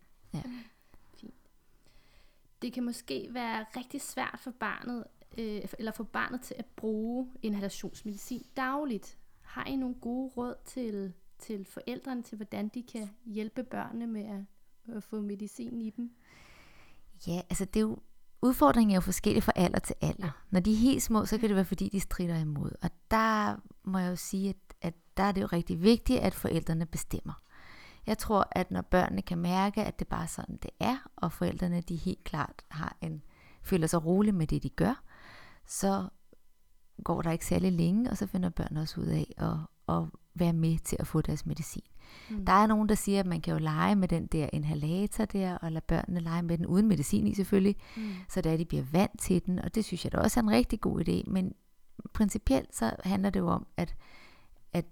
Det 2.62 2.73
kan 2.73 2.84
måske 2.84 3.28
være 3.32 3.65
rigtig 3.78 4.01
svært 4.01 4.39
for 4.39 4.51
barnet, 4.51 5.04
øh, 5.37 5.61
eller 5.79 5.91
få 5.91 6.03
barnet 6.03 6.41
til 6.41 6.55
at 6.57 6.65
bruge 6.65 7.27
inhalationsmedicin 7.41 8.45
dagligt. 8.57 9.17
Har 9.41 9.65
I 9.65 9.75
nogle 9.75 9.95
gode 9.95 10.31
råd 10.37 10.55
til, 10.65 11.13
til 11.39 11.65
forældrene 11.65 12.23
til, 12.23 12.35
hvordan 12.35 12.67
de 12.67 12.83
kan 12.83 13.09
hjælpe 13.25 13.63
børnene 13.63 14.07
med 14.07 14.25
at, 14.25 14.95
at 14.95 15.03
få 15.03 15.21
medicin 15.21 15.81
i 15.81 15.89
dem? 15.89 16.11
Ja, 17.27 17.41
altså 17.49 17.65
det 17.65 17.75
er 17.75 17.81
jo, 17.81 17.97
udfordringen 18.41 18.91
er 18.91 18.95
jo 18.95 19.01
forskellig 19.01 19.43
fra 19.43 19.51
alder 19.55 19.79
til 19.79 19.95
alder. 20.01 20.43
Når 20.49 20.59
de 20.59 20.71
er 20.71 20.77
helt 20.77 21.03
små, 21.03 21.25
så 21.25 21.37
kan 21.37 21.49
det 21.49 21.55
være, 21.55 21.65
fordi 21.65 21.89
de 21.89 21.99
strider 21.99 22.37
imod. 22.37 22.71
Og 22.81 22.89
der 23.11 23.55
må 23.83 23.97
jeg 23.99 24.09
jo 24.09 24.15
sige, 24.15 24.49
at, 24.49 24.55
at 24.81 24.93
der 25.17 25.23
er 25.23 25.31
det 25.31 25.41
jo 25.41 25.47
rigtig 25.47 25.81
vigtigt, 25.81 26.19
at 26.19 26.33
forældrene 26.33 26.85
bestemmer. 26.85 27.33
Jeg 28.07 28.17
tror, 28.17 28.47
at 28.51 28.71
når 28.71 28.81
børnene 28.81 29.21
kan 29.21 29.37
mærke, 29.37 29.83
at 29.83 29.99
det 29.99 30.07
bare 30.07 30.23
er 30.23 30.27
sådan, 30.27 30.57
det 30.57 30.71
er, 30.79 30.97
og 31.15 31.31
forældrene 31.31 31.81
de 31.81 31.95
helt 31.95 32.23
klart 32.23 32.61
har 32.67 32.97
en, 33.01 33.21
føler 33.63 33.87
sig 33.87 34.05
rolige 34.05 34.33
med 34.33 34.47
det, 34.47 34.63
de 34.63 34.69
gør, 34.69 35.03
så 35.67 36.08
går 37.04 37.21
der 37.21 37.32
ikke 37.32 37.45
særlig 37.45 37.71
længe, 37.71 38.10
og 38.10 38.17
så 38.17 38.28
finder 38.28 38.49
børnene 38.49 38.82
også 38.82 39.01
ud 39.01 39.06
af 39.06 39.34
at, 39.38 39.95
at 39.95 40.04
være 40.36 40.54
med 40.54 40.80
til 40.80 40.97
at 40.99 41.08
få 41.08 41.21
deres 41.21 41.45
medicin. 41.45 41.82
Mm. 42.30 42.45
Der 42.45 42.54
er 42.54 42.67
nogen, 42.67 42.89
der 42.89 42.95
siger, 42.95 43.19
at 43.19 43.25
man 43.25 43.41
kan 43.41 43.54
jo 43.54 43.60
lege 43.60 43.95
med 43.95 44.08
den 44.08 44.28
der 44.28 44.49
inhalator 44.54 45.25
der, 45.25 45.58
og 45.58 45.71
lade 45.71 45.86
børnene 45.88 46.19
lege 46.19 46.41
med 46.43 46.58
den 46.58 46.65
uden 46.65 46.88
medicin 46.88 47.28
i 47.28 47.34
selvfølgelig, 47.34 47.75
Mm. 47.97 48.10
så 48.30 48.41
da 48.41 48.58
de 48.58 48.65
bliver 48.65 48.84
vant 48.91 49.19
til 49.19 49.45
den, 49.45 49.60
og 49.60 49.75
det 49.75 49.86
synes 49.86 50.04
jeg 50.06 50.12
da 50.12 50.17
også 50.17 50.39
er 50.39 50.43
en 50.43 50.51
rigtig 50.51 50.82
god 50.82 51.08
idé, 51.08 51.32
men 51.32 51.54
principielt 52.13 52.75
så 52.75 52.95
handler 53.04 53.30
det 53.30 53.39
jo 53.39 53.47
om, 53.47 53.67
at, 53.78 53.95
at 54.73 54.86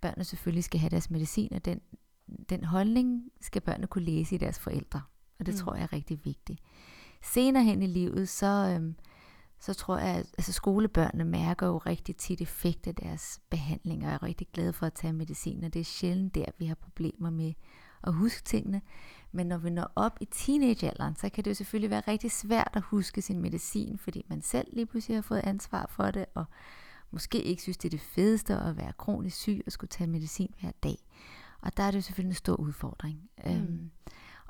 børnene 0.00 0.24
selvfølgelig 0.24 0.64
skal 0.64 0.80
have 0.80 0.90
deres 0.90 1.10
medicin, 1.10 1.52
og 1.52 1.64
den, 1.64 1.80
den 2.48 2.64
holdning 2.64 3.22
skal 3.40 3.62
børnene 3.62 3.86
kunne 3.86 4.04
læse 4.04 4.34
i 4.34 4.38
deres 4.38 4.58
forældre, 4.58 5.02
og 5.38 5.46
det 5.46 5.54
Mm. 5.54 5.58
tror 5.60 5.74
jeg 5.74 5.82
er 5.82 5.92
rigtig 5.92 6.24
vigtigt. 6.24 6.60
Senere 7.22 7.64
hen 7.64 7.82
i 7.82 7.86
livet, 7.86 8.28
så, 8.28 8.46
øhm, 8.76 8.94
så 9.62 9.74
tror 9.74 9.98
jeg, 9.98 10.08
at 10.08 10.26
altså 10.38 10.52
skolebørnene 10.52 11.24
mærker 11.24 11.66
jo 11.66 11.78
rigtig 11.78 12.16
tit 12.16 12.40
effekt 12.40 12.86
af 12.86 12.94
deres 12.94 13.40
behandling, 13.50 14.06
og 14.06 14.12
er 14.12 14.22
rigtig 14.22 14.46
glade 14.52 14.72
for 14.72 14.86
at 14.86 14.92
tage 14.92 15.12
medicin, 15.12 15.64
og 15.64 15.74
det 15.74 15.80
er 15.80 15.84
sjældent 15.84 16.34
der, 16.34 16.44
vi 16.58 16.66
har 16.66 16.74
problemer 16.74 17.30
med 17.30 17.52
at 18.02 18.12
huske 18.12 18.42
tingene. 18.42 18.82
Men 19.32 19.46
når 19.46 19.58
vi 19.58 19.70
når 19.70 19.92
op 19.96 20.18
i 20.20 20.24
teenagealderen, 20.24 21.16
så 21.16 21.28
kan 21.28 21.44
det 21.44 21.50
jo 21.50 21.54
selvfølgelig 21.54 21.90
være 21.90 22.02
rigtig 22.08 22.30
svært 22.30 22.70
at 22.72 22.82
huske 22.82 23.22
sin 23.22 23.40
medicin, 23.40 23.98
fordi 23.98 24.24
man 24.28 24.42
selv 24.42 24.68
lige 24.72 24.86
pludselig 24.86 25.16
har 25.16 25.22
fået 25.22 25.40
ansvar 25.44 25.86
for 25.90 26.10
det, 26.10 26.24
og 26.34 26.44
måske 27.10 27.42
ikke 27.42 27.62
synes, 27.62 27.76
det 27.76 27.88
er 27.88 27.90
det 27.90 28.00
fedeste 28.00 28.54
at 28.54 28.76
være 28.76 28.92
kronisk 28.98 29.36
syg 29.36 29.62
og 29.66 29.72
skulle 29.72 29.88
tage 29.88 30.10
medicin 30.10 30.54
hver 30.60 30.70
dag. 30.82 30.96
Og 31.60 31.76
der 31.76 31.82
er 31.82 31.90
det 31.90 31.96
jo 31.96 32.02
selvfølgelig 32.02 32.30
en 32.30 32.34
stor 32.34 32.56
udfordring. 32.56 33.30
Mm. 33.44 33.50
Øhm, 33.50 33.90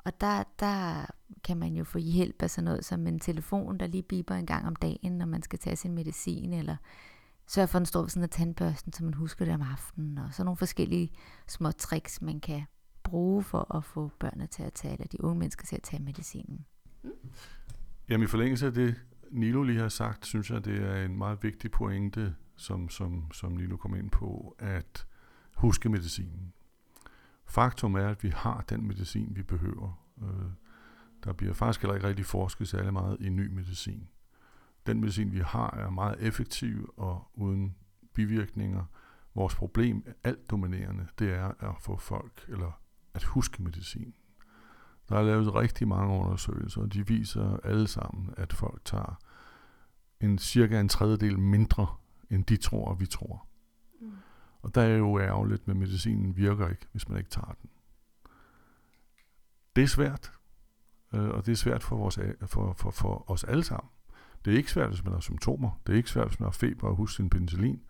og 0.05 0.21
der, 0.21 0.43
der 0.59 1.05
kan 1.43 1.57
man 1.57 1.75
jo 1.75 1.83
få 1.83 1.97
hjælp 1.97 2.41
af 2.41 2.49
sådan 2.49 2.65
noget 2.65 2.85
som 2.85 3.07
en 3.07 3.19
telefon, 3.19 3.77
der 3.77 3.87
lige 3.87 4.03
biber 4.03 4.35
en 4.35 4.45
gang 4.45 4.67
om 4.67 4.75
dagen, 4.75 5.11
når 5.11 5.25
man 5.25 5.41
skal 5.41 5.59
tage 5.59 5.75
sin 5.75 5.93
medicin, 5.93 6.53
eller 6.53 6.75
sørge 7.47 7.67
for, 7.67 7.77
at 7.77 7.79
den 7.79 7.85
står 7.85 8.01
ved 8.01 8.09
sådan 8.09 8.23
en 8.23 8.29
tandbørsten, 8.29 8.93
så 8.93 9.03
man 9.03 9.13
husker 9.13 9.45
det 9.45 9.53
om 9.53 9.61
aftenen, 9.61 10.17
og 10.17 10.33
sådan 10.33 10.45
nogle 10.45 10.57
forskellige 10.57 11.11
små 11.47 11.71
tricks, 11.71 12.21
man 12.21 12.39
kan 12.39 12.63
bruge 13.03 13.43
for 13.43 13.75
at 13.75 13.83
få 13.83 14.11
børnene 14.19 14.47
til 14.47 14.63
at 14.63 14.73
tage, 14.73 14.93
eller 14.93 15.07
de 15.07 15.23
unge 15.23 15.39
mennesker 15.39 15.65
til 15.65 15.75
at 15.75 15.83
tage 15.83 16.03
medicinen. 16.03 16.65
Mm. 17.03 17.11
Jamen 18.09 18.23
i 18.23 18.27
forlængelse 18.27 18.65
af 18.65 18.73
det, 18.73 19.01
Nilo 19.31 19.63
lige 19.63 19.79
har 19.79 19.89
sagt, 19.89 20.25
synes 20.25 20.51
jeg, 20.51 20.65
det 20.65 20.81
er 20.81 21.05
en 21.05 21.17
meget 21.17 21.43
vigtig 21.43 21.71
pointe, 21.71 22.35
som, 22.55 22.89
som, 22.89 23.31
som 23.31 23.51
Nilo 23.51 23.77
kom 23.77 23.95
ind 23.95 24.09
på, 24.09 24.55
at 24.59 25.05
huske 25.53 25.89
medicinen. 25.89 26.53
Faktum 27.53 27.95
er, 27.95 28.07
at 28.07 28.23
vi 28.23 28.29
har 28.29 28.61
den 28.69 28.87
medicin, 28.87 29.35
vi 29.35 29.43
behøver. 29.43 30.05
Øh, 30.21 30.51
Der 31.23 31.33
bliver 31.33 31.53
faktisk 31.53 31.81
heller 31.81 31.95
ikke 31.95 32.07
rigtig 32.07 32.25
forsket 32.25 32.67
særlig 32.67 32.93
meget 32.93 33.17
i 33.19 33.29
ny 33.29 33.47
medicin. 33.47 34.07
Den 34.87 34.99
medicin, 34.99 35.31
vi 35.31 35.39
har, 35.39 35.71
er 35.71 35.89
meget 35.89 36.15
effektiv 36.19 36.93
og 36.97 37.31
uden 37.33 37.75
bivirkninger. 38.13 38.85
Vores 39.35 39.55
problem, 39.55 40.05
alt 40.23 40.49
dominerende, 40.49 41.07
det 41.19 41.33
er 41.33 41.69
at 41.69 41.75
få 41.81 41.97
folk, 41.97 42.45
eller 42.47 42.81
at 43.13 43.23
huske 43.23 43.63
medicin. 43.63 44.13
Der 45.09 45.15
er 45.15 45.23
lavet 45.23 45.55
rigtig 45.55 45.87
mange 45.87 46.19
undersøgelser, 46.19 46.81
og 46.81 46.93
de 46.93 47.07
viser 47.07 47.57
alle 47.63 47.87
sammen, 47.87 48.33
at 48.37 48.53
folk 48.53 48.81
tager 48.85 49.19
en 50.21 50.37
cirka 50.37 50.79
en 50.79 50.89
tredjedel 50.89 51.39
mindre, 51.39 51.87
end 52.29 52.43
de 52.43 52.57
tror, 52.57 52.85
og 52.85 52.99
vi 52.99 53.05
tror. 53.05 53.47
Og 54.63 54.75
der 54.75 54.81
er 54.81 54.97
jo 54.97 55.19
ærgerligt, 55.19 55.67
men 55.67 55.79
medicinen 55.79 56.37
virker 56.37 56.69
ikke, 56.69 56.87
hvis 56.91 57.09
man 57.09 57.17
ikke 57.17 57.29
tager 57.29 57.55
den. 57.61 57.69
Det 59.75 59.83
er 59.83 59.87
svært, 59.87 60.31
øh, 61.13 61.29
og 61.29 61.45
det 61.45 61.51
er 61.51 61.55
svært 61.55 61.83
for, 61.83 61.95
vores, 61.95 62.19
for, 62.45 62.73
for, 62.73 62.91
for 62.91 63.31
os 63.31 63.43
alle 63.43 63.63
sammen. 63.63 63.89
Det 64.45 64.53
er 64.53 64.57
ikke 64.57 64.71
svært, 64.71 64.89
hvis 64.89 65.03
man 65.03 65.13
har 65.13 65.19
symptomer. 65.19 65.81
Det 65.87 65.93
er 65.93 65.97
ikke 65.97 66.09
svært, 66.09 66.27
hvis 66.27 66.39
man 66.39 66.47
har 66.47 66.51
feber 66.51 66.87
og 66.87 66.95
husker 66.95 67.15
sin 67.15 67.29
penicillin. 67.29 67.81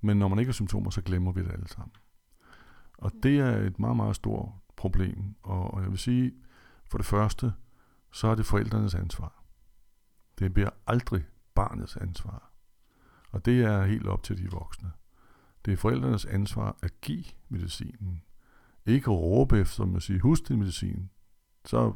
Men 0.00 0.16
når 0.16 0.28
man 0.28 0.38
ikke 0.38 0.48
har 0.48 0.52
symptomer, 0.52 0.90
så 0.90 1.02
glemmer 1.02 1.32
vi 1.32 1.42
det 1.42 1.52
alle 1.52 1.68
sammen. 1.68 1.92
Og 2.98 3.12
det 3.22 3.38
er 3.38 3.56
et 3.56 3.78
meget, 3.78 3.96
meget 3.96 4.16
stort 4.16 4.48
problem. 4.76 5.34
Og, 5.42 5.74
og 5.74 5.82
jeg 5.82 5.90
vil 5.90 5.98
sige, 5.98 6.32
for 6.84 6.98
det 6.98 7.06
første, 7.06 7.52
så 8.12 8.26
er 8.28 8.34
det 8.34 8.46
forældrenes 8.46 8.94
ansvar. 8.94 9.42
Det 10.38 10.54
bliver 10.54 10.70
aldrig 10.86 11.24
barnets 11.54 11.96
ansvar. 11.96 12.52
Og 13.30 13.44
det 13.44 13.64
er 13.64 13.84
helt 13.84 14.06
op 14.06 14.22
til 14.22 14.38
de 14.38 14.50
voksne. 14.50 14.92
Det 15.64 15.72
er 15.72 15.76
forældrenes 15.76 16.24
ansvar 16.24 16.76
at 16.82 17.00
give 17.00 17.24
medicinen. 17.48 18.22
Ikke 18.86 19.10
at 19.10 19.16
råbe 19.16 19.58
efter 19.58 19.84
dem 19.84 19.94
og 19.94 20.02
sige, 20.02 20.20
husk 20.20 20.48
din 20.48 20.58
medicin. 20.58 21.10
Så 21.64 21.92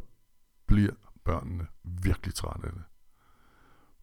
bliver 0.66 0.92
børnene 1.24 1.66
virkelig 1.82 2.34
trætte 2.34 2.66
af 2.66 2.72
det. 2.72 2.82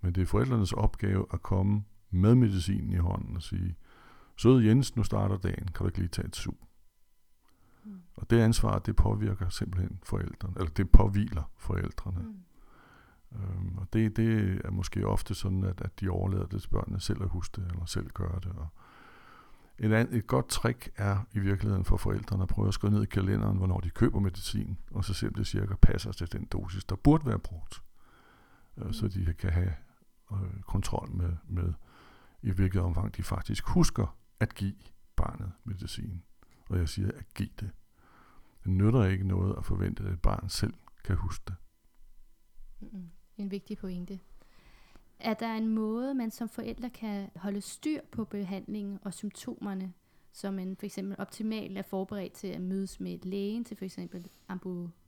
Men 0.02 0.16
det 0.16 0.22
er 0.22 0.26
forældrenes 0.26 0.74
opgave 0.74 1.26
at 1.34 1.42
komme 1.42 1.84
med 2.10 2.36
medicinen 2.36 2.94
i 2.94 2.98
hånden 2.98 3.36
og 3.36 3.44
sige, 3.44 3.76
Søde 4.38 4.68
Jens, 4.68 4.96
nu 4.96 5.04
starter 5.04 5.38
dagen, 5.38 5.68
kan 5.68 5.78
du 5.80 5.86
ikke 5.86 5.98
lige 5.98 6.08
tage 6.08 6.28
et 6.28 6.36
sug? 6.36 6.68
Mm. 7.84 8.02
Og 8.16 8.30
det 8.30 8.40
ansvar, 8.40 8.80
det 8.80 8.96
påvirker 8.96 9.50
simpelthen 9.50 10.00
forældrene, 10.04 10.56
eller 10.58 10.72
det 10.72 10.90
påviler 10.90 11.52
forældrene. 11.58 12.20
Mm. 12.20 12.44
Øhm, 13.36 13.78
og 13.78 13.88
det, 13.94 14.18
det 14.18 14.62
er 14.66 14.72
måske 14.72 15.08
ofte 15.08 15.36
sådan, 15.36 15.64
at, 15.64 15.82
at 15.82 16.00
de 16.00 16.10
overlader 16.10 16.46
det 16.46 16.62
til 16.62 16.70
børnene 16.70 17.00
selv 17.00 17.24
at 17.24 17.30
huske 17.30 17.62
det, 17.62 17.72
eller 17.72 17.86
selv 17.86 18.10
gøre 18.10 18.40
det. 18.44 18.52
Og 18.52 18.68
et, 19.84 19.94
andet, 19.94 20.16
et 20.16 20.28
godt 20.28 20.48
trick 20.48 20.92
er 20.96 21.18
i 21.34 21.40
virkeligheden 21.40 21.86
for 21.86 21.98
forældrene 21.98 22.44
at 22.44 22.50
prøve 22.50 22.68
at 22.68 22.74
skrive 22.74 22.94
ned 22.94 23.04
i 23.04 23.06
kalenderen, 23.06 23.58
hvornår 23.58 23.80
de 23.80 23.90
køber 23.90 24.20
medicin, 24.20 24.78
og 24.92 25.06
så 25.06 25.14
se 25.14 25.28
om 25.28 25.34
det 25.34 25.48
cirka 25.48 25.76
passer 25.82 26.12
til 26.12 26.32
den 26.32 26.46
dosis, 26.46 26.84
der 26.84 26.96
burde 26.96 27.26
være 27.26 27.40
brugt. 27.40 27.82
Øh. 28.78 28.94
Så 28.94 29.08
de 29.08 29.34
kan 29.34 29.52
have 29.52 29.74
øh, 30.32 30.62
kontrol 30.62 31.12
med, 31.12 31.34
med, 31.48 31.74
i 32.42 32.52
hvilket 32.52 32.82
omfang 32.82 33.18
de 33.18 33.24
faktisk 33.24 33.68
husker 33.68 34.18
at 34.40 34.56
give 34.56 34.76
barnet 35.16 35.52
medicin. 35.64 36.24
Og 36.70 36.78
jeg 36.78 36.90
siger 36.90 37.12
at 37.12 37.34
give 37.34 37.50
det. 37.60 37.70
Det 38.64 38.72
nytter 38.72 39.04
ikke 39.06 39.28
noget 39.28 39.56
at 39.58 39.66
forvente, 39.66 40.04
at 40.04 40.14
et 40.14 40.22
barn 40.22 40.50
selv 40.50 40.74
kan 41.04 41.16
huske 41.16 41.44
det. 41.48 41.56
Mm-hmm. 42.80 43.10
En 43.38 43.52
vigtig 43.52 43.78
pointe. 43.78 44.20
Er 45.24 45.34
der 45.34 45.54
en 45.54 45.68
måde, 45.68 46.14
man 46.14 46.32
som 46.32 46.50
forældre 46.50 46.90
kan 46.90 47.30
holde 47.36 47.62
styr 47.62 48.02
på 48.12 48.26
behandlingen 48.26 49.00
og 49.02 49.14
symptomerne, 49.14 49.94
så 50.32 50.52
man 50.52 50.76
for 50.76 50.86
eksempel 50.86 51.16
optimalt 51.20 51.78
er 51.78 51.82
forberedt 51.82 52.34
til 52.34 52.48
at 52.48 52.62
mødes 52.62 53.00
med 53.00 53.20
lægen 53.24 53.64
til 53.64 53.78
for 53.78 53.86
eksempel 53.86 54.28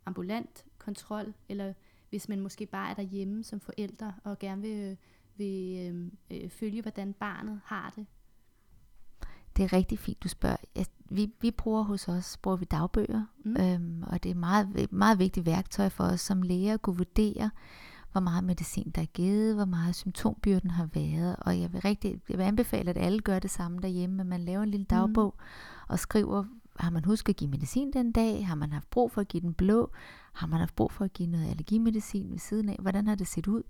ambulant 0.06 0.66
kontrol, 0.78 1.34
eller 1.50 1.74
hvis 2.10 2.30
man 2.30 2.40
måske 2.40 2.66
bare 2.66 2.90
er 2.90 2.94
derhjemme 2.94 3.44
som 3.44 3.60
forældre 3.60 4.14
og 4.24 4.40
gerne 4.40 4.62
vil, 4.62 4.98
vil 5.36 5.78
øh, 5.80 6.12
øh, 6.32 6.50
følge, 6.50 6.82
hvordan 6.82 7.14
barnet 7.14 7.62
har 7.66 7.94
det 7.96 8.06
det 9.58 9.64
er 9.64 9.74
rigtig 9.74 10.00
fint, 10.00 10.24
du 10.24 10.28
spørger. 10.28 10.86
Vi, 11.10 11.32
vi 11.42 11.52
bruger 11.52 11.84
hos 11.84 12.08
os 12.08 12.38
bruger 12.38 12.58
vi 12.58 12.66
dagbøger, 12.66 13.26
mm. 13.46 13.56
øhm, 13.60 14.04
og 14.08 14.24
det 14.24 14.30
er 14.30 14.34
et 14.34 14.40
meget, 14.40 14.92
meget 14.92 15.20
vigtigt 15.20 15.46
værktøj 15.46 15.90
for 15.90 16.04
os 16.04 16.22
som 16.22 16.42
læger 16.42 16.74
at 16.74 16.82
kunne 16.82 16.98
vurdere, 16.98 17.50
hvor 18.14 18.22
meget 18.22 18.44
medicin 18.44 18.92
der 18.96 19.02
er 19.02 19.06
givet, 19.06 19.56
hvor 19.56 19.66
meget 19.66 19.96
symptombyrden 19.96 20.72
har 20.72 20.90
været. 20.94 21.36
Og 21.40 21.60
jeg 21.60 21.74
vil, 21.74 21.82
rigtig, 21.82 22.22
jeg 22.30 22.38
vil 22.38 22.44
anbefale, 22.44 22.90
at 22.90 22.98
alle 22.98 23.20
gør 23.20 23.40
det 23.40 23.52
samme 23.52 23.80
derhjemme, 23.82 24.22
at 24.22 24.28
man 24.28 24.42
laver 24.42 24.64
en 24.64 24.70
lille 24.70 24.84
mm. 24.84 24.98
dagbog 24.98 25.36
mm. 25.38 25.44
og 25.88 26.00
skriver, 26.00 26.44
har 26.80 26.90
man 26.90 27.06
husket 27.06 27.34
at 27.34 27.38
give 27.38 27.50
medicin 27.50 27.94
den 27.94 28.12
dag? 28.12 28.48
Har 28.48 28.56
man 28.56 28.72
haft 28.72 28.90
brug 28.90 29.12
for 29.12 29.22
at 29.22 29.28
give 29.28 29.42
den 29.42 29.54
blå? 29.54 29.92
Har 30.34 30.48
man 30.48 30.60
haft 30.60 30.76
brug 30.76 30.92
for 30.92 31.06
at 31.06 31.14
give 31.14 31.30
noget 31.30 31.50
allergimedicin 31.50 32.32
ved 32.32 32.40
siden 32.40 32.70
af? 32.70 32.78
Hvordan 32.82 33.08
har 33.08 33.16
det 33.16 33.28
set 33.28 33.48
ud? 33.48 33.64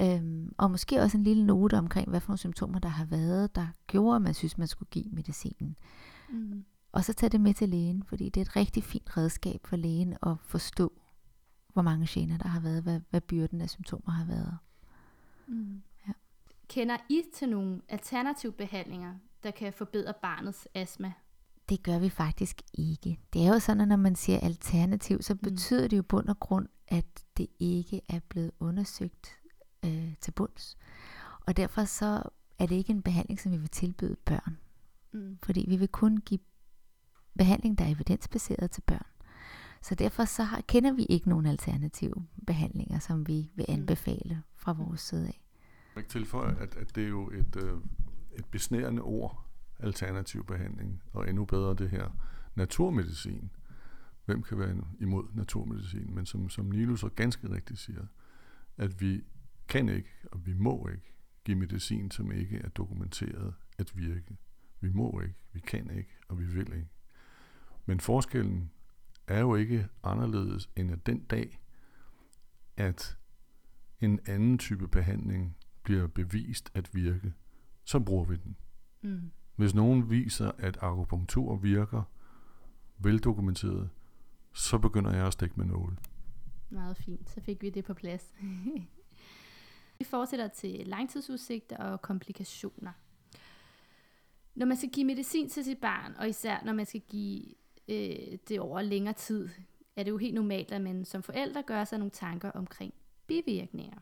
Øhm, 0.00 0.52
og 0.58 0.70
måske 0.70 1.00
også 1.00 1.18
en 1.18 1.24
lille 1.24 1.46
note 1.46 1.78
omkring, 1.78 2.10
hvad 2.10 2.20
for 2.20 2.28
nogle 2.28 2.38
symptomer 2.38 2.78
der 2.78 2.88
har 2.88 3.04
været, 3.04 3.54
der 3.54 3.66
gjorde, 3.86 4.16
at 4.16 4.22
man 4.22 4.34
synes, 4.34 4.58
man 4.58 4.66
skulle 4.66 4.88
give 4.90 5.04
medicinen. 5.12 5.76
Mm. 6.30 6.64
Og 6.92 7.04
så 7.04 7.12
tage 7.12 7.30
det 7.30 7.40
med 7.40 7.54
til 7.54 7.68
lægen, 7.68 8.02
fordi 8.02 8.28
det 8.28 8.40
er 8.40 8.44
et 8.44 8.56
rigtig 8.56 8.84
fint 8.84 9.16
redskab 9.16 9.60
for 9.64 9.76
lægen 9.76 10.16
at 10.22 10.36
forstå, 10.42 10.92
hvor 11.76 11.82
mange 11.82 12.06
gener 12.10 12.38
der 12.38 12.48
har 12.48 12.60
været, 12.60 12.82
hvad, 12.82 13.00
hvad 13.10 13.20
byrden 13.20 13.60
af 13.60 13.70
symptomer 13.70 14.10
har 14.10 14.24
været. 14.24 14.58
Mm. 15.46 15.82
Ja. 16.08 16.12
Kender 16.68 16.96
I 17.08 17.22
til 17.34 17.48
nogle 17.48 17.80
alternative 17.88 18.52
behandlinger, 18.52 19.14
der 19.42 19.50
kan 19.50 19.72
forbedre 19.72 20.14
barnets 20.22 20.68
astma? 20.74 21.12
Det 21.68 21.82
gør 21.82 21.98
vi 21.98 22.08
faktisk 22.08 22.62
ikke. 22.74 23.18
Det 23.32 23.46
er 23.46 23.48
jo 23.48 23.58
sådan, 23.58 23.80
at 23.80 23.88
når 23.88 23.96
man 23.96 24.16
siger 24.16 24.40
alternativ, 24.40 25.22
så 25.22 25.34
mm. 25.34 25.40
betyder 25.40 25.88
det 25.88 25.96
jo 25.96 26.02
bund 26.02 26.28
og 26.28 26.40
grund, 26.40 26.68
at 26.88 27.24
det 27.36 27.46
ikke 27.58 28.00
er 28.08 28.20
blevet 28.28 28.50
undersøgt 28.60 29.36
øh, 29.84 30.14
til 30.20 30.32
bunds. 30.32 30.76
Og 31.46 31.56
derfor 31.56 31.84
så 31.84 32.22
er 32.58 32.66
det 32.66 32.76
ikke 32.76 32.90
en 32.90 33.02
behandling, 33.02 33.40
som 33.40 33.52
vi 33.52 33.56
vil 33.56 33.68
tilbyde 33.68 34.16
børn. 34.24 34.58
Mm. 35.12 35.38
Fordi 35.42 35.64
vi 35.68 35.76
vil 35.76 35.88
kun 35.88 36.16
give 36.16 36.40
behandling, 37.38 37.78
der 37.78 37.84
er 37.84 37.90
evidensbaseret 37.90 38.70
til 38.70 38.80
børn. 38.80 39.06
Så 39.86 39.94
derfor 39.94 40.24
så 40.24 40.42
har, 40.42 40.60
kender 40.60 40.92
vi 40.92 41.04
ikke 41.04 41.28
nogen 41.28 41.46
alternative 41.46 42.26
behandlinger, 42.46 42.98
som 42.98 43.28
vi 43.28 43.50
vil 43.54 43.66
mm. 43.68 43.74
anbefale 43.74 44.42
fra 44.56 44.72
mm. 44.72 44.78
vores 44.78 45.00
side 45.00 45.26
af. 45.26 45.40
Jeg 45.96 46.02
kan 46.04 46.10
tilføje, 46.10 46.56
at, 46.60 46.76
at 46.76 46.94
det 46.94 47.04
er 47.04 47.08
jo 47.08 47.30
et, 47.30 47.56
øh, 47.56 47.72
et 48.32 48.44
besnærende 48.44 49.02
ord, 49.02 49.46
alternativ 49.78 50.46
behandling, 50.46 51.02
og 51.12 51.28
endnu 51.28 51.44
bedre 51.44 51.74
det 51.74 51.90
her 51.90 52.10
naturmedicin. 52.54 53.50
Hvem 54.24 54.42
kan 54.42 54.58
være 54.58 54.76
imod 55.00 55.24
naturmedicin? 55.34 56.14
Men 56.14 56.26
som, 56.26 56.48
som 56.48 56.64
Nilo 56.64 56.96
så 56.96 57.08
ganske 57.08 57.50
rigtigt 57.50 57.80
siger, 57.80 58.06
at 58.76 59.00
vi 59.00 59.24
kan 59.68 59.88
ikke, 59.88 60.10
og 60.32 60.46
vi 60.46 60.54
må 60.54 60.88
ikke 60.88 61.14
give 61.44 61.56
medicin, 61.56 62.10
som 62.10 62.32
ikke 62.32 62.58
er 62.58 62.68
dokumenteret 62.68 63.54
at 63.78 63.96
virke. 63.96 64.36
Vi 64.80 64.90
må 64.92 65.20
ikke, 65.20 65.34
vi 65.52 65.60
kan 65.60 65.90
ikke, 65.90 66.16
og 66.28 66.38
vi 66.38 66.44
vil 66.44 66.72
ikke. 66.72 66.88
Men 67.86 68.00
forskellen 68.00 68.70
er 69.28 69.40
jo 69.40 69.54
ikke 69.54 69.88
anderledes 70.02 70.70
end 70.76 70.90
at 70.90 71.06
den 71.06 71.24
dag, 71.24 71.60
at 72.76 73.16
en 74.00 74.20
anden 74.26 74.58
type 74.58 74.88
behandling 74.88 75.56
bliver 75.82 76.06
bevist 76.06 76.70
at 76.74 76.94
virke, 76.94 77.34
så 77.84 78.00
bruger 78.00 78.24
vi 78.24 78.36
den. 78.36 78.56
Mm. 79.02 79.30
Hvis 79.56 79.74
nogen 79.74 80.10
viser, 80.10 80.50
at 80.58 80.78
akupunktur 80.80 81.56
virker 81.56 82.02
veldokumenteret, 82.98 83.90
så 84.52 84.78
begynder 84.78 85.14
jeg 85.14 85.26
at 85.26 85.32
stikke 85.32 85.54
med 85.56 85.66
nåle. 85.66 85.96
Meget 86.70 86.96
fint, 86.96 87.30
så 87.30 87.40
fik 87.40 87.62
vi 87.62 87.70
det 87.70 87.84
på 87.84 87.94
plads. 87.94 88.32
Vi 89.98 90.04
fortsætter 90.04 90.48
til 90.48 90.86
langtidsudsigter 90.86 91.76
og 91.76 92.02
komplikationer. 92.02 92.92
Når 94.54 94.66
man 94.66 94.76
skal 94.76 94.90
give 94.90 95.06
medicin 95.06 95.48
til 95.48 95.64
sit 95.64 95.78
barn, 95.78 96.14
og 96.18 96.28
især 96.28 96.64
når 96.64 96.72
man 96.72 96.86
skal 96.86 97.00
give 97.00 97.44
øh, 97.88 98.38
det 98.48 98.60
over 98.60 98.82
længere 98.82 99.14
tid, 99.14 99.48
er 99.96 100.02
det 100.02 100.10
jo 100.10 100.16
helt 100.16 100.34
normalt, 100.34 100.72
at 100.72 100.80
man 100.80 101.04
som 101.04 101.22
forældre 101.22 101.62
gør 101.62 101.84
sig 101.84 101.98
nogle 101.98 102.10
tanker 102.10 102.50
omkring 102.50 102.94
bivirkninger. 103.26 103.98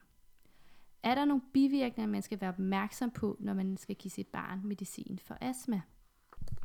Er 1.02 1.14
der 1.14 1.24
nogle 1.24 1.42
bivirkninger, 1.52 2.12
man 2.12 2.22
skal 2.22 2.40
være 2.40 2.50
opmærksom 2.50 3.10
på, 3.10 3.36
når 3.40 3.54
man 3.54 3.76
skal 3.76 3.96
give 3.96 4.10
sit 4.10 4.26
barn 4.26 4.60
medicin 4.64 5.18
for 5.22 5.38
astma? 5.40 5.80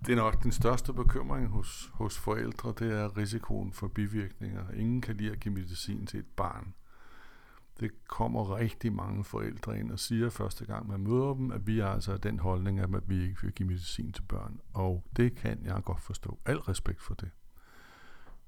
Det 0.06 0.12
er 0.12 0.16
nok 0.16 0.44
den 0.44 0.52
største 0.52 0.94
bekymring 0.94 1.48
hos, 1.48 1.90
hos 1.94 2.18
forældre, 2.18 2.74
det 2.80 2.94
er 2.94 3.18
risikoen 3.18 3.74
for 3.74 3.88
bivirkninger. 3.88 4.72
Ingen 4.72 5.02
kan 5.02 5.16
lide 5.16 5.32
at 5.32 5.40
give 5.40 5.54
medicin 5.54 6.08
til 6.08 6.20
et 6.20 6.28
barn. 6.36 6.74
Det 7.80 7.92
kommer 8.08 8.56
rigtig 8.56 8.94
mange 8.94 9.24
forældre 9.24 9.80
ind 9.80 9.92
og 9.92 10.00
siger 10.00 10.30
første 10.30 10.66
gang, 10.66 10.88
man 10.88 11.00
møder 11.00 11.34
dem, 11.34 11.52
at 11.52 11.68
vi 11.68 11.80
er 11.80 11.88
altså 11.88 12.18
den 12.18 12.40
holdning, 12.40 12.80
at 12.80 13.10
vi 13.10 13.24
ikke 13.24 13.42
vil 13.42 13.52
give 13.52 13.68
medicin 13.68 14.12
til 14.12 14.22
børn. 14.22 14.60
Og 14.74 15.04
det 15.16 15.36
kan 15.36 15.66
jeg 15.66 15.82
godt 15.86 16.02
forstå. 16.02 16.40
Al 16.46 16.58
respekt 16.58 17.02
for 17.02 17.14
det. 17.14 17.30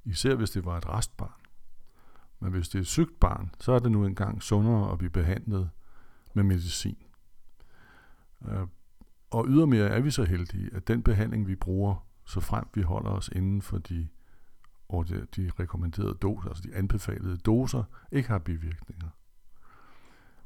Især 0.06 0.36
hvis 0.36 0.52
det 0.52 0.66
var 0.66 0.78
et 0.78 0.90
restbarn. 0.90 1.42
Men 2.40 2.52
hvis 2.52 2.70
det 2.70 2.76
er 2.76 2.82
et 2.82 2.88
sygt 2.88 3.20
barn, 3.20 3.56
så 3.60 3.72
er 3.72 3.80
det 3.80 3.92
nu 3.92 4.06
engang 4.06 4.44
sundere 4.44 4.92
at 4.92 4.98
blive 4.98 5.12
behandlet 5.12 5.70
med 6.34 6.44
medicin. 6.44 6.98
Øh, 8.48 8.68
og 9.32 9.46
ydermere 9.48 9.88
er 9.88 10.02
vi 10.02 10.12
så 10.12 10.24
heldige, 10.24 10.70
at 10.74 10.88
den 10.88 11.04
behandling, 11.04 11.48
vi 11.48 11.56
bruger, 11.56 12.08
så 12.26 12.40
frem 12.40 12.66
vi 12.74 12.82
holder 12.82 13.10
os 13.10 13.30
inden 13.36 13.62
for 13.62 13.78
de, 13.78 14.08
de 15.36 15.52
rekommenderede 15.60 16.14
doser, 16.14 16.50
altså 16.50 16.64
de 16.64 16.76
anbefalede 16.76 17.38
doser, 17.38 17.84
ikke 18.12 18.30
har 18.30 18.40
bivirkninger. 18.40 19.10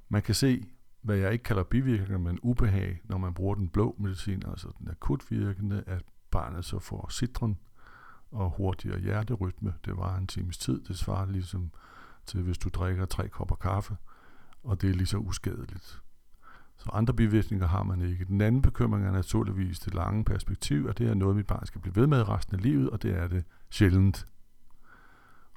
Man 0.10 0.22
kan 0.22 0.36
se 0.36 0.66
hvad 1.02 1.16
jeg 1.16 1.34
ikke 1.34 1.44
kalder 1.44 1.64
bivirkninger, 1.64 2.18
men 2.18 2.40
ubehag, 2.42 3.02
når 3.04 3.18
man 3.18 3.34
bruger 3.34 3.56
den 3.56 3.70
blå 3.70 3.96
medicin, 4.00 4.44
altså 4.48 4.68
den 4.80 4.90
akutvirkende, 4.90 5.84
at 5.88 6.04
barnet 6.32 6.66
så 6.66 6.80
får 6.80 7.10
citron 7.12 7.58
og 8.32 8.50
hurtigere 8.50 9.00
hjerterytme. 9.00 9.74
Det 9.86 9.98
var 9.98 10.18
en 10.18 10.28
times 10.28 10.58
tid. 10.58 10.82
Det 10.82 10.98
svarer 10.98 11.26
ligesom 11.26 11.72
til, 12.26 12.42
hvis 12.42 12.58
du 12.58 12.70
drikker 12.70 13.06
tre 13.06 13.30
kopper 13.30 13.56
kaffe, 13.56 13.98
og 14.64 14.82
det 14.82 14.90
er 14.90 14.94
lige 14.94 15.08
så 15.08 15.18
uskadeligt. 15.18 16.02
Så 16.78 16.90
andre 16.94 17.14
bivirkninger 17.14 17.68
har 17.68 17.84
man 17.84 18.02
ikke. 18.02 18.26
Den 18.26 18.42
anden 18.42 18.62
bekymring 18.62 19.06
er 19.06 19.12
naturligvis 19.12 19.80
det 19.80 19.94
lange 19.94 20.26
perspektiv, 20.26 20.86
at 20.90 20.98
det 20.98 21.10
er 21.10 21.14
noget, 21.14 21.36
mit 21.36 21.48
barn 21.48 21.66
skal 21.66 21.82
blive 21.82 21.96
ved 21.96 22.08
med 22.08 22.30
resten 22.30 22.56
af 22.56 22.62
livet, 22.62 22.90
og 22.90 23.04
det 23.04 23.18
er 23.18 23.28
det 23.28 23.44
sjældent. 23.70 24.28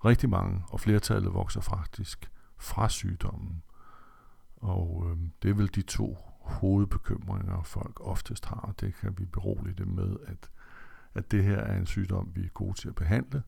Rigtig 0.04 0.30
mange, 0.30 0.64
og 0.70 0.80
flertallet 0.80 1.34
vokser 1.34 1.60
faktisk 1.60 2.30
fra 2.58 2.88
sygdommen. 2.88 3.62
Og 4.60 5.06
øh, 5.06 5.16
det 5.42 5.50
er 5.50 5.54
vel 5.54 5.74
de 5.74 5.82
to 5.82 6.16
hovedbekymringer, 6.40 7.62
folk 7.62 8.00
oftest 8.00 8.44
har, 8.44 8.74
det 8.80 8.94
kan 8.94 9.18
vi 9.18 9.24
berolige 9.24 9.74
dem 9.74 9.88
med, 9.88 10.16
at, 10.26 10.50
at 11.14 11.30
det 11.30 11.44
her 11.44 11.58
er 11.58 11.78
en 11.78 11.86
sygdom, 11.86 12.32
vi 12.34 12.44
er 12.44 12.48
gode 12.48 12.74
til 12.74 12.88
at 12.88 12.94
behandle, 12.94 13.42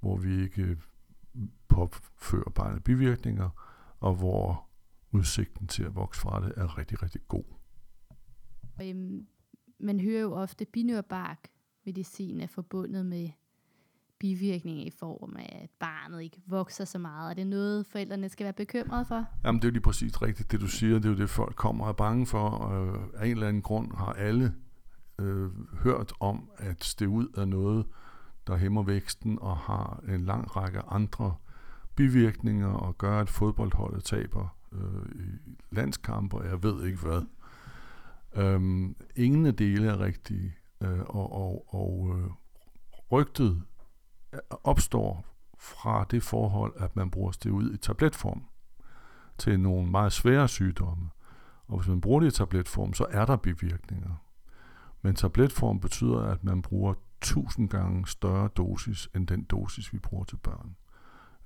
hvor 0.00 0.16
vi 0.16 0.42
ikke 0.42 0.62
øh, 0.62 0.76
påfører 1.68 2.50
barnet 2.50 2.84
bivirkninger, 2.84 3.50
og 4.00 4.14
hvor 4.14 4.68
udsigten 5.12 5.66
til 5.66 5.84
at 5.84 5.94
vokse 5.94 6.20
fra 6.20 6.46
det 6.46 6.52
er 6.56 6.78
rigtig, 6.78 7.02
rigtig 7.02 7.20
god. 7.28 7.44
Øhm, 8.82 9.26
man 9.78 10.00
hører 10.00 10.20
jo 10.20 10.32
ofte, 10.32 10.62
at 10.62 10.68
binyrbark 10.68 11.48
medicin 11.84 12.40
er 12.40 12.46
forbundet 12.46 13.06
med 13.06 13.30
bivirkninger 14.18 14.84
i 14.84 14.90
form 14.90 15.36
af, 15.36 15.60
at 15.62 15.70
barnet 15.80 16.22
ikke 16.22 16.40
vokser 16.46 16.84
så 16.84 16.98
meget. 16.98 17.30
Er 17.30 17.34
det 17.34 17.46
noget, 17.46 17.86
forældrene 17.86 18.28
skal 18.28 18.44
være 18.44 18.52
bekymrede 18.52 19.04
for? 19.04 19.26
Jamen, 19.44 19.62
det 19.62 19.64
er 19.64 19.68
jo 19.68 19.72
lige 19.72 19.82
præcis 19.82 20.22
rigtigt, 20.22 20.52
det 20.52 20.60
du 20.60 20.66
siger. 20.66 20.94
Det 20.94 21.04
er 21.04 21.08
jo 21.08 21.16
det, 21.16 21.30
folk 21.30 21.56
kommer 21.56 21.84
og 21.84 21.88
er 21.88 21.94
bange 21.94 22.26
for. 22.26 22.48
Og 22.48 22.86
øh, 22.86 23.02
af 23.14 23.26
en 23.26 23.32
eller 23.32 23.48
anden 23.48 23.62
grund 23.62 23.96
har 23.96 24.12
alle 24.12 24.54
øh, 25.18 25.50
hørt 25.82 26.12
om, 26.20 26.50
at 26.56 26.94
det 26.98 27.06
ud 27.06 27.28
er 27.36 27.44
noget, 27.44 27.86
der 28.46 28.56
hæmmer 28.56 28.82
væksten 28.82 29.38
og 29.40 29.56
har 29.56 30.02
en 30.08 30.24
lang 30.24 30.56
række 30.56 30.80
andre 30.80 31.34
bivirkninger 31.96 32.68
og 32.68 32.98
gør, 32.98 33.20
at 33.20 33.28
fodboldholdet 33.28 34.04
taber 34.04 34.56
øh, 34.72 35.06
i 35.14 35.54
landskampe, 35.70 36.36
og 36.36 36.46
jeg 36.46 36.62
ved 36.62 36.86
ikke 36.86 36.98
hvad. 36.98 37.22
Øhm, 38.36 38.96
ingen 39.16 39.46
af 39.46 39.56
dele 39.56 39.86
er 39.86 40.00
rigtige, 40.00 40.54
øh, 40.80 41.00
og, 41.00 41.32
og, 41.32 41.74
og 41.74 42.16
øh, 42.18 42.30
rygtet 43.12 43.62
opstår 44.64 45.24
fra 45.58 46.04
det 46.10 46.22
forhold, 46.22 46.72
at 46.76 46.96
man 46.96 47.10
bruger 47.10 47.32
det 47.32 47.50
ud 47.50 47.74
i 47.74 47.76
tabletform 47.76 48.42
til 49.38 49.60
nogle 49.60 49.90
meget 49.90 50.12
svære 50.12 50.48
sygdomme. 50.48 51.10
Og 51.66 51.78
hvis 51.78 51.88
man 51.88 52.00
bruger 52.00 52.20
det 52.20 52.26
i 52.26 52.36
tabletform, 52.36 52.94
så 52.94 53.06
er 53.10 53.24
der 53.24 53.36
bivirkninger. 53.36 54.14
Men 55.02 55.14
tabletform 55.14 55.80
betyder, 55.80 56.20
at 56.20 56.44
man 56.44 56.62
bruger 56.62 56.94
tusind 57.20 57.68
gange 57.68 58.06
større 58.06 58.48
dosis 58.48 59.08
end 59.14 59.26
den 59.26 59.44
dosis, 59.44 59.92
vi 59.92 59.98
bruger 59.98 60.24
til 60.24 60.36
børn. 60.36 60.76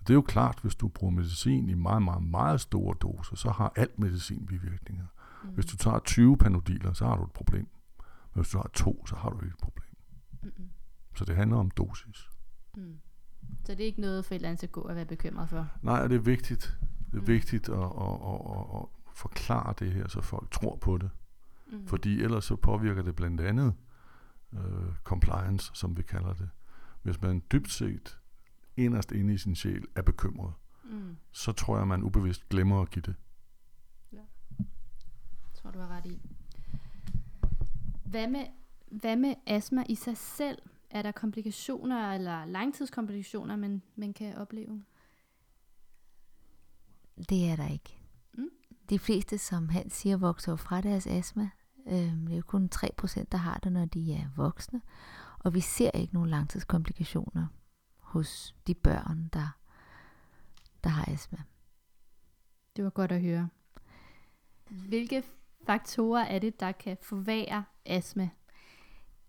Det 0.01 0.11
er 0.11 0.15
jo 0.15 0.23
klart, 0.23 0.59
hvis 0.63 0.75
du 0.75 0.89
bruger 0.89 1.15
medicin 1.15 1.69
i 1.69 1.75
meget, 1.75 2.03
meget, 2.03 2.23
meget 2.23 2.61
store 2.61 2.97
doser, 3.01 3.37
så 3.37 3.51
har 3.51 3.73
alt 3.77 3.99
medicin 3.99 4.47
bivirkninger. 4.47 5.07
Mm. 5.45 5.51
Hvis 5.51 5.67
du 5.67 5.77
tager 5.77 5.99
20 5.99 6.37
panodiler, 6.37 6.93
så 6.93 7.07
har 7.07 7.17
du 7.17 7.25
et 7.25 7.33
problem. 7.33 7.69
Men 8.35 8.43
hvis 8.43 8.49
du 8.49 8.59
har 8.59 8.71
to, 8.75 9.07
så 9.07 9.17
har 9.17 9.31
du 9.31 9.37
ikke 9.37 9.55
et 9.55 9.63
problem. 9.63 9.97
Mm-mm. 10.43 10.71
Så 11.15 11.25
det 11.25 11.37
handler 11.37 11.57
om 11.57 11.71
dosis. 11.71 12.31
Mm. 12.79 12.99
Så 13.65 13.75
det 13.75 13.81
er 13.81 13.87
ikke 13.87 14.01
noget, 14.01 14.25
forældrene 14.25 14.57
skal 14.57 14.69
gå 14.69 14.81
og 14.81 14.97
være 14.97 15.05
bekymret 15.05 15.49
for? 15.49 15.69
Nej, 15.83 16.09
det 16.09 16.15
er 16.17 16.21
vigtigt. 16.21 16.79
Det 17.11 17.17
er 17.17 17.21
mm. 17.21 17.27
vigtigt 17.27 17.69
at, 17.69 17.75
at, 17.75 17.83
at, 17.83 18.41
at, 18.51 18.67
at 18.75 18.85
forklare 19.15 19.75
det 19.79 19.93
her, 19.93 20.09
så 20.09 20.21
folk 20.21 20.51
tror 20.51 20.77
på 20.77 20.99
det. 20.99 21.11
Mm. 21.67 21.87
Fordi 21.87 22.23
ellers 22.23 22.45
så 22.45 22.57
påvirker 22.57 23.03
det 23.03 23.17
blandt 23.17 23.41
andet 23.41 23.75
uh, 24.53 24.61
compliance, 25.05 25.71
som 25.75 25.97
vi 25.97 26.03
kalder 26.03 26.33
det. 26.33 26.51
Hvis 27.03 27.21
man 27.21 27.43
dybt 27.53 27.71
set 27.71 28.19
inderst 28.77 29.13
inde 29.13 29.35
i 29.35 29.39
sin 29.39 29.55
sjæl 29.55 29.85
er 29.95 30.03
bekymret, 30.03 30.53
mm. 30.85 31.17
så 31.33 31.53
tror 31.53 31.79
jeg, 31.79 31.89
man 31.89 32.03
ubevidst 32.03 32.49
glemmer 32.49 32.83
at 32.83 32.91
give 32.91 33.03
det. 33.03 33.15
Ja. 34.13 34.23
Jeg 34.59 34.67
tror, 35.55 35.71
du 35.71 35.79
har 35.79 35.89
ret 35.89 36.07
i. 36.07 36.21
Hvad 38.05 38.29
med, 38.29 38.47
hvad 38.91 39.17
med 39.17 39.35
astma 39.47 39.85
i 39.89 39.95
sig 39.95 40.17
selv? 40.17 40.59
Er 40.91 41.03
der 41.03 41.13
komplikationer 41.13 42.13
eller 42.15 42.45
langtidskomplikationer, 42.45 43.57
man, 43.57 43.83
man 43.97 44.13
kan 44.13 44.37
opleve? 44.37 44.85
Det 47.29 47.51
er 47.51 47.57
der 47.57 47.69
ikke. 47.69 47.99
Mm. 48.33 48.51
De 48.91 48.99
fleste, 48.99 49.39
som 49.39 49.69
han 49.69 49.91
siger, 49.91 50.17
vokser 50.17 50.57
fra 50.57 50.81
deres 50.81 51.07
astma. 51.07 51.51
Øhm, 51.87 52.27
det 52.27 52.33
er 52.33 52.37
jo 52.37 52.43
kun 52.47 52.71
3%, 52.75 53.25
der 53.33 53.39
har 53.39 53.59
det, 53.59 53.73
når 53.73 53.85
de 53.85 54.13
er 54.13 54.29
voksne. 54.37 54.83
Og 55.39 55.55
vi 55.55 55.61
ser 55.61 55.91
ikke 55.91 56.15
nogen 56.15 56.31
langtidskomplikationer 56.31 57.47
hos 57.99 58.55
de 58.67 58.75
børn, 58.75 59.29
der, 59.33 59.59
der 60.85 60.91
har 60.91 61.13
astma. 61.13 61.39
Det 62.77 62.85
var 62.85 62.91
godt 62.91 63.13
at 63.13 63.21
høre. 63.21 63.49
Hvilke 64.71 65.23
faktorer 65.67 66.25
er 66.25 66.39
det, 66.39 66.61
der 66.61 66.73
kan 66.73 66.97
forvære 67.03 67.65
astma? 67.85 68.29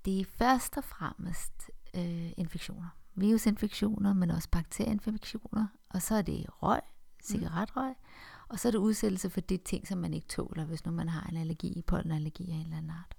Det 0.05 0.19
er 0.19 0.25
først 0.25 0.77
og 0.77 0.83
fremmest 0.83 1.71
øh, 1.95 2.31
infektioner. 2.37 2.89
Virusinfektioner, 3.15 4.13
men 4.13 4.31
også 4.31 4.49
bakterieinfektioner. 4.51 5.67
Og 5.89 6.01
så 6.01 6.15
er 6.15 6.21
det 6.21 6.45
røg, 6.49 6.81
cigaretrøg. 7.23 7.89
Mm. 7.89 8.45
Og 8.49 8.59
så 8.59 8.67
er 8.67 8.71
det 8.71 8.79
udsættelse 8.79 9.29
for 9.29 9.41
de 9.41 9.57
ting, 9.57 9.87
som 9.87 9.97
man 9.97 10.13
ikke 10.13 10.27
tåler, 10.27 10.65
hvis 10.65 10.85
nu 10.85 10.91
man 10.91 11.09
har 11.09 11.29
en 11.29 11.37
allergi, 11.37 11.83
pollenallergi 11.87 12.51
af 12.51 12.55
en 12.55 12.63
eller 12.63 12.77
anden 12.77 12.91
art. 12.91 13.15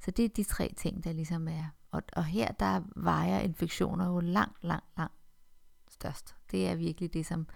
Så 0.00 0.10
det 0.10 0.24
er 0.24 0.28
de 0.28 0.44
tre 0.44 0.74
ting, 0.76 1.04
der 1.04 1.12
ligesom 1.12 1.48
er. 1.48 1.64
Og, 1.90 2.02
og 2.12 2.24
her 2.24 2.52
der 2.52 2.82
vejer 2.96 3.40
infektioner 3.40 4.06
jo 4.06 4.20
langt, 4.20 4.64
langt, 4.64 4.86
langt 4.96 5.14
størst. 5.88 6.36
Det 6.50 6.68
er 6.68 6.74
virkelig 6.74 7.14
det, 7.14 7.26
som 7.26 7.46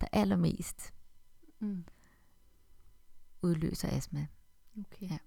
der 0.00 0.06
allermest 0.12 0.94
mm. 1.58 1.84
udløser 3.42 3.88
astma. 3.96 4.26
Okay. 4.78 5.10
Ja. 5.10 5.18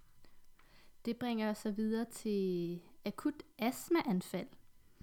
Det 1.05 1.17
bringer 1.17 1.49
os 1.49 1.57
så 1.57 1.71
videre 1.71 2.05
til 2.05 2.79
akut 3.05 3.43
astmaanfald. 3.59 4.47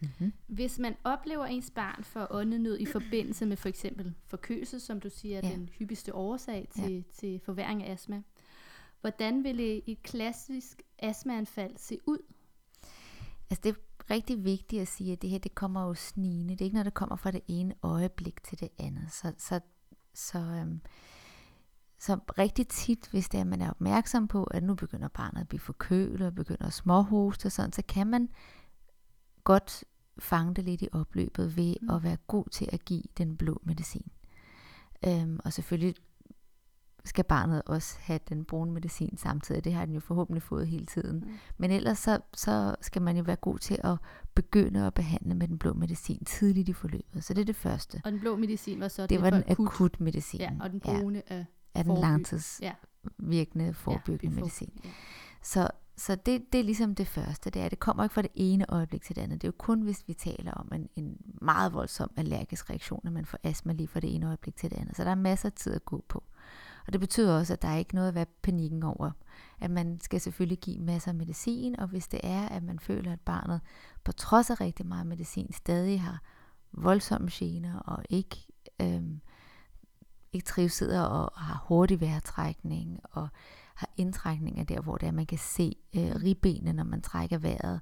Mm-hmm. 0.02 0.32
Hvis 0.46 0.78
man 0.78 0.96
oplever 1.04 1.44
ens 1.44 1.70
barn 1.70 2.04
for 2.04 2.26
åndenød 2.30 2.78
i 2.78 2.87
forbindelse 2.87 3.46
med 3.46 3.56
for 3.56 3.68
eksempel 3.68 4.14
forkølelse, 4.26 4.80
som 4.80 5.00
du 5.00 5.11
siger 5.11 5.38
er 5.38 5.48
ja. 5.48 5.54
den 5.54 5.68
hyppigste 5.68 6.14
årsag 6.14 6.68
til, 6.70 6.92
ja. 6.92 7.02
til 7.12 7.40
forværing 7.44 7.82
af 7.82 7.92
astma, 7.92 8.22
hvordan 9.00 9.44
vil 9.44 9.82
et 9.87 10.02
klassisk 10.02 10.82
astmaanfald 10.98 11.76
se 11.76 11.98
ud? 12.06 12.18
Altså 13.50 13.61
det 13.64 13.70
er 13.70 13.74
rigtig 14.11 14.44
vigtigt 14.44 14.82
at 14.82 14.88
sige, 14.88 15.12
at 15.12 15.22
det 15.22 15.30
her 15.30 15.38
det 15.38 15.54
kommer 15.54 15.87
jo 15.87 15.94
snigende. 15.94 16.54
Det 16.54 16.61
er 16.61 16.64
ikke 16.64 16.74
noget, 16.74 16.84
der 16.84 16.90
kommer 16.90 17.16
fra 17.16 17.30
det 17.30 17.40
ene 17.48 17.74
øjeblik 17.82 18.44
til 18.44 18.61
det 18.61 18.68
andet. 18.78 19.12
Så, 19.12 19.32
så, 19.38 19.61
så, 20.14 20.38
øhm, 20.38 20.80
så 21.98 22.18
rigtig 22.38 22.68
tit, 22.68 23.08
hvis 23.11 23.28
det 23.28 23.40
er, 23.40 23.44
man 23.44 23.61
er 23.61 23.70
opmærksom 23.70 24.28
på, 24.28 24.44
at 24.44 24.62
nu 24.62 24.74
begynder 24.74 25.08
barnet 25.08 25.40
at 25.40 25.48
blive 25.48 25.61
forkølet 25.61 26.26
og 26.26 26.34
begynder 26.34 26.66
at 26.66 26.72
småhoste 26.72 27.46
og 27.46 27.52
sådan, 27.52 27.72
så 27.72 27.82
kan 27.88 28.06
man 28.06 28.28
godt 29.44 29.84
fange 30.18 30.54
det 30.54 30.64
lidt 30.64 30.82
i 30.82 30.88
opløbet 30.92 31.56
ved 31.56 31.74
mm. 31.82 31.90
at 31.90 32.02
være 32.02 32.16
god 32.26 32.44
til 32.50 32.68
at 32.72 32.84
give 32.84 33.02
den 33.18 33.37
blå 33.37 33.61
medicin. 33.64 34.11
Øhm, 35.06 35.40
og 35.44 35.52
selvfølgelig 35.52 35.94
skal 37.04 37.24
barnet 37.24 37.62
også 37.66 37.96
have 38.00 38.20
den 38.28 38.44
brune 38.44 38.72
medicin 38.72 39.16
samtidig. 39.16 39.64
Det 39.64 39.72
har 39.72 39.84
den 39.84 39.94
jo 39.94 40.00
forhåbentlig 40.00 40.42
fået 40.42 40.66
hele 40.66 40.87
tiden. 40.87 41.18
Mm. 41.18 41.32
Men 41.58 41.70
ellers 41.70 41.98
så, 41.98 42.20
så 42.34 42.74
skal 42.80 43.02
man 43.02 43.16
jo 43.16 43.22
være 43.22 43.37
god 43.37 43.58
til 43.58 43.78
at 43.84 43.96
begynde 44.34 44.87
at 44.87 44.94
behandle 44.94 45.34
med 45.34 45.48
den 45.48 45.58
blå 45.58 45.72
medicin 45.72 46.24
tidligt 46.24 46.68
i 46.68 46.72
forløbet. 46.72 47.24
Så 47.24 47.34
det 47.34 47.40
er 47.40 47.44
det 47.44 47.56
første. 47.56 48.00
Og 48.04 48.12
den 48.12 48.20
blå 48.20 48.37
medicin 48.37 48.80
var 48.80 48.88
så 48.88 49.02
det, 49.02 49.11
det 49.11 49.22
var 49.22 49.30
den 49.30 49.44
akut, 49.48 49.66
akut 49.66 50.00
medicin. 50.00 50.40
Ja, 50.40 50.50
og 50.61 50.70
den 50.70 50.80
brune 50.80 51.22
ja. 51.30 51.37
er, 51.37 51.44
er 51.74 51.83
den 51.83 51.98
langtidsvirkende 51.98 53.64
ja. 53.64 53.70
forebyggende 53.70 54.35
ja, 54.35 54.40
medicin. 54.40 54.81
Ja. 54.85 54.90
Så, 55.42 55.68
så 55.96 56.14
det, 56.14 56.52
det 56.52 56.61
er 56.61 56.64
ligesom 56.64 56.94
det 56.94 57.07
første. 57.07 57.50
Det 57.50 57.62
er, 57.62 57.68
det 57.68 57.78
kommer 57.78 58.02
ikke 58.02 58.14
fra 58.14 58.22
det 58.22 58.31
ene 58.35 58.64
øjeblik 58.68 59.02
til 59.02 59.16
det 59.16 59.22
andet. 59.22 59.42
Det 59.42 59.48
er 59.48 59.48
jo 59.48 59.54
kun, 59.59 59.83
hvis 59.83 60.04
vi 60.07 60.14
taler 60.14 60.52
om 60.52 60.72
en, 60.74 60.88
en 60.96 61.16
meget 61.42 61.72
voldsom 61.72 62.11
allergisk 62.16 62.70
reaktion, 62.70 63.00
at 63.07 63.12
man 63.12 63.26
får 63.26 63.38
astma 63.42 63.72
lige 63.72 63.88
fra 63.88 64.00
det 64.00 64.14
ene 64.14 64.26
øjeblik 64.26 64.57
til 64.57 64.70
det 64.70 64.76
andet. 64.76 64.96
Så 64.96 65.04
der 65.04 65.11
er 65.11 65.14
masser 65.14 65.48
af 65.48 65.52
tid 65.52 65.74
at 65.74 65.85
gå 65.85 66.04
på. 66.09 66.24
Og 66.87 66.92
det 66.92 67.00
betyder 67.00 67.38
også, 67.38 67.52
at 67.52 67.62
der 67.62 67.68
er 67.68 67.76
ikke 67.76 67.94
noget 67.94 68.09
at 68.09 68.14
være 68.14 68.26
panikken 68.42 68.83
over. 68.83 69.11
At 69.61 69.70
man 69.70 70.00
skal 70.00 70.20
selvfølgelig 70.20 70.59
give 70.59 70.78
masser 70.78 71.11
af 71.11 71.14
medicin, 71.14 71.81
og 71.81 71.88
hvis 71.88 72.09
det 72.09 72.20
er, 72.22 72.48
at 72.48 72.62
man 72.62 72.78
føler, 72.78 73.12
at 73.12 73.20
barnet 73.20 73.61
på 74.04 74.12
trods 74.12 74.50
af 74.50 74.61
rigtig 74.61 74.87
meget 74.87 75.07
medicin 75.07 75.52
stadig 75.52 76.02
har 76.02 76.22
voldsomme 76.72 77.28
gener 77.33 77.78
og 77.78 78.04
ikke, 78.11 78.46
øhm, 78.81 79.20
ikke 80.32 80.44
trives 80.44 80.82
og 80.82 81.32
har 81.36 81.64
hurtig 81.68 82.00
vejrtrækning 82.00 83.00
og 83.02 83.28
har 83.74 83.90
indtrækninger 83.96 84.64
der, 84.64 84.80
hvor 84.80 84.96
det 84.96 85.06
er, 85.06 85.12
man 85.12 85.26
kan 85.26 85.38
se 85.38 85.76
øh, 85.96 86.14
ribbenene, 86.24 86.72
når 86.72 86.84
man 86.84 87.02
trækker 87.02 87.38
vejret. 87.38 87.80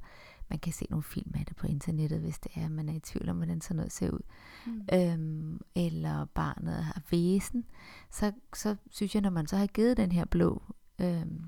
man 0.49 0.59
kan 0.59 0.73
se 0.73 0.87
nogle 0.91 1.03
film 1.03 1.33
af 1.35 1.47
det 1.47 1.57
på 1.57 1.67
internettet, 1.67 2.21
hvis 2.21 2.39
det 2.39 2.53
er, 2.55 2.69
man 2.69 2.89
er 2.89 2.93
i 2.93 3.01
tvivl 3.01 3.29
om, 3.29 3.37
hvordan 3.37 3.61
sådan 3.61 3.77
noget 3.77 3.93
ser 3.93 4.11
ud. 4.11 4.21
Mm. 4.67 4.87
Øhm, 4.93 5.61
eller 5.75 6.25
barnet 6.25 6.85
har 6.85 7.03
væsen, 7.11 7.65
så, 8.11 8.33
så 8.55 8.77
synes 8.91 9.15
jeg, 9.15 9.23
når 9.23 9.31
man 9.31 9.47
så 9.47 9.57
har 9.57 9.67
givet 9.67 9.97
den 9.97 10.13
her 10.13 10.25
blå 10.25 10.63
øhm, 10.99 11.45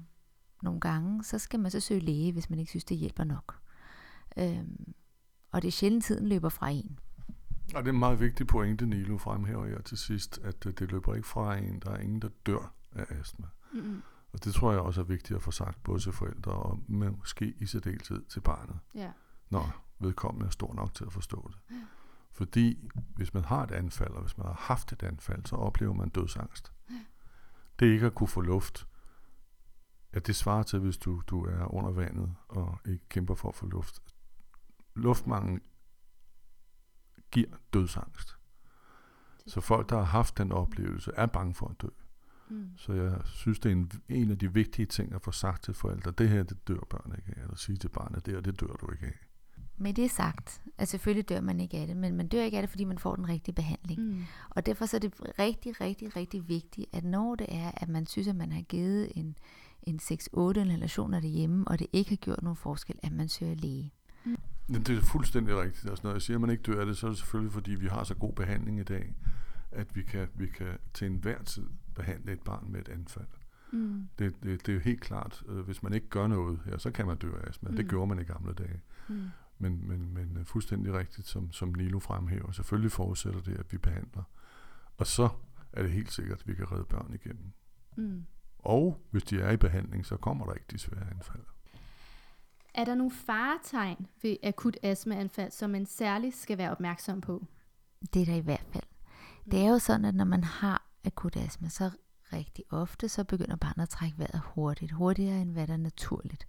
nogle 0.63 0.81
gange, 0.81 1.25
så 1.25 1.39
skal 1.39 1.61
man 1.61 1.71
så 1.71 1.81
søge 1.81 2.01
læge, 2.01 2.33
hvis 2.33 2.51
man 2.51 2.59
ikke 2.59 2.71
synes, 2.71 2.85
det 2.85 2.97
hjælper 2.97 3.25
nok. 3.25 3.59
Øhm, 4.37 4.95
og 5.53 5.63
det 5.63 5.69
er 5.69 5.73
sjældent, 5.73 6.05
tiden 6.05 6.29
løber 6.29 6.49
fra 6.49 6.69
en. 6.69 6.99
Og 7.75 7.83
det 7.85 7.89
er 7.89 7.93
en 7.93 7.99
meget 7.99 8.21
vigtig 8.21 8.47
pointe, 8.47 8.87
Nilo 8.87 9.19
fremhæver 9.19 9.67
her 9.67 9.83
til 9.83 9.99
sidst, 9.99 10.39
at 10.39 10.67
øh, 10.67 10.73
det 10.73 10.93
løber 10.93 11.15
ikke 11.15 11.29
fra 11.29 11.57
en. 11.57 11.81
Der 11.81 11.91
er 11.91 11.99
ingen, 11.99 12.23
der 12.23 12.29
dør 12.47 12.75
af 12.93 13.07
astma. 13.21 13.47
Mm. 13.73 14.03
Og 14.33 14.45
det 14.45 14.55
tror 14.55 14.73
jeg 14.73 14.81
også 14.81 15.01
er 15.01 15.05
vigtigt 15.05 15.37
at 15.37 15.43
få 15.43 15.51
sagt, 15.51 15.83
både 15.83 16.01
til 16.01 16.13
forældre 16.13 16.53
og 16.53 16.81
måske 16.89 17.55
i 17.59 17.67
særdeleshed 17.67 18.25
til 18.25 18.41
barnet, 18.41 18.79
Ja. 18.95 19.13
når 19.51 19.85
vedkommende 19.99 20.47
er 20.47 20.51
stor 20.51 20.75
nok 20.75 20.95
til 20.95 21.05
at 21.05 21.13
forstå 21.13 21.51
det. 21.53 21.77
Fordi 22.33 22.89
hvis 23.17 23.35
man 23.35 23.45
har 23.45 23.63
et 23.63 23.71
anfald, 23.71 24.11
og 24.11 24.23
hvis 24.23 24.39
man 24.39 24.47
har 24.47 24.55
haft 24.59 24.93
et 24.93 25.03
anfald, 25.03 25.47
så 25.47 25.57
oplever 25.57 25.93
man 25.95 26.09
dødsangst. 26.09 26.73
Det 27.79 27.87
ikke 27.87 28.07
at 28.07 28.15
kunne 28.15 28.29
få 28.29 28.41
luft, 28.41 28.89
ja, 30.15 30.19
det 30.19 30.37
svarer 30.37 30.63
til, 30.63 30.79
hvis 30.79 30.97
du, 30.99 31.23
du 31.27 31.45
er 31.45 31.75
under 31.75 31.91
vandet 31.91 32.35
og 32.49 32.79
ikke 32.85 33.09
kæmper 33.09 33.35
for 33.35 33.49
at 33.49 33.55
få 33.55 33.67
luft. 33.67 34.03
Luftmangel 34.95 35.61
giver 37.31 37.49
dødsangst. 37.73 38.39
Så 39.47 39.61
folk, 39.61 39.89
der 39.89 39.97
har 39.97 40.05
haft 40.05 40.39
den 40.39 40.53
oplevelse, 40.53 41.11
er 41.17 41.27
bange 41.27 41.55
for 41.55 41.69
at 41.69 41.83
dø. 41.83 41.89
Mm. 42.51 42.71
Så 42.77 42.93
jeg 42.93 43.19
synes, 43.25 43.59
det 43.59 43.69
er 43.69 43.73
en, 43.73 43.91
en 44.09 44.31
af 44.31 44.39
de 44.39 44.55
vigtige 44.55 44.87
ting 44.87 45.15
at 45.15 45.23
få 45.23 45.31
sagt 45.31 45.65
til 45.65 45.75
forældre, 45.75 46.11
det 46.11 46.29
her, 46.29 46.43
det 46.43 46.69
dør 46.69 46.81
børn 46.91 47.15
ikke 47.19 47.33
af. 47.37 47.43
Eller 47.43 47.57
sige 47.57 47.77
til 47.77 47.89
barnet, 47.89 48.27
det 48.27 48.35
her, 48.35 48.41
det 48.41 48.61
dør 48.61 48.67
du 48.67 48.93
ikke 48.93 49.07
af. 49.07 49.29
Med 49.77 49.95
det 49.95 50.11
sagt, 50.11 50.63
at 50.79 50.89
selvfølgelig 50.89 51.29
dør 51.29 51.41
man 51.41 51.61
ikke 51.61 51.77
af 51.77 51.87
det, 51.87 51.97
men 51.97 52.17
man 52.17 52.29
dør 52.29 52.43
ikke 52.43 52.57
af 52.57 52.63
det, 52.63 52.71
fordi 52.71 52.85
man 52.85 52.99
får 52.99 53.17
den 53.17 53.29
rigtige 53.29 53.55
behandling. 53.55 54.03
Mm. 54.03 54.25
Og 54.51 54.67
derfor 54.67 54.87
så 54.87 54.97
er 54.97 55.01
det 55.01 55.15
rigtig, 55.39 55.81
rigtig, 55.81 56.17
rigtig 56.17 56.49
vigtigt, 56.49 56.87
at 56.93 57.05
når 57.05 57.35
det 57.35 57.47
er, 57.51 57.71
at 57.75 57.89
man 57.89 58.07
synes, 58.07 58.29
at 58.29 58.37
man 58.37 58.53
har 58.53 58.63
givet 58.63 59.13
en, 59.15 59.37
en 59.83 60.01
6-8 60.03 60.09
relationer 60.37 61.21
derhjemme, 61.21 61.69
og 61.69 61.79
det 61.79 61.87
ikke 61.93 62.11
har 62.11 62.17
gjort 62.17 62.43
nogen 62.43 62.57
forskel, 62.57 62.99
at 63.03 63.13
man 63.13 63.29
søger 63.29 63.55
læge. 63.55 63.93
Men 64.69 64.83
det 64.83 64.97
er 64.97 65.01
fuldstændig 65.01 65.57
rigtigt. 65.57 65.91
Altså, 65.91 66.07
når 66.07 66.13
jeg 66.13 66.23
siger, 66.23 66.37
at 66.37 66.41
man 66.41 66.51
ikke 66.51 66.63
dør 66.63 66.81
af 66.81 66.87
det, 66.87 66.97
så 66.97 67.07
er 67.07 67.11
det 67.11 67.19
selvfølgelig, 67.19 67.53
fordi 67.53 67.71
vi 67.71 67.87
har 67.87 68.05
så 68.05 68.15
god 68.15 68.33
behandling 68.33 68.81
i 68.81 68.83
dag, 68.83 69.15
at 69.71 69.97
vi 69.97 70.03
kan, 70.03 70.29
vi 70.35 70.47
kan 70.47 70.79
til 70.95 71.07
enhver 71.07 71.43
tid 71.43 71.67
behandle 71.95 72.33
et 72.33 72.41
barn 72.41 72.73
med 72.73 72.81
et 72.81 72.89
anfald. 72.89 73.27
Mm. 73.73 74.09
Det, 74.19 74.43
det, 74.43 74.67
det 74.67 74.73
er 74.73 74.75
jo 74.75 74.81
helt 74.81 75.01
klart, 75.01 75.43
øh, 75.49 75.59
hvis 75.59 75.83
man 75.83 75.93
ikke 75.93 76.09
gør 76.09 76.27
noget 76.27 76.61
her, 76.65 76.79
så 76.79 76.91
kan 76.91 77.07
man 77.07 77.17
dø 77.17 77.33
af 77.33 77.49
astma. 77.49 77.71
Mm. 77.71 77.77
Det 77.77 77.89
gjorde 77.89 78.07
man 78.07 78.19
i 78.19 78.25
gamle 78.25 78.53
dage. 78.53 78.81
Mm. 79.09 79.29
Men, 79.59 79.89
men, 79.89 80.15
men 80.15 80.37
øh, 80.41 80.45
fuldstændig 80.45 80.93
rigtigt, 80.93 81.27
som, 81.27 81.53
som 81.53 81.69
Nilo 81.69 81.99
fremhæver. 81.99 82.53
Selvfølgelig 82.53 82.93
forudsætter 82.93 83.41
det, 83.41 83.55
at 83.59 83.73
vi 83.73 83.79
behandler. 83.79 84.23
Og 84.97 85.07
så 85.07 85.29
er 85.73 85.83
det 85.83 85.93
helt 85.93 86.13
sikkert, 86.13 86.41
at 86.41 86.49
vi 86.49 86.55
kan 86.55 86.73
redde 86.73 86.85
børn 86.85 87.15
igennem. 87.15 87.53
Mm. 87.97 88.25
Og 88.59 89.07
hvis 89.11 89.25
de 89.25 89.41
er 89.41 89.51
i 89.51 89.57
behandling, 89.57 90.07
så 90.07 90.17
kommer 90.17 90.47
der 90.47 90.53
ikke 90.53 90.67
de 90.71 90.79
svære 90.79 91.11
anfald. 91.11 91.43
Er 92.79 92.85
der 92.85 92.95
nogle 92.95 93.11
faretegn 93.11 94.07
ved 94.23 94.37
akut 94.43 94.77
astmaanfald, 94.83 95.51
som 95.51 95.71
man 95.71 95.87
særligt 95.87 96.37
skal 96.37 96.59
være 96.59 96.71
opmærksom 96.71 97.21
på? 97.21 97.47
Det 98.15 98.23
er 98.23 98.27
der 98.27 98.35
i 98.35 98.41
hvert 98.41 98.67
fald. 98.73 98.85
Det 99.51 99.61
er 99.61 99.69
jo 99.69 99.79
sådan, 99.79 100.05
at 100.05 100.15
når 100.15 100.25
man 100.25 100.45
har 100.45 100.87
akut 101.05 101.37
astma, 101.37 101.69
så 101.69 101.91
rigtig 102.33 102.65
ofte, 102.71 103.09
så 103.09 103.25
begynder 103.25 103.57
barnet 103.57 103.83
at 103.83 103.89
trække 103.89 104.19
vejret 104.19 104.41
hurtigt. 104.45 104.93
Hurtigere 104.93 105.41
end 105.41 105.53
hvad 105.53 105.67
der 105.67 105.73
er 105.73 105.77
naturligt. 105.77 106.49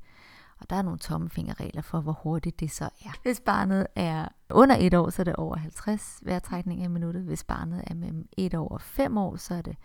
Og 0.60 0.70
der 0.70 0.76
er 0.76 0.82
nogle 0.82 1.00
tommefingerregler 1.00 1.82
for, 1.82 2.02
hvor 2.02 2.20
hurtigt 2.24 2.60
det 2.60 2.72
så 2.72 2.86
er. 3.06 3.22
Hvis 3.24 3.40
barnet 3.40 3.88
er 3.96 4.28
under 4.50 4.76
et 4.80 4.94
år, 4.94 5.10
så 5.10 5.22
er 5.22 5.24
det 5.24 5.36
over 5.36 5.56
50 5.56 6.20
vejrtrækninger 6.26 6.86
i 6.86 6.88
minuttet. 6.88 7.24
Hvis 7.24 7.44
barnet 7.44 7.84
er 7.88 7.96
mellem 7.96 8.30
et 8.38 8.54
år 8.56 8.68
og 8.68 8.82
fem 8.82 9.18
år, 9.18 9.36
så 9.36 9.54
er 9.54 9.62
det 9.62 9.76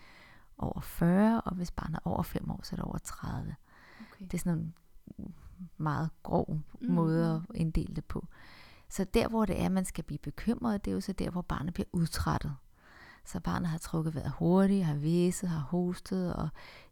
over 0.59 0.81
40. 0.81 1.41
Og 1.41 1.55
hvis 1.55 1.71
barnet 1.71 1.97
er 1.97 2.09
over 2.09 2.23
5 2.23 2.51
år, 2.51 2.61
så 2.63 2.75
er 2.75 2.77
det 2.77 2.85
over 2.85 2.99
30. 2.99 3.55
Okay. 4.01 4.25
Det 4.25 4.35
er 4.35 4.39
sådan 4.39 4.75
en 5.19 5.35
meget 5.77 6.11
grov 6.23 6.59
Mm. 6.81 6.95
måde 6.95 7.45
at 7.51 7.57
inddele 7.57 7.95
det 7.97 8.05
på. 8.05 8.27
Så 8.89 9.05
der, 9.05 9.29
hvor 9.29 9.45
det 9.45 9.63
er, 9.63 9.69
man 9.69 9.85
skal 9.85 10.05
blive 10.05 10.19
bekymret, 10.19 10.85
det 10.85 10.91
er 10.91 10.95
jo 10.95 11.01
så 11.01 11.13
der, 11.13 11.31
hvor 11.31 11.43
barnet 11.43 11.75
bliver 11.75 11.87
udtrættet. 11.93 12.57
Så 13.27 13.41
barnet 13.41 13.69
har 13.69 13.79
trukket 13.79 14.15
vejret 14.15 14.33
hurtigt, 14.39 14.85
har 14.85 14.95
væset, 14.95 15.49
har 15.49 15.61
hostet, 15.61 16.35
og 16.35 16.49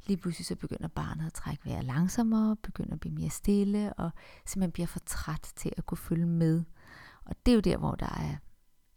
lige 0.06 0.16
pludselig 0.16 0.46
så 0.46 0.56
begynder 0.56 0.88
barnet 0.88 1.26
at 1.26 1.32
trække 1.32 1.64
vejret 1.64 1.84
langsommere, 1.84 2.56
begynder 2.56 2.92
at 2.92 3.00
blive 3.00 3.14
mere 3.14 3.30
stille, 3.30 3.92
og 3.92 4.10
simpelthen 4.46 4.72
bliver 4.72 4.86
for 4.86 4.98
træt 5.06 5.52
til 5.56 5.72
at 5.76 5.86
kunne 5.86 5.98
følge 5.98 6.26
med. 6.26 6.64
Og 7.24 7.34
det 7.46 7.52
er 7.52 7.54
jo 7.54 7.60
der, 7.60 7.76
hvor 7.76 7.94
der 7.94 8.06
er, 8.06 8.36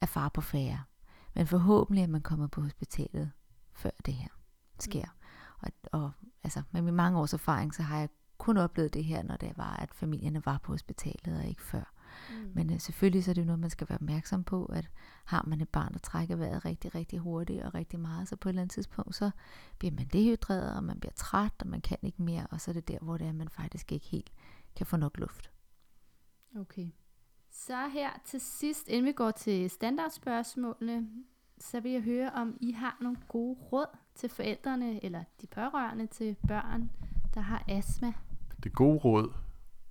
er 0.02 0.06
far 0.06 0.30
på 0.30 0.42
færre. 0.42 0.84
Men 1.34 1.48
forhåbentlig 1.48 2.04
er 2.04 2.08
man 2.08 2.22
kommet 2.22 2.52
på 2.52 2.62
hospitalet, 2.62 3.32
før 3.74 3.90
det 4.06 4.14
her 4.14 4.30
sker. 4.80 5.06
Og, 5.60 5.72
og 5.92 6.12
altså, 6.44 6.62
med 6.72 6.82
min 6.82 6.94
mange 6.94 7.20
års 7.20 7.34
erfaring, 7.34 7.76
så 7.76 7.84
har 7.84 8.00
jeg 8.00 8.10
kun 8.38 8.58
oplevet 8.58 8.94
det 8.94 9.04
her, 9.04 9.24
når 9.24 9.36
det 9.36 9.58
var, 9.58 9.76
at 9.76 9.94
familierne 9.94 10.46
var 10.46 10.58
på 10.58 10.72
hospitalet, 10.72 11.40
og 11.40 11.46
ikke 11.46 11.62
før. 11.62 11.94
Mm. 12.30 12.52
Men 12.54 12.74
øh, 12.74 12.80
selvfølgelig 12.80 13.24
så 13.24 13.32
er 13.32 13.34
det 13.34 13.42
jo 13.42 13.46
noget, 13.46 13.60
man 13.60 13.70
skal 13.70 13.90
være 13.90 13.98
opmærksom 13.98 14.44
på, 14.44 14.66
at 14.66 14.90
har 15.26 15.44
man 15.48 15.62
et 15.62 15.70
barn, 15.70 15.94
der 15.94 16.00
trækker 16.00 16.36
vejret 16.36 16.66
rigtig, 16.66 16.96
rigtig 16.96 17.20
hurtigt 17.20 17.64
og 17.64 17.74
rigtig 17.74 18.00
meget, 18.00 18.28
så 18.28 18.36
på 18.36 18.50
et 18.50 18.52
eller 18.52 18.62
andet 18.62 18.74
tidspunkt, 18.74 19.16
så 19.16 19.32
bliver 19.78 19.92
man 19.92 20.08
dehydreret, 20.08 20.76
og 20.76 20.84
man 20.84 21.00
bliver 21.00 21.14
træt, 21.16 21.54
og 21.60 21.68
man 21.68 21.82
kan 21.82 21.98
ikke 22.02 22.22
mere, 22.22 22.48
og 22.52 22.62
så 22.62 22.72
er 22.72 22.74
det 22.74 22.88
der, 22.88 23.00
hvor 23.02 23.18
det 23.18 23.26
er, 23.26 23.30
at 23.30 23.36
man 23.36 23.50
faktisk 23.50 23.92
ikke 23.92 24.06
helt 24.06 24.32
kan 24.76 24.86
få 24.86 24.98
nok 24.98 25.18
luft. 25.18 25.52
Okay. 26.60 26.88
Så 27.52 27.88
her 27.88 28.10
til 28.26 28.42
sidst, 28.42 28.88
inden 28.88 29.06
vi 29.06 29.12
går 29.12 29.32
til 29.32 29.70
standardspørgsmålene, 29.70 31.08
så 31.60 31.80
vil 31.80 31.92
jeg 31.92 32.02
høre, 32.02 32.32
om 32.32 32.58
I 32.62 32.72
har 32.72 32.98
nogle 33.02 33.18
gode 33.28 33.60
råd 33.72 33.98
til 34.16 34.30
forældrene 34.30 35.06
eller 35.06 35.24
de 35.42 35.48
pårørende 35.48 36.08
til 36.08 36.36
børn, 36.48 36.92
der 37.34 37.42
har 37.42 37.64
astma. 37.68 38.14
Det 38.64 38.74
gode 38.74 38.98
råd 38.98 39.34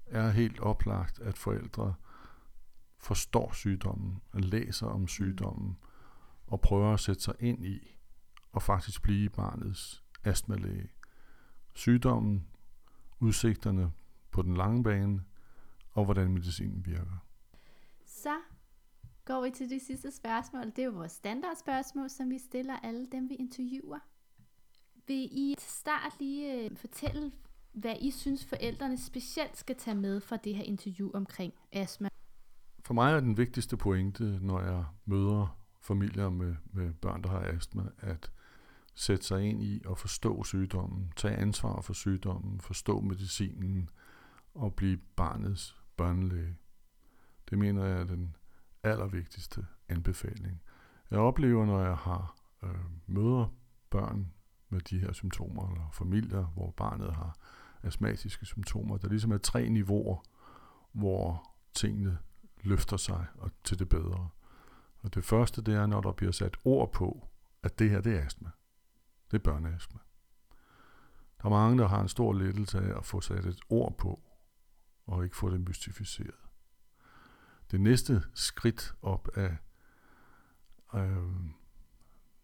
er 0.06 0.30
helt 0.30 0.60
oplagt, 0.60 1.18
at 1.18 1.38
forældre 1.38 1.94
forstår 2.98 3.52
sygdommen, 3.52 4.22
læser 4.34 4.86
om 4.86 5.08
sygdommen, 5.08 5.78
og 6.46 6.60
prøver 6.60 6.94
at 6.94 7.00
sætte 7.00 7.22
sig 7.22 7.34
ind 7.40 7.66
i, 7.66 7.96
og 8.52 8.62
faktisk 8.62 9.02
blive 9.02 9.30
barnets 9.30 10.04
astmalæge. 10.24 10.88
Sygdommen, 11.72 12.46
udsigterne 13.20 13.92
på 14.30 14.42
den 14.42 14.56
lange 14.56 14.84
bane, 14.84 15.24
og 15.90 16.04
hvordan 16.04 16.32
medicinen 16.32 16.86
virker. 16.86 17.24
Så 18.04 18.36
går 19.24 19.42
vi 19.44 19.50
til 19.50 19.70
det 19.70 19.82
sidste 19.82 20.10
spørgsmål. 20.12 20.66
Det 20.66 20.78
er 20.78 20.84
jo 20.84 20.90
vores 20.90 21.12
standardspørgsmål, 21.12 22.10
som 22.10 22.30
vi 22.30 22.38
stiller 22.38 22.76
alle 22.76 23.06
dem, 23.12 23.28
vi 23.28 23.34
interviewer. 23.34 23.98
Vil 25.06 25.28
I 25.32 25.54
til 25.58 25.70
start 25.70 26.12
lige 26.18 26.64
øh, 26.64 26.76
fortælle, 26.76 27.32
hvad 27.74 27.96
I 28.00 28.10
synes, 28.10 28.46
forældrene 28.46 28.98
specielt 28.98 29.56
skal 29.56 29.76
tage 29.76 29.94
med 29.94 30.20
fra 30.20 30.36
det 30.36 30.54
her 30.56 30.64
interview 30.64 31.10
omkring 31.14 31.52
astma? 31.72 32.08
For 32.84 32.94
mig 32.94 33.12
er 33.12 33.20
den 33.20 33.36
vigtigste 33.36 33.76
pointe, 33.76 34.24
når 34.24 34.60
jeg 34.60 34.84
møder 35.04 35.58
familier 35.80 36.30
med, 36.30 36.54
med 36.72 36.92
børn, 36.92 37.22
der 37.22 37.28
har 37.28 37.40
astma, 37.40 37.82
at 37.98 38.30
sætte 38.94 39.26
sig 39.26 39.42
ind 39.42 39.62
i 39.62 39.82
og 39.86 39.98
forstå 39.98 40.44
sygdommen, 40.44 41.12
tage 41.16 41.36
ansvar 41.36 41.80
for 41.80 41.92
sygdommen, 41.92 42.60
forstå 42.60 43.00
medicinen 43.00 43.88
og 44.54 44.74
blive 44.74 44.96
barnets 44.96 45.76
børnelæge. 45.96 46.56
Det 47.50 47.58
mener 47.58 47.84
jeg 47.84 48.00
er 48.00 48.04
den 48.04 48.36
allervigtigste 48.82 49.66
anbefaling. 49.88 50.62
Jeg 51.10 51.18
oplever, 51.18 51.66
når 51.66 51.80
jeg 51.80 51.96
har 51.96 52.36
øh, 52.62 52.70
møder 53.06 53.54
børn 53.90 54.32
med 54.68 54.80
de 54.80 54.98
her 54.98 55.12
symptomer, 55.12 55.70
eller 55.70 55.90
familier, 55.92 56.44
hvor 56.44 56.70
barnet 56.70 57.14
har 57.14 57.36
astmatiske 57.84 58.46
symptomer, 58.46 58.96
der 58.96 59.08
ligesom 59.08 59.32
er 59.32 59.38
tre 59.38 59.68
niveauer, 59.68 60.24
hvor 60.92 61.50
tingene 61.74 62.18
løfter 62.62 62.96
sig 62.96 63.26
og 63.34 63.50
til 63.64 63.78
det 63.78 63.88
bedre. 63.88 64.28
Og 64.98 65.14
det 65.14 65.24
første, 65.24 65.62
det 65.62 65.74
er, 65.74 65.86
når 65.86 66.00
der 66.00 66.12
bliver 66.12 66.32
sat 66.32 66.56
ord 66.64 66.92
på, 66.92 67.28
at 67.62 67.78
det 67.78 67.90
her, 67.90 68.00
det 68.00 68.16
er 68.16 68.24
astma. 68.24 68.50
Det 69.30 69.38
er 69.38 69.42
børneastma. 69.42 70.00
Der 71.38 71.44
er 71.44 71.50
mange, 71.50 71.78
der 71.78 71.88
har 71.88 72.00
en 72.00 72.08
stor 72.08 72.32
lettelse 72.32 72.78
af 72.78 72.98
at 72.98 73.04
få 73.04 73.20
sat 73.20 73.46
et 73.46 73.60
ord 73.68 73.96
på, 73.98 74.22
og 75.06 75.24
ikke 75.24 75.36
få 75.36 75.50
det 75.50 75.60
mystificeret. 75.60 76.34
Det 77.70 77.80
næste 77.80 78.22
skridt 78.34 78.94
op 79.02 79.28
af 79.34 79.56
øh, 80.94 81.50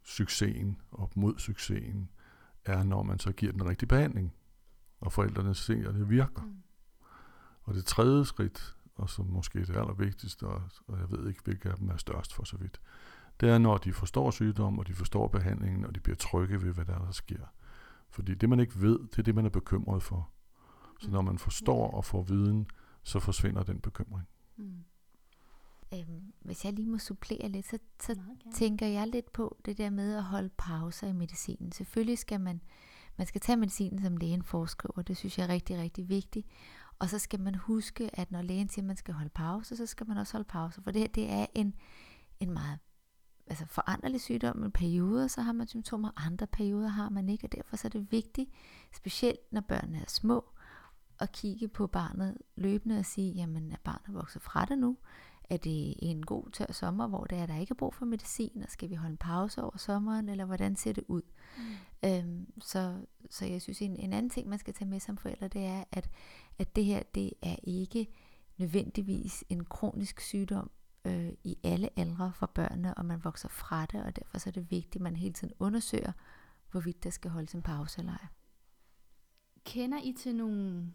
succesen, 0.02 0.80
op 0.92 1.16
mod 1.16 1.38
succesen, 1.38 2.10
er, 2.64 2.82
når 2.82 3.02
man 3.02 3.18
så 3.18 3.32
giver 3.32 3.52
den 3.52 3.68
rigtige 3.68 3.88
behandling, 3.88 4.34
og 5.00 5.12
forældrene 5.12 5.54
ser, 5.54 5.88
at 5.88 5.94
det 5.94 6.10
virker. 6.10 6.42
Mm. 6.42 6.62
Og 7.62 7.74
det 7.74 7.84
tredje 7.84 8.24
skridt, 8.24 8.76
og 8.94 9.10
som 9.10 9.26
måske 9.26 9.60
er 9.60 9.64
det 9.64 9.76
allervigtigste, 9.76 10.46
og, 10.46 10.62
og 10.86 10.98
jeg 10.98 11.10
ved 11.10 11.28
ikke, 11.28 11.40
hvilke 11.44 11.70
af 11.70 11.76
dem 11.76 11.88
er 11.88 11.96
størst 11.96 12.34
for 12.34 12.44
så 12.44 12.56
vidt, 12.56 12.80
det 13.40 13.48
er, 13.48 13.58
når 13.58 13.76
de 13.76 13.92
forstår 13.92 14.30
sygdom, 14.30 14.78
og 14.78 14.86
de 14.86 14.94
forstår 14.94 15.28
behandlingen, 15.28 15.84
og 15.84 15.94
de 15.94 16.00
bliver 16.00 16.16
trygge 16.16 16.62
ved, 16.62 16.72
hvad 16.72 16.84
der, 16.84 16.94
er, 16.94 17.04
der 17.04 17.12
sker. 17.12 17.46
Fordi 18.10 18.34
det, 18.34 18.48
man 18.48 18.60
ikke 18.60 18.80
ved, 18.80 18.98
det 18.98 19.18
er 19.18 19.22
det, 19.22 19.34
man 19.34 19.44
er 19.44 19.50
bekymret 19.50 20.02
for. 20.02 20.30
Så 21.00 21.10
når 21.10 21.22
man 21.22 21.38
forstår 21.38 21.90
og 21.90 22.04
får 22.04 22.22
viden, 22.22 22.66
så 23.02 23.20
forsvinder 23.20 23.62
den 23.62 23.80
bekymring. 23.80 24.28
Mm. 24.56 24.84
Øhm, 25.94 26.32
hvis 26.40 26.64
jeg 26.64 26.72
lige 26.72 26.88
må 26.88 26.98
supplere 26.98 27.48
lidt, 27.48 27.66
så, 27.66 27.78
så 28.00 28.14
gerne. 28.14 28.52
tænker 28.54 28.86
jeg 28.86 29.08
lidt 29.08 29.32
på 29.32 29.56
det 29.64 29.78
der 29.78 29.90
med 29.90 30.16
at 30.16 30.24
holde 30.24 30.50
pauser 30.58 31.06
i 31.06 31.12
medicinen. 31.12 31.72
Selvfølgelig 31.72 32.18
skal 32.18 32.40
man, 32.40 32.60
man 33.20 33.26
skal 33.26 33.40
tage 33.40 33.56
medicinen, 33.56 34.02
som 34.02 34.16
lægen 34.16 34.42
foreskriver. 34.42 35.02
Det 35.02 35.16
synes 35.16 35.38
jeg 35.38 35.44
er 35.44 35.48
rigtig, 35.48 35.78
rigtig 35.78 36.08
vigtigt. 36.08 36.46
Og 36.98 37.08
så 37.08 37.18
skal 37.18 37.40
man 37.40 37.54
huske, 37.54 38.10
at 38.12 38.30
når 38.30 38.42
lægen 38.42 38.68
siger, 38.68 38.82
at 38.82 38.86
man 38.86 38.96
skal 38.96 39.14
holde 39.14 39.30
pause, 39.30 39.76
så 39.76 39.86
skal 39.86 40.08
man 40.08 40.18
også 40.18 40.32
holde 40.32 40.48
pause. 40.48 40.82
For 40.82 40.90
det 40.90 41.00
her, 41.00 41.08
det 41.08 41.30
er 41.30 41.46
en, 41.54 41.74
en 42.40 42.50
meget 42.50 42.78
altså 43.46 43.66
foranderlig 43.66 44.20
sygdom. 44.20 44.64
I 44.64 44.68
perioder, 44.68 45.26
så 45.26 45.42
har 45.42 45.52
man 45.52 45.66
symptomer, 45.66 46.10
andre 46.16 46.46
perioder 46.46 46.88
har 46.88 47.08
man 47.08 47.28
ikke. 47.28 47.46
Og 47.46 47.52
derfor 47.52 47.76
så 47.76 47.88
er 47.88 47.90
det 47.90 48.12
vigtigt, 48.12 48.50
specielt 48.96 49.52
når 49.52 49.60
børnene 49.60 49.98
er 49.98 50.08
små, 50.08 50.44
at 51.18 51.32
kigge 51.32 51.68
på 51.68 51.86
barnet 51.86 52.38
løbende 52.56 52.98
og 52.98 53.04
sige, 53.04 53.32
jamen 53.32 53.72
er 53.72 53.76
barnet 53.84 54.14
vokset 54.14 54.42
fra 54.42 54.64
det 54.64 54.78
nu? 54.78 54.96
Er 55.50 55.56
det 55.56 55.94
en 55.98 56.26
god 56.26 56.50
tør 56.50 56.72
sommer, 56.72 57.06
hvor 57.06 57.24
det 57.24 57.38
er, 57.38 57.46
der 57.46 57.58
ikke 57.58 57.72
er 57.72 57.78
brug 57.78 57.94
for 57.94 58.04
medicin, 58.04 58.62
og 58.62 58.70
skal 58.70 58.90
vi 58.90 58.94
holde 58.94 59.12
en 59.12 59.16
pause 59.16 59.62
over 59.62 59.76
sommeren, 59.76 60.28
eller 60.28 60.44
hvordan 60.44 60.76
ser 60.76 60.92
det 60.92 61.04
ud? 61.08 61.22
Mm. 61.56 62.08
Øhm, 62.08 62.52
så, 62.60 63.06
så 63.30 63.46
jeg 63.46 63.62
synes, 63.62 63.82
en, 63.82 63.96
en 63.96 64.12
anden 64.12 64.30
ting, 64.30 64.48
man 64.48 64.58
skal 64.58 64.74
tage 64.74 64.88
med 64.88 65.00
som 65.00 65.16
forældre, 65.16 65.48
det 65.48 65.64
er, 65.64 65.84
at, 65.92 66.10
at 66.58 66.76
det 66.76 66.84
her, 66.84 67.02
det 67.14 67.32
er 67.42 67.56
ikke 67.62 68.06
nødvendigvis 68.58 69.44
en 69.48 69.64
kronisk 69.64 70.20
sygdom 70.20 70.70
øh, 71.04 71.32
i 71.44 71.58
alle 71.64 71.88
aldre 71.96 72.32
for 72.34 72.46
børnene, 72.46 72.94
og 72.94 73.04
man 73.04 73.24
vokser 73.24 73.48
fra 73.48 73.86
det, 73.86 74.02
og 74.02 74.16
derfor 74.16 74.38
så 74.38 74.50
er 74.50 74.52
det 74.52 74.70
vigtigt, 74.70 74.96
at 74.96 75.00
man 75.00 75.16
hele 75.16 75.34
tiden 75.34 75.54
undersøger, 75.58 76.12
hvorvidt 76.70 77.04
der 77.04 77.10
skal 77.10 77.30
holdes 77.30 77.54
en 77.54 77.62
pause 77.62 77.98
eller 77.98 78.12
ej. 78.12 78.26
Kender 79.64 79.98
I 80.02 80.12
til 80.12 80.34
nogle 80.34 80.92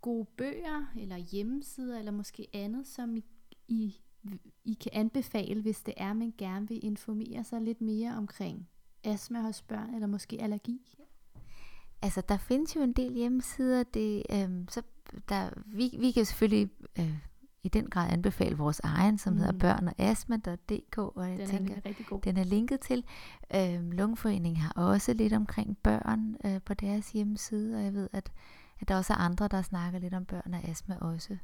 gode 0.00 0.26
bøger, 0.36 0.86
eller 0.96 1.16
hjemmesider, 1.16 1.98
eller 1.98 2.12
måske 2.12 2.48
andet, 2.52 2.86
som 2.86 3.16
I, 3.16 3.24
I, 3.70 4.00
I 4.64 4.74
kan 4.74 4.90
anbefale, 4.94 5.62
hvis 5.62 5.80
det 5.80 5.94
er, 5.96 6.12
man 6.12 6.32
gerne 6.38 6.68
vil 6.68 6.84
informere 6.84 7.44
sig 7.44 7.60
lidt 7.60 7.80
mere 7.80 8.16
omkring 8.16 8.68
astma 9.04 9.40
hos 9.40 9.62
børn, 9.62 9.94
eller 9.94 10.06
måske 10.06 10.42
allergi? 10.42 10.98
Altså, 12.02 12.22
der 12.28 12.36
findes 12.36 12.76
jo 12.76 12.80
en 12.82 12.92
del 12.92 13.12
hjemmesider. 13.12 13.82
Det, 13.82 14.22
øhm, 14.32 14.68
så 14.68 14.82
der, 15.28 15.50
vi, 15.66 15.96
vi 15.98 16.10
kan 16.10 16.24
selvfølgelig 16.24 16.70
øh, 16.98 17.18
i 17.62 17.68
den 17.68 17.90
grad 17.90 18.12
anbefale 18.12 18.56
vores 18.56 18.80
egen, 18.80 19.18
som 19.18 19.32
mm. 19.32 19.38
hedder 19.38 19.58
børneastma.dk, 19.58 20.98
og 20.98 21.30
jeg 21.30 21.38
Den 21.38 21.40
er 21.40 21.46
tænker, 21.46 22.04
god. 22.08 22.20
den 22.20 22.36
er 22.36 22.44
linket 22.44 22.80
til. 22.80 23.04
Øhm, 23.54 23.90
Lungeforeningen 23.90 24.56
har 24.56 24.72
også 24.72 25.12
lidt 25.12 25.32
omkring 25.32 25.78
børn 25.78 26.36
øh, 26.44 26.60
på 26.62 26.74
deres 26.74 27.12
hjemmeside, 27.12 27.76
og 27.76 27.84
jeg 27.84 27.94
ved, 27.94 28.08
at, 28.12 28.32
at 28.80 28.88
der 28.88 28.96
også 28.96 29.12
er 29.12 29.16
andre, 29.16 29.48
der 29.48 29.62
snakker 29.62 29.98
lidt 29.98 30.14
om 30.14 30.24
børn 30.24 30.54
og 30.54 30.64
astma 30.64 30.96
også. 31.00 31.36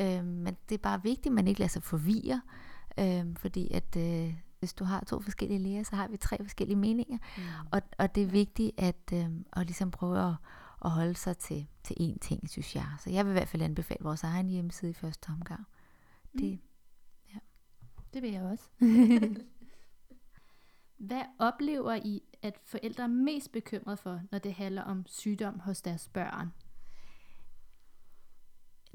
Øhm, 0.00 0.24
men 0.24 0.56
det 0.68 0.74
er 0.74 0.82
bare 0.82 1.02
vigtigt, 1.02 1.26
at 1.26 1.32
man 1.32 1.48
ikke 1.48 1.60
lader 1.60 1.68
sig 1.68 1.82
forvirre, 1.82 2.42
øhm, 2.98 3.36
fordi 3.36 3.70
at 3.72 3.96
øh, 3.96 4.34
hvis 4.58 4.74
du 4.74 4.84
har 4.84 5.04
to 5.04 5.20
forskellige 5.20 5.58
læger, 5.58 5.82
så 5.82 5.96
har 5.96 6.08
vi 6.08 6.16
tre 6.16 6.36
forskellige 6.42 6.76
meninger. 6.76 7.18
Mm. 7.36 7.42
Og, 7.72 7.82
og 7.98 8.14
det 8.14 8.22
er 8.22 8.26
vigtigt 8.26 8.72
at, 8.78 9.12
øh, 9.12 9.26
at 9.52 9.66
ligesom 9.66 9.90
prøve 9.90 10.28
at, 10.28 10.34
at 10.84 10.90
holde 10.90 11.14
sig 11.14 11.38
til, 11.38 11.66
til 11.84 11.94
én 12.00 12.18
ting, 12.18 12.50
synes 12.50 12.76
jeg. 12.76 12.86
Så 12.98 13.10
jeg 13.10 13.24
vil 13.24 13.30
i 13.30 13.32
hvert 13.32 13.48
fald 13.48 13.62
anbefale 13.62 14.04
vores 14.04 14.22
egen 14.22 14.48
hjemmeside 14.48 14.90
i 14.90 14.94
første 14.94 15.28
omgang. 15.28 15.66
Det, 16.32 16.60
Det 18.14 18.22
vil 18.22 18.30
jeg 18.30 18.42
også. 18.42 18.64
Hvad 21.08 21.22
oplever 21.38 21.94
I, 21.94 22.22
at 22.42 22.58
forældre 22.64 23.02
er 23.02 23.08
mest 23.08 23.52
bekymrede 23.52 23.96
for, 23.96 24.20
når 24.30 24.38
det 24.38 24.54
handler 24.54 24.82
om 24.82 25.06
sygdom 25.06 25.60
hos 25.60 25.82
deres 25.82 26.08
børn? 26.08 26.52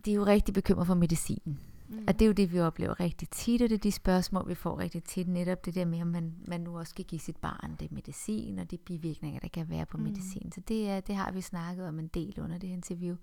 De 0.06 0.12
er 0.12 0.16
jo 0.16 0.26
rigtig 0.26 0.54
bekymret 0.54 0.88
for 0.88 0.94
medicinen. 0.94 1.60
Mm. 1.90 2.04
Og 2.08 2.14
det 2.14 2.22
er 2.22 2.28
jo 2.28 2.34
det, 2.34 2.54
vi 2.54 2.60
oplever 2.60 3.00
rigtig 3.00 3.30
tit, 3.30 3.62
og 3.62 3.70
det 3.70 3.76
er 3.76 3.80
de 3.80 3.92
spørgsmål, 3.92 4.50
vi 4.50 4.56
får 4.56 4.80
rigtig 4.80 5.04
tit. 5.04 5.28
Netop 5.28 5.66
det 5.66 5.76
der 5.76 5.86
med, 5.86 6.02
om 6.02 6.08
man, 6.08 6.34
man 6.48 6.62
nu 6.62 6.78
også 6.78 6.90
skal 6.90 7.06
give 7.06 7.20
sit 7.20 7.38
barn 7.38 7.76
det 7.80 7.92
medicin, 7.92 8.60
og 8.60 8.72
de 8.72 8.78
bivirkninger, 8.78 9.40
der 9.40 9.48
kan 9.48 9.70
være 9.70 9.86
på 9.86 9.98
Mm. 9.98 10.04
medicin. 10.04 10.52
Så 10.52 10.62
det, 10.68 10.90
er, 10.90 11.00
det 11.00 11.16
har 11.16 11.32
vi 11.32 11.42
snakket 11.42 11.88
om 11.88 12.00
en 12.00 12.08
del 12.08 12.40
under 12.40 12.58
det 12.58 12.68
interview. 12.68 13.16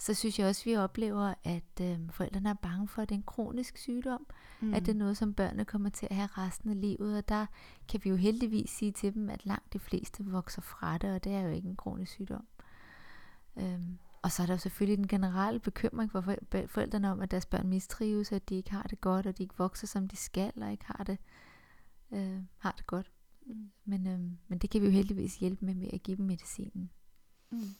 Så 0.00 0.14
synes 0.14 0.38
jeg 0.38 0.48
også, 0.48 0.64
vi 0.64 0.76
oplever, 0.76 1.34
at 1.44 1.80
øh, 1.80 1.98
forældrene 2.10 2.48
er 2.50 2.54
bange 2.54 2.88
for, 2.88 3.02
at 3.02 3.08
det 3.08 3.14
er 3.14 3.18
en 3.18 3.24
kronisk 3.26 3.76
sygdom. 3.78 4.26
Mm. 4.60 4.74
At 4.74 4.86
det 4.86 4.92
er 4.92 4.98
noget, 4.98 5.16
som 5.16 5.34
børnene 5.34 5.64
kommer 5.64 5.88
til 5.88 6.06
at 6.10 6.16
have 6.16 6.28
resten 6.38 6.70
af 6.70 6.80
livet. 6.80 7.16
Og 7.18 7.28
der 7.28 7.46
kan 7.88 8.00
vi 8.04 8.10
jo 8.10 8.16
heldigvis 8.16 8.70
sige 8.70 8.92
til 8.92 9.14
dem, 9.14 9.30
at 9.30 9.46
langt 9.46 9.72
de 9.72 9.78
fleste 9.78 10.24
vokser 10.24 10.62
fra 10.62 10.98
det, 10.98 11.14
og 11.14 11.24
det 11.24 11.32
er 11.32 11.40
jo 11.40 11.48
ikke 11.48 11.68
en 11.68 11.76
kronisk 11.76 12.12
sygdom. 12.12 12.44
Øhm, 13.56 13.98
og 14.22 14.32
så 14.32 14.42
er 14.42 14.46
der 14.46 14.54
jo 14.54 14.58
selvfølgelig 14.58 14.98
den 14.98 15.08
generelle 15.08 15.60
bekymring 15.60 16.12
for 16.12 16.34
forældrene 16.66 17.10
om, 17.10 17.20
at 17.20 17.30
deres 17.30 17.46
børn 17.46 17.68
mistrives, 17.68 18.32
at 18.32 18.48
de 18.48 18.54
ikke 18.54 18.70
har 18.70 18.82
det 18.82 19.00
godt, 19.00 19.26
og 19.26 19.38
de 19.38 19.42
ikke 19.42 19.58
vokser, 19.58 19.86
som 19.86 20.08
de 20.08 20.16
skal, 20.16 20.52
og 20.56 20.70
ikke 20.70 20.84
har 20.86 21.04
det, 21.04 21.18
øh, 22.12 22.42
har 22.58 22.72
det 22.72 22.86
godt. 22.86 23.12
Mm. 23.46 23.70
Men, 23.84 24.06
øh, 24.06 24.20
men 24.48 24.58
det 24.58 24.70
kan 24.70 24.80
vi 24.80 24.86
jo 24.86 24.92
heldigvis 24.92 25.36
hjælpe 25.36 25.64
med, 25.64 25.74
med 25.74 25.88
at 25.92 26.02
give 26.02 26.16
dem 26.16 26.26
medicinen. 26.26 26.90
Mm. 27.50 27.74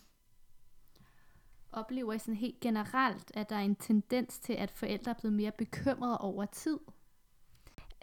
Oplever 1.72 2.12
I 2.12 2.18
sådan 2.18 2.34
helt 2.34 2.60
generelt, 2.60 3.32
at 3.34 3.50
der 3.50 3.56
er 3.56 3.60
en 3.60 3.76
tendens 3.76 4.38
til, 4.38 4.52
at 4.52 4.70
forældre 4.70 5.10
er 5.10 5.14
blevet 5.20 5.36
mere 5.36 5.52
bekymrede 5.58 6.18
over 6.18 6.44
tid? 6.44 6.78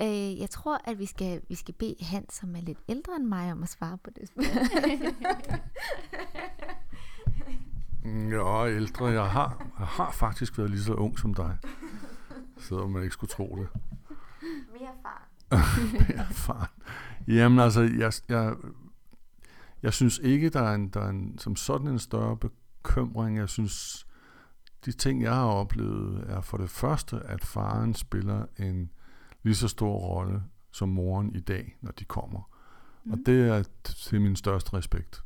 Øh, 0.02 0.40
jeg 0.40 0.50
tror, 0.50 0.82
at 0.84 1.00
vi 1.00 1.06
skal, 1.06 1.42
vi 1.48 1.56
skal 1.56 1.74
bede 1.74 1.96
Hans, 2.04 2.34
som 2.34 2.56
er 2.56 2.62
lidt 2.62 2.80
ældre 2.88 3.16
end 3.16 3.26
mig, 3.26 3.52
om 3.52 3.64
at 3.64 3.70
svare 3.70 3.98
på 3.98 4.10
det 4.10 4.28
spørgsmål. 4.28 5.16
Jeg 8.06 8.38
er 8.38 8.66
ældre. 8.66 9.06
Jeg 9.06 9.30
har, 9.30 9.66
jeg 9.80 9.88
har 9.88 10.12
faktisk 10.12 10.58
været 10.58 10.70
lige 10.70 10.82
så 10.82 10.94
ung 10.94 11.20
som 11.20 11.34
dig. 11.34 11.58
Selvom 12.58 12.92
man 12.92 13.04
ikke 13.04 13.14
skulle 13.14 13.32
tro 13.32 13.58
det. 13.60 13.68
Mere 14.72 14.92
far. 15.04 15.28
erfaren. 16.30 16.68
Jamen 17.28 17.60
altså, 17.60 17.82
jeg, 17.82 18.14
jeg, 18.30 18.56
jeg 19.84 19.94
synes 19.94 20.20
ikke, 20.24 20.50
der 20.50 20.62
er, 20.62 20.76
en, 20.76 20.90
der 20.90 21.02
er 21.02 21.10
en, 21.10 21.38
som 21.38 21.56
sådan 21.56 21.88
en 21.88 22.00
større 22.00 22.38
bekymring. 22.38 23.38
Jeg 23.38 23.50
synes, 23.50 24.08
de 24.86 24.92
ting, 24.92 25.22
jeg 25.24 25.34
har 25.34 25.46
oplevet, 25.46 26.24
er 26.28 26.42
for 26.42 26.58
det 26.58 26.70
første, 26.70 27.20
at 27.20 27.46
faren 27.46 27.94
spiller 27.94 28.46
en 28.58 28.92
lige 29.44 29.56
så 29.56 29.68
stor 29.68 29.98
rolle 29.98 30.44
som 30.72 30.90
moren 30.90 31.36
i 31.36 31.40
dag, 31.40 31.78
når 31.82 31.92
de 31.92 32.06
kommer. 32.06 32.50
Mm. 33.04 33.12
Og 33.12 33.18
det 33.26 33.50
er 33.50 33.64
til 33.84 34.22
min 34.22 34.36
største 34.36 34.74
respekt. 34.74 35.25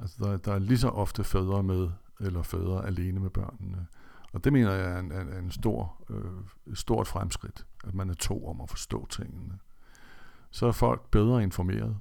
Altså, 0.00 0.16
der, 0.24 0.36
der 0.36 0.52
er 0.52 0.58
lige 0.58 0.78
så 0.78 0.88
ofte 0.88 1.24
fædre 1.24 1.62
med, 1.62 1.88
eller 2.20 2.42
fædre 2.42 2.86
alene 2.86 3.20
med 3.20 3.30
børnene. 3.30 3.86
Og 4.32 4.44
det 4.44 4.52
mener 4.52 4.72
jeg 4.72 4.90
er 4.90 4.98
en, 4.98 5.12
en, 5.12 5.32
en 5.44 5.50
stor, 5.50 6.04
øh, 6.10 6.74
stort 6.74 7.06
fremskridt, 7.06 7.66
at 7.84 7.94
man 7.94 8.10
er 8.10 8.14
to 8.14 8.46
om 8.46 8.60
at 8.60 8.70
forstå 8.70 9.06
tingene. 9.06 9.58
Så 10.50 10.66
er 10.66 10.72
folk 10.72 11.10
bedre 11.10 11.42
informeret. 11.42 11.98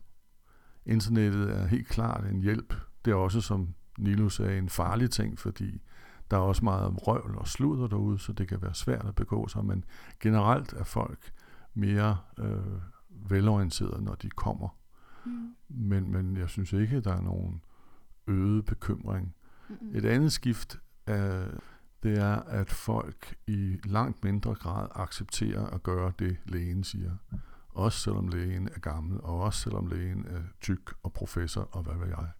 Internettet 0.85 1.49
er 1.49 1.67
helt 1.67 1.87
klart 1.87 2.25
en 2.25 2.41
hjælp. 2.41 2.73
Det 3.05 3.11
er 3.11 3.15
også, 3.15 3.41
som 3.41 3.73
Nilo 3.97 4.29
sagde, 4.29 4.57
en 4.57 4.69
farlig 4.69 5.11
ting, 5.11 5.39
fordi 5.39 5.81
der 6.31 6.37
er 6.37 6.41
også 6.41 6.63
meget 6.63 7.07
røvl 7.07 7.35
og 7.37 7.47
sludder 7.47 7.87
derude, 7.87 8.19
så 8.19 8.33
det 8.33 8.47
kan 8.47 8.61
være 8.61 8.73
svært 8.73 9.05
at 9.05 9.15
begå 9.15 9.47
sig, 9.47 9.65
men 9.65 9.85
generelt 10.19 10.73
er 10.73 10.83
folk 10.83 11.31
mere 11.73 12.17
øh, 12.37 12.81
velorienterede, 13.29 14.03
når 14.03 14.15
de 14.15 14.29
kommer. 14.29 14.69
Mm. 15.25 15.55
Men, 15.69 16.11
men 16.11 16.37
jeg 16.37 16.49
synes 16.49 16.73
ikke, 16.73 17.01
der 17.01 17.13
er 17.13 17.21
nogen 17.21 17.61
øget 18.30 18.65
bekymring. 18.65 19.36
Mm-mm. 19.69 19.95
Et 19.95 20.05
andet 20.05 20.32
skift 20.32 20.80
er, 21.05 21.47
det 22.03 22.17
er, 22.17 22.36
at 22.36 22.69
folk 22.69 23.36
i 23.47 23.80
langt 23.86 24.23
mindre 24.23 24.55
grad 24.55 24.88
accepterer 24.95 25.65
at 25.65 25.84
gøre 25.84 26.11
det, 26.19 26.38
lægen 26.45 26.84
siger. 26.84 27.11
Også 27.69 27.99
selvom 27.99 28.27
lægen 28.27 28.67
er 28.67 28.80
gammel, 28.80 29.21
og 29.21 29.39
også 29.39 29.59
selvom 29.59 29.88
lægen 29.88 30.25
er 30.25 30.41
tyk 30.61 30.93
og 31.03 31.13
professor, 31.13 31.61
og 31.61 31.84
hvad 31.84 31.95
ved 31.95 32.07
jeg. 32.07 32.32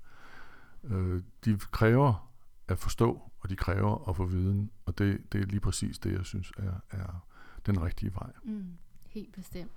Øh, 0.84 1.22
de 1.46 1.58
kræver 1.58 2.32
at 2.68 2.80
forstå, 2.80 3.22
og 3.40 3.50
de 3.50 3.56
kræver 3.56 4.10
at 4.10 4.16
få 4.16 4.26
viden, 4.26 4.72
og 4.86 4.98
det, 4.98 5.34
det 5.34 5.42
er 5.42 5.46
lige 5.46 5.60
præcis 5.60 6.00
det, 6.00 6.14
jeg 6.14 6.26
synes 6.26 6.52
er, 6.58 6.74
er 6.90 7.26
den 7.66 7.82
rigtige 7.84 8.14
vej. 8.14 8.32
Mm. 8.44 8.78
Helt 9.08 9.34
bestemt. 9.34 9.72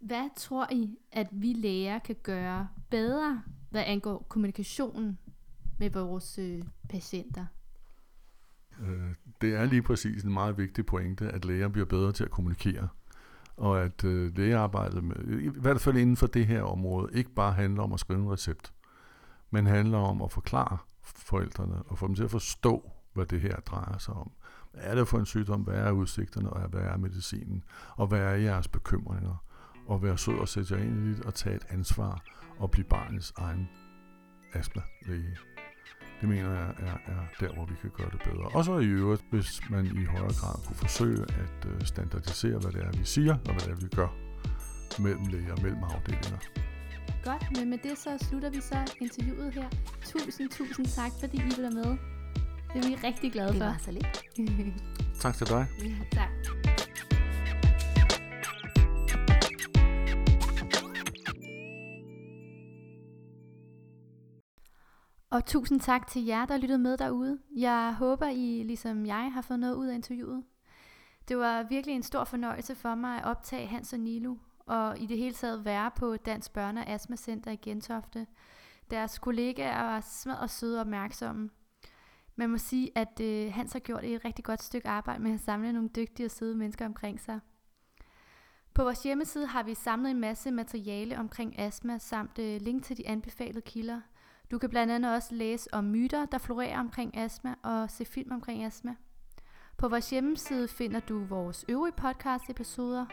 Hvad 0.00 0.28
tror 0.36 0.72
I, 0.72 0.98
at 1.12 1.28
vi 1.32 1.52
læger 1.52 1.98
kan 1.98 2.16
gøre 2.22 2.68
bedre, 2.90 3.42
hvad 3.70 3.84
angår 3.86 4.26
kommunikationen 4.28 5.18
med 5.80 5.90
vores 5.90 6.38
øh, 6.38 6.62
patienter? 6.88 7.46
Øh, 8.82 9.14
det 9.40 9.54
er 9.54 9.64
lige 9.64 9.82
præcis 9.82 10.22
en 10.22 10.32
meget 10.32 10.58
vigtig 10.58 10.86
pointe, 10.86 11.28
at 11.28 11.44
læger 11.44 11.68
bliver 11.68 11.86
bedre 11.86 12.12
til 12.12 12.24
at 12.24 12.30
kommunikere. 12.30 12.88
Og 13.56 13.82
at 13.82 14.04
øh, 14.04 14.36
lægearbejdet, 14.36 15.04
med, 15.04 15.16
i 15.40 15.48
hvert 15.48 15.80
fald 15.80 15.96
inden 15.96 16.16
for 16.16 16.26
det 16.26 16.46
her 16.46 16.62
område, 16.62 17.10
ikke 17.12 17.30
bare 17.30 17.52
handler 17.52 17.82
om 17.82 17.92
at 17.92 18.00
skrive 18.00 18.20
en 18.20 18.32
recept, 18.32 18.72
men 19.50 19.66
handler 19.66 19.98
om 19.98 20.22
at 20.22 20.32
forklare 20.32 20.78
forældrene 21.02 21.82
og 21.82 21.98
få 21.98 22.06
dem 22.06 22.14
til 22.14 22.24
at 22.24 22.30
forstå, 22.30 22.90
hvad 23.12 23.26
det 23.26 23.40
her 23.40 23.56
drejer 23.56 23.98
sig 23.98 24.14
om. 24.14 24.30
Hvad 24.72 24.82
er 24.84 24.94
det 24.94 25.08
for 25.08 25.18
en 25.18 25.26
sygdom? 25.26 25.60
Hvad 25.60 25.74
er 25.74 25.90
udsigterne? 25.90 26.50
Og 26.50 26.68
hvad 26.68 26.80
er 26.80 26.96
medicinen? 26.96 27.64
Og 27.96 28.06
hvad 28.06 28.20
er 28.20 28.34
jeres 28.34 28.68
bekymringer? 28.68 29.44
Og 29.86 30.02
være 30.02 30.18
sød 30.18 30.38
og 30.38 30.48
sætte 30.48 30.74
jer 30.74 30.82
ind 30.82 31.06
i 31.06 31.10
det 31.10 31.24
og 31.24 31.34
tage 31.34 31.56
et 31.56 31.66
ansvar 31.68 32.22
og 32.58 32.70
blive 32.70 32.84
barnets 32.84 33.32
egen 33.36 33.68
astma-læge. 34.52 35.36
Det 36.20 36.28
mener 36.28 36.50
jeg 36.54 36.68
er, 36.78 36.92
er 37.12 37.22
der, 37.40 37.54
hvor 37.54 37.64
vi 37.66 37.74
kan 37.80 37.90
gøre 37.96 38.10
det 38.12 38.20
bedre. 38.24 38.44
Og 38.54 38.64
så 38.64 38.78
i 38.78 38.86
øvrigt, 38.86 39.22
hvis 39.30 39.60
man 39.70 39.86
i 39.86 40.04
højere 40.04 40.32
grad 40.40 40.66
kunne 40.66 40.76
forsøge 40.76 41.22
at 41.22 41.66
øh, 41.68 41.80
standardisere, 41.84 42.58
hvad 42.58 42.72
det 42.72 42.82
er, 42.84 42.98
vi 42.98 43.04
siger, 43.04 43.32
og 43.34 43.40
hvad 43.52 43.60
det 43.60 43.70
er, 43.70 43.74
vi 43.76 43.88
gør 43.96 44.08
mellem 45.02 45.26
læger 45.26 45.52
og 45.52 45.62
mellem 45.62 45.82
afdelinger. 45.84 46.38
Godt, 47.24 47.56
men 47.58 47.70
med 47.70 47.78
det 47.78 47.98
så 47.98 48.26
slutter 48.28 48.50
vi 48.50 48.60
så 48.60 48.78
interviewet 49.00 49.54
her. 49.54 49.68
Tusind, 50.04 50.50
tusind 50.50 50.86
tak, 50.86 51.10
fordi 51.20 51.36
I 51.36 51.42
ville 51.42 51.70
med. 51.70 51.96
Det 52.74 52.84
er 52.84 52.88
vi 52.88 52.94
rigtig 53.06 53.32
glade 53.32 53.48
Det 53.48 53.56
for. 53.58 53.64
var 53.64 53.76
så 53.84 53.90
lidt. 53.90 54.22
Tak 55.20 55.34
til 55.34 55.46
dig. 55.48 55.66
ja, 55.84 55.94
tak. 56.12 56.30
Og 65.30 65.46
tusind 65.46 65.80
tak 65.80 66.06
til 66.06 66.24
jer, 66.24 66.46
der 66.46 66.56
lyttede 66.56 66.78
med 66.78 66.96
derude. 66.96 67.38
Jeg 67.56 67.94
håber, 67.98 68.26
I 68.26 68.62
ligesom 68.62 69.06
jeg 69.06 69.32
har 69.32 69.42
fået 69.42 69.60
noget 69.60 69.74
ud 69.74 69.86
af 69.86 69.94
interviewet. 69.94 70.44
Det 71.28 71.38
var 71.38 71.62
virkelig 71.62 71.96
en 71.96 72.02
stor 72.02 72.24
fornøjelse 72.24 72.74
for 72.74 72.94
mig 72.94 73.18
at 73.18 73.24
optage 73.24 73.66
Hans 73.66 73.92
og 73.92 74.00
Nilo, 74.00 74.36
og 74.58 74.98
i 74.98 75.06
det 75.06 75.18
hele 75.18 75.34
taget 75.34 75.64
være 75.64 75.90
på 75.96 76.16
Dansk 76.16 76.50
Børne- 76.50 76.78
og 76.78 76.86
Astma 76.86 77.16
Center 77.16 77.50
i 77.50 77.56
Gentofte. 77.56 78.26
Deres 78.90 79.18
kollegaer 79.18 79.82
var 79.82 80.00
smadret 80.00 80.50
søde 80.50 80.76
og 80.76 80.80
opmærksomme. 80.80 81.50
Man 82.36 82.50
må 82.50 82.58
sige, 82.58 82.90
at 82.94 83.20
øh, 83.20 83.52
Hans 83.52 83.72
har 83.72 83.80
gjort 83.80 84.04
et 84.04 84.24
rigtig 84.24 84.44
godt 84.44 84.62
stykke 84.62 84.88
arbejde 84.88 85.22
med 85.22 85.34
at 85.34 85.40
samle 85.40 85.72
nogle 85.72 85.88
dygtige 85.88 86.26
og 86.26 86.30
søde 86.30 86.56
mennesker 86.56 86.86
omkring 86.86 87.20
sig. 87.20 87.40
På 88.74 88.82
vores 88.82 89.02
hjemmeside 89.02 89.46
har 89.46 89.62
vi 89.62 89.74
samlet 89.74 90.10
en 90.10 90.20
masse 90.20 90.50
materiale 90.50 91.18
omkring 91.18 91.58
astma, 91.58 91.98
samt 91.98 92.38
øh, 92.38 92.60
link 92.60 92.84
til 92.84 92.96
de 92.96 93.08
anbefalede 93.08 93.60
kilder. 93.60 94.00
Du 94.50 94.58
kan 94.58 94.70
blandt 94.70 94.92
andet 94.92 95.14
også 95.14 95.34
læse 95.34 95.74
om 95.74 95.84
myter, 95.84 96.26
der 96.26 96.38
florerer 96.38 96.80
omkring 96.80 97.16
astma, 97.16 97.54
og 97.62 97.90
se 97.90 98.04
film 98.04 98.32
omkring 98.32 98.64
astma. 98.64 98.94
På 99.78 99.88
vores 99.88 100.10
hjemmeside 100.10 100.68
finder 100.68 101.00
du 101.00 101.24
vores 101.24 101.64
øvrige 101.68 101.92
podcast-episoder, 101.92 103.06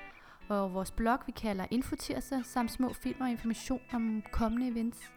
og 0.49 0.73
vores 0.73 0.91
blog, 0.91 1.19
vi 1.25 1.31
kalder 1.31 1.65
Infotirser, 1.71 2.41
samt 2.43 2.71
små 2.71 2.93
film 2.93 3.21
og 3.21 3.29
information 3.29 3.81
om 3.93 4.23
kommende 4.31 4.67
events. 4.67 5.11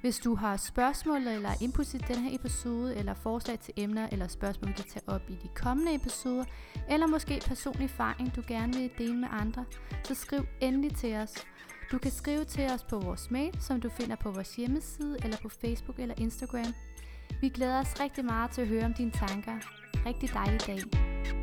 Hvis 0.00 0.18
du 0.18 0.34
har 0.34 0.56
spørgsmål 0.56 1.26
eller 1.26 1.50
input 1.62 1.86
til 1.86 2.08
den 2.08 2.16
her 2.16 2.34
episode, 2.34 2.96
eller 2.96 3.14
forslag 3.14 3.58
til 3.58 3.74
emner 3.76 4.08
eller 4.12 4.28
spørgsmål, 4.28 4.68
vi 4.68 4.74
kan 4.74 4.84
tage 4.84 5.08
op 5.08 5.30
i 5.30 5.34
de 5.34 5.48
kommende 5.54 5.94
episoder, 5.94 6.44
eller 6.90 7.06
måske 7.06 7.40
personlig 7.46 7.84
erfaring, 7.84 8.36
du 8.36 8.42
gerne 8.48 8.72
vil 8.72 8.90
dele 8.98 9.16
med 9.16 9.28
andre, 9.30 9.64
så 10.04 10.14
skriv 10.14 10.46
endelig 10.60 10.96
til 10.96 11.14
os. 11.14 11.46
Du 11.92 11.98
kan 11.98 12.10
skrive 12.10 12.44
til 12.44 12.66
os 12.74 12.84
på 12.84 12.98
vores 12.98 13.30
mail, 13.30 13.60
som 13.60 13.80
du 13.80 13.88
finder 13.88 14.16
på 14.16 14.30
vores 14.30 14.56
hjemmeside, 14.56 15.16
eller 15.24 15.36
på 15.42 15.48
Facebook 15.48 15.98
eller 15.98 16.14
Instagram. 16.18 16.74
Vi 17.40 17.48
glæder 17.48 17.80
os 17.80 18.00
rigtig 18.00 18.24
meget 18.24 18.50
til 18.50 18.62
at 18.62 18.68
høre 18.68 18.84
om 18.84 18.94
dine 18.94 19.10
tanker. 19.10 19.52
Rigtig 20.06 20.34
dejlig 20.34 20.66
dag. 20.66 21.41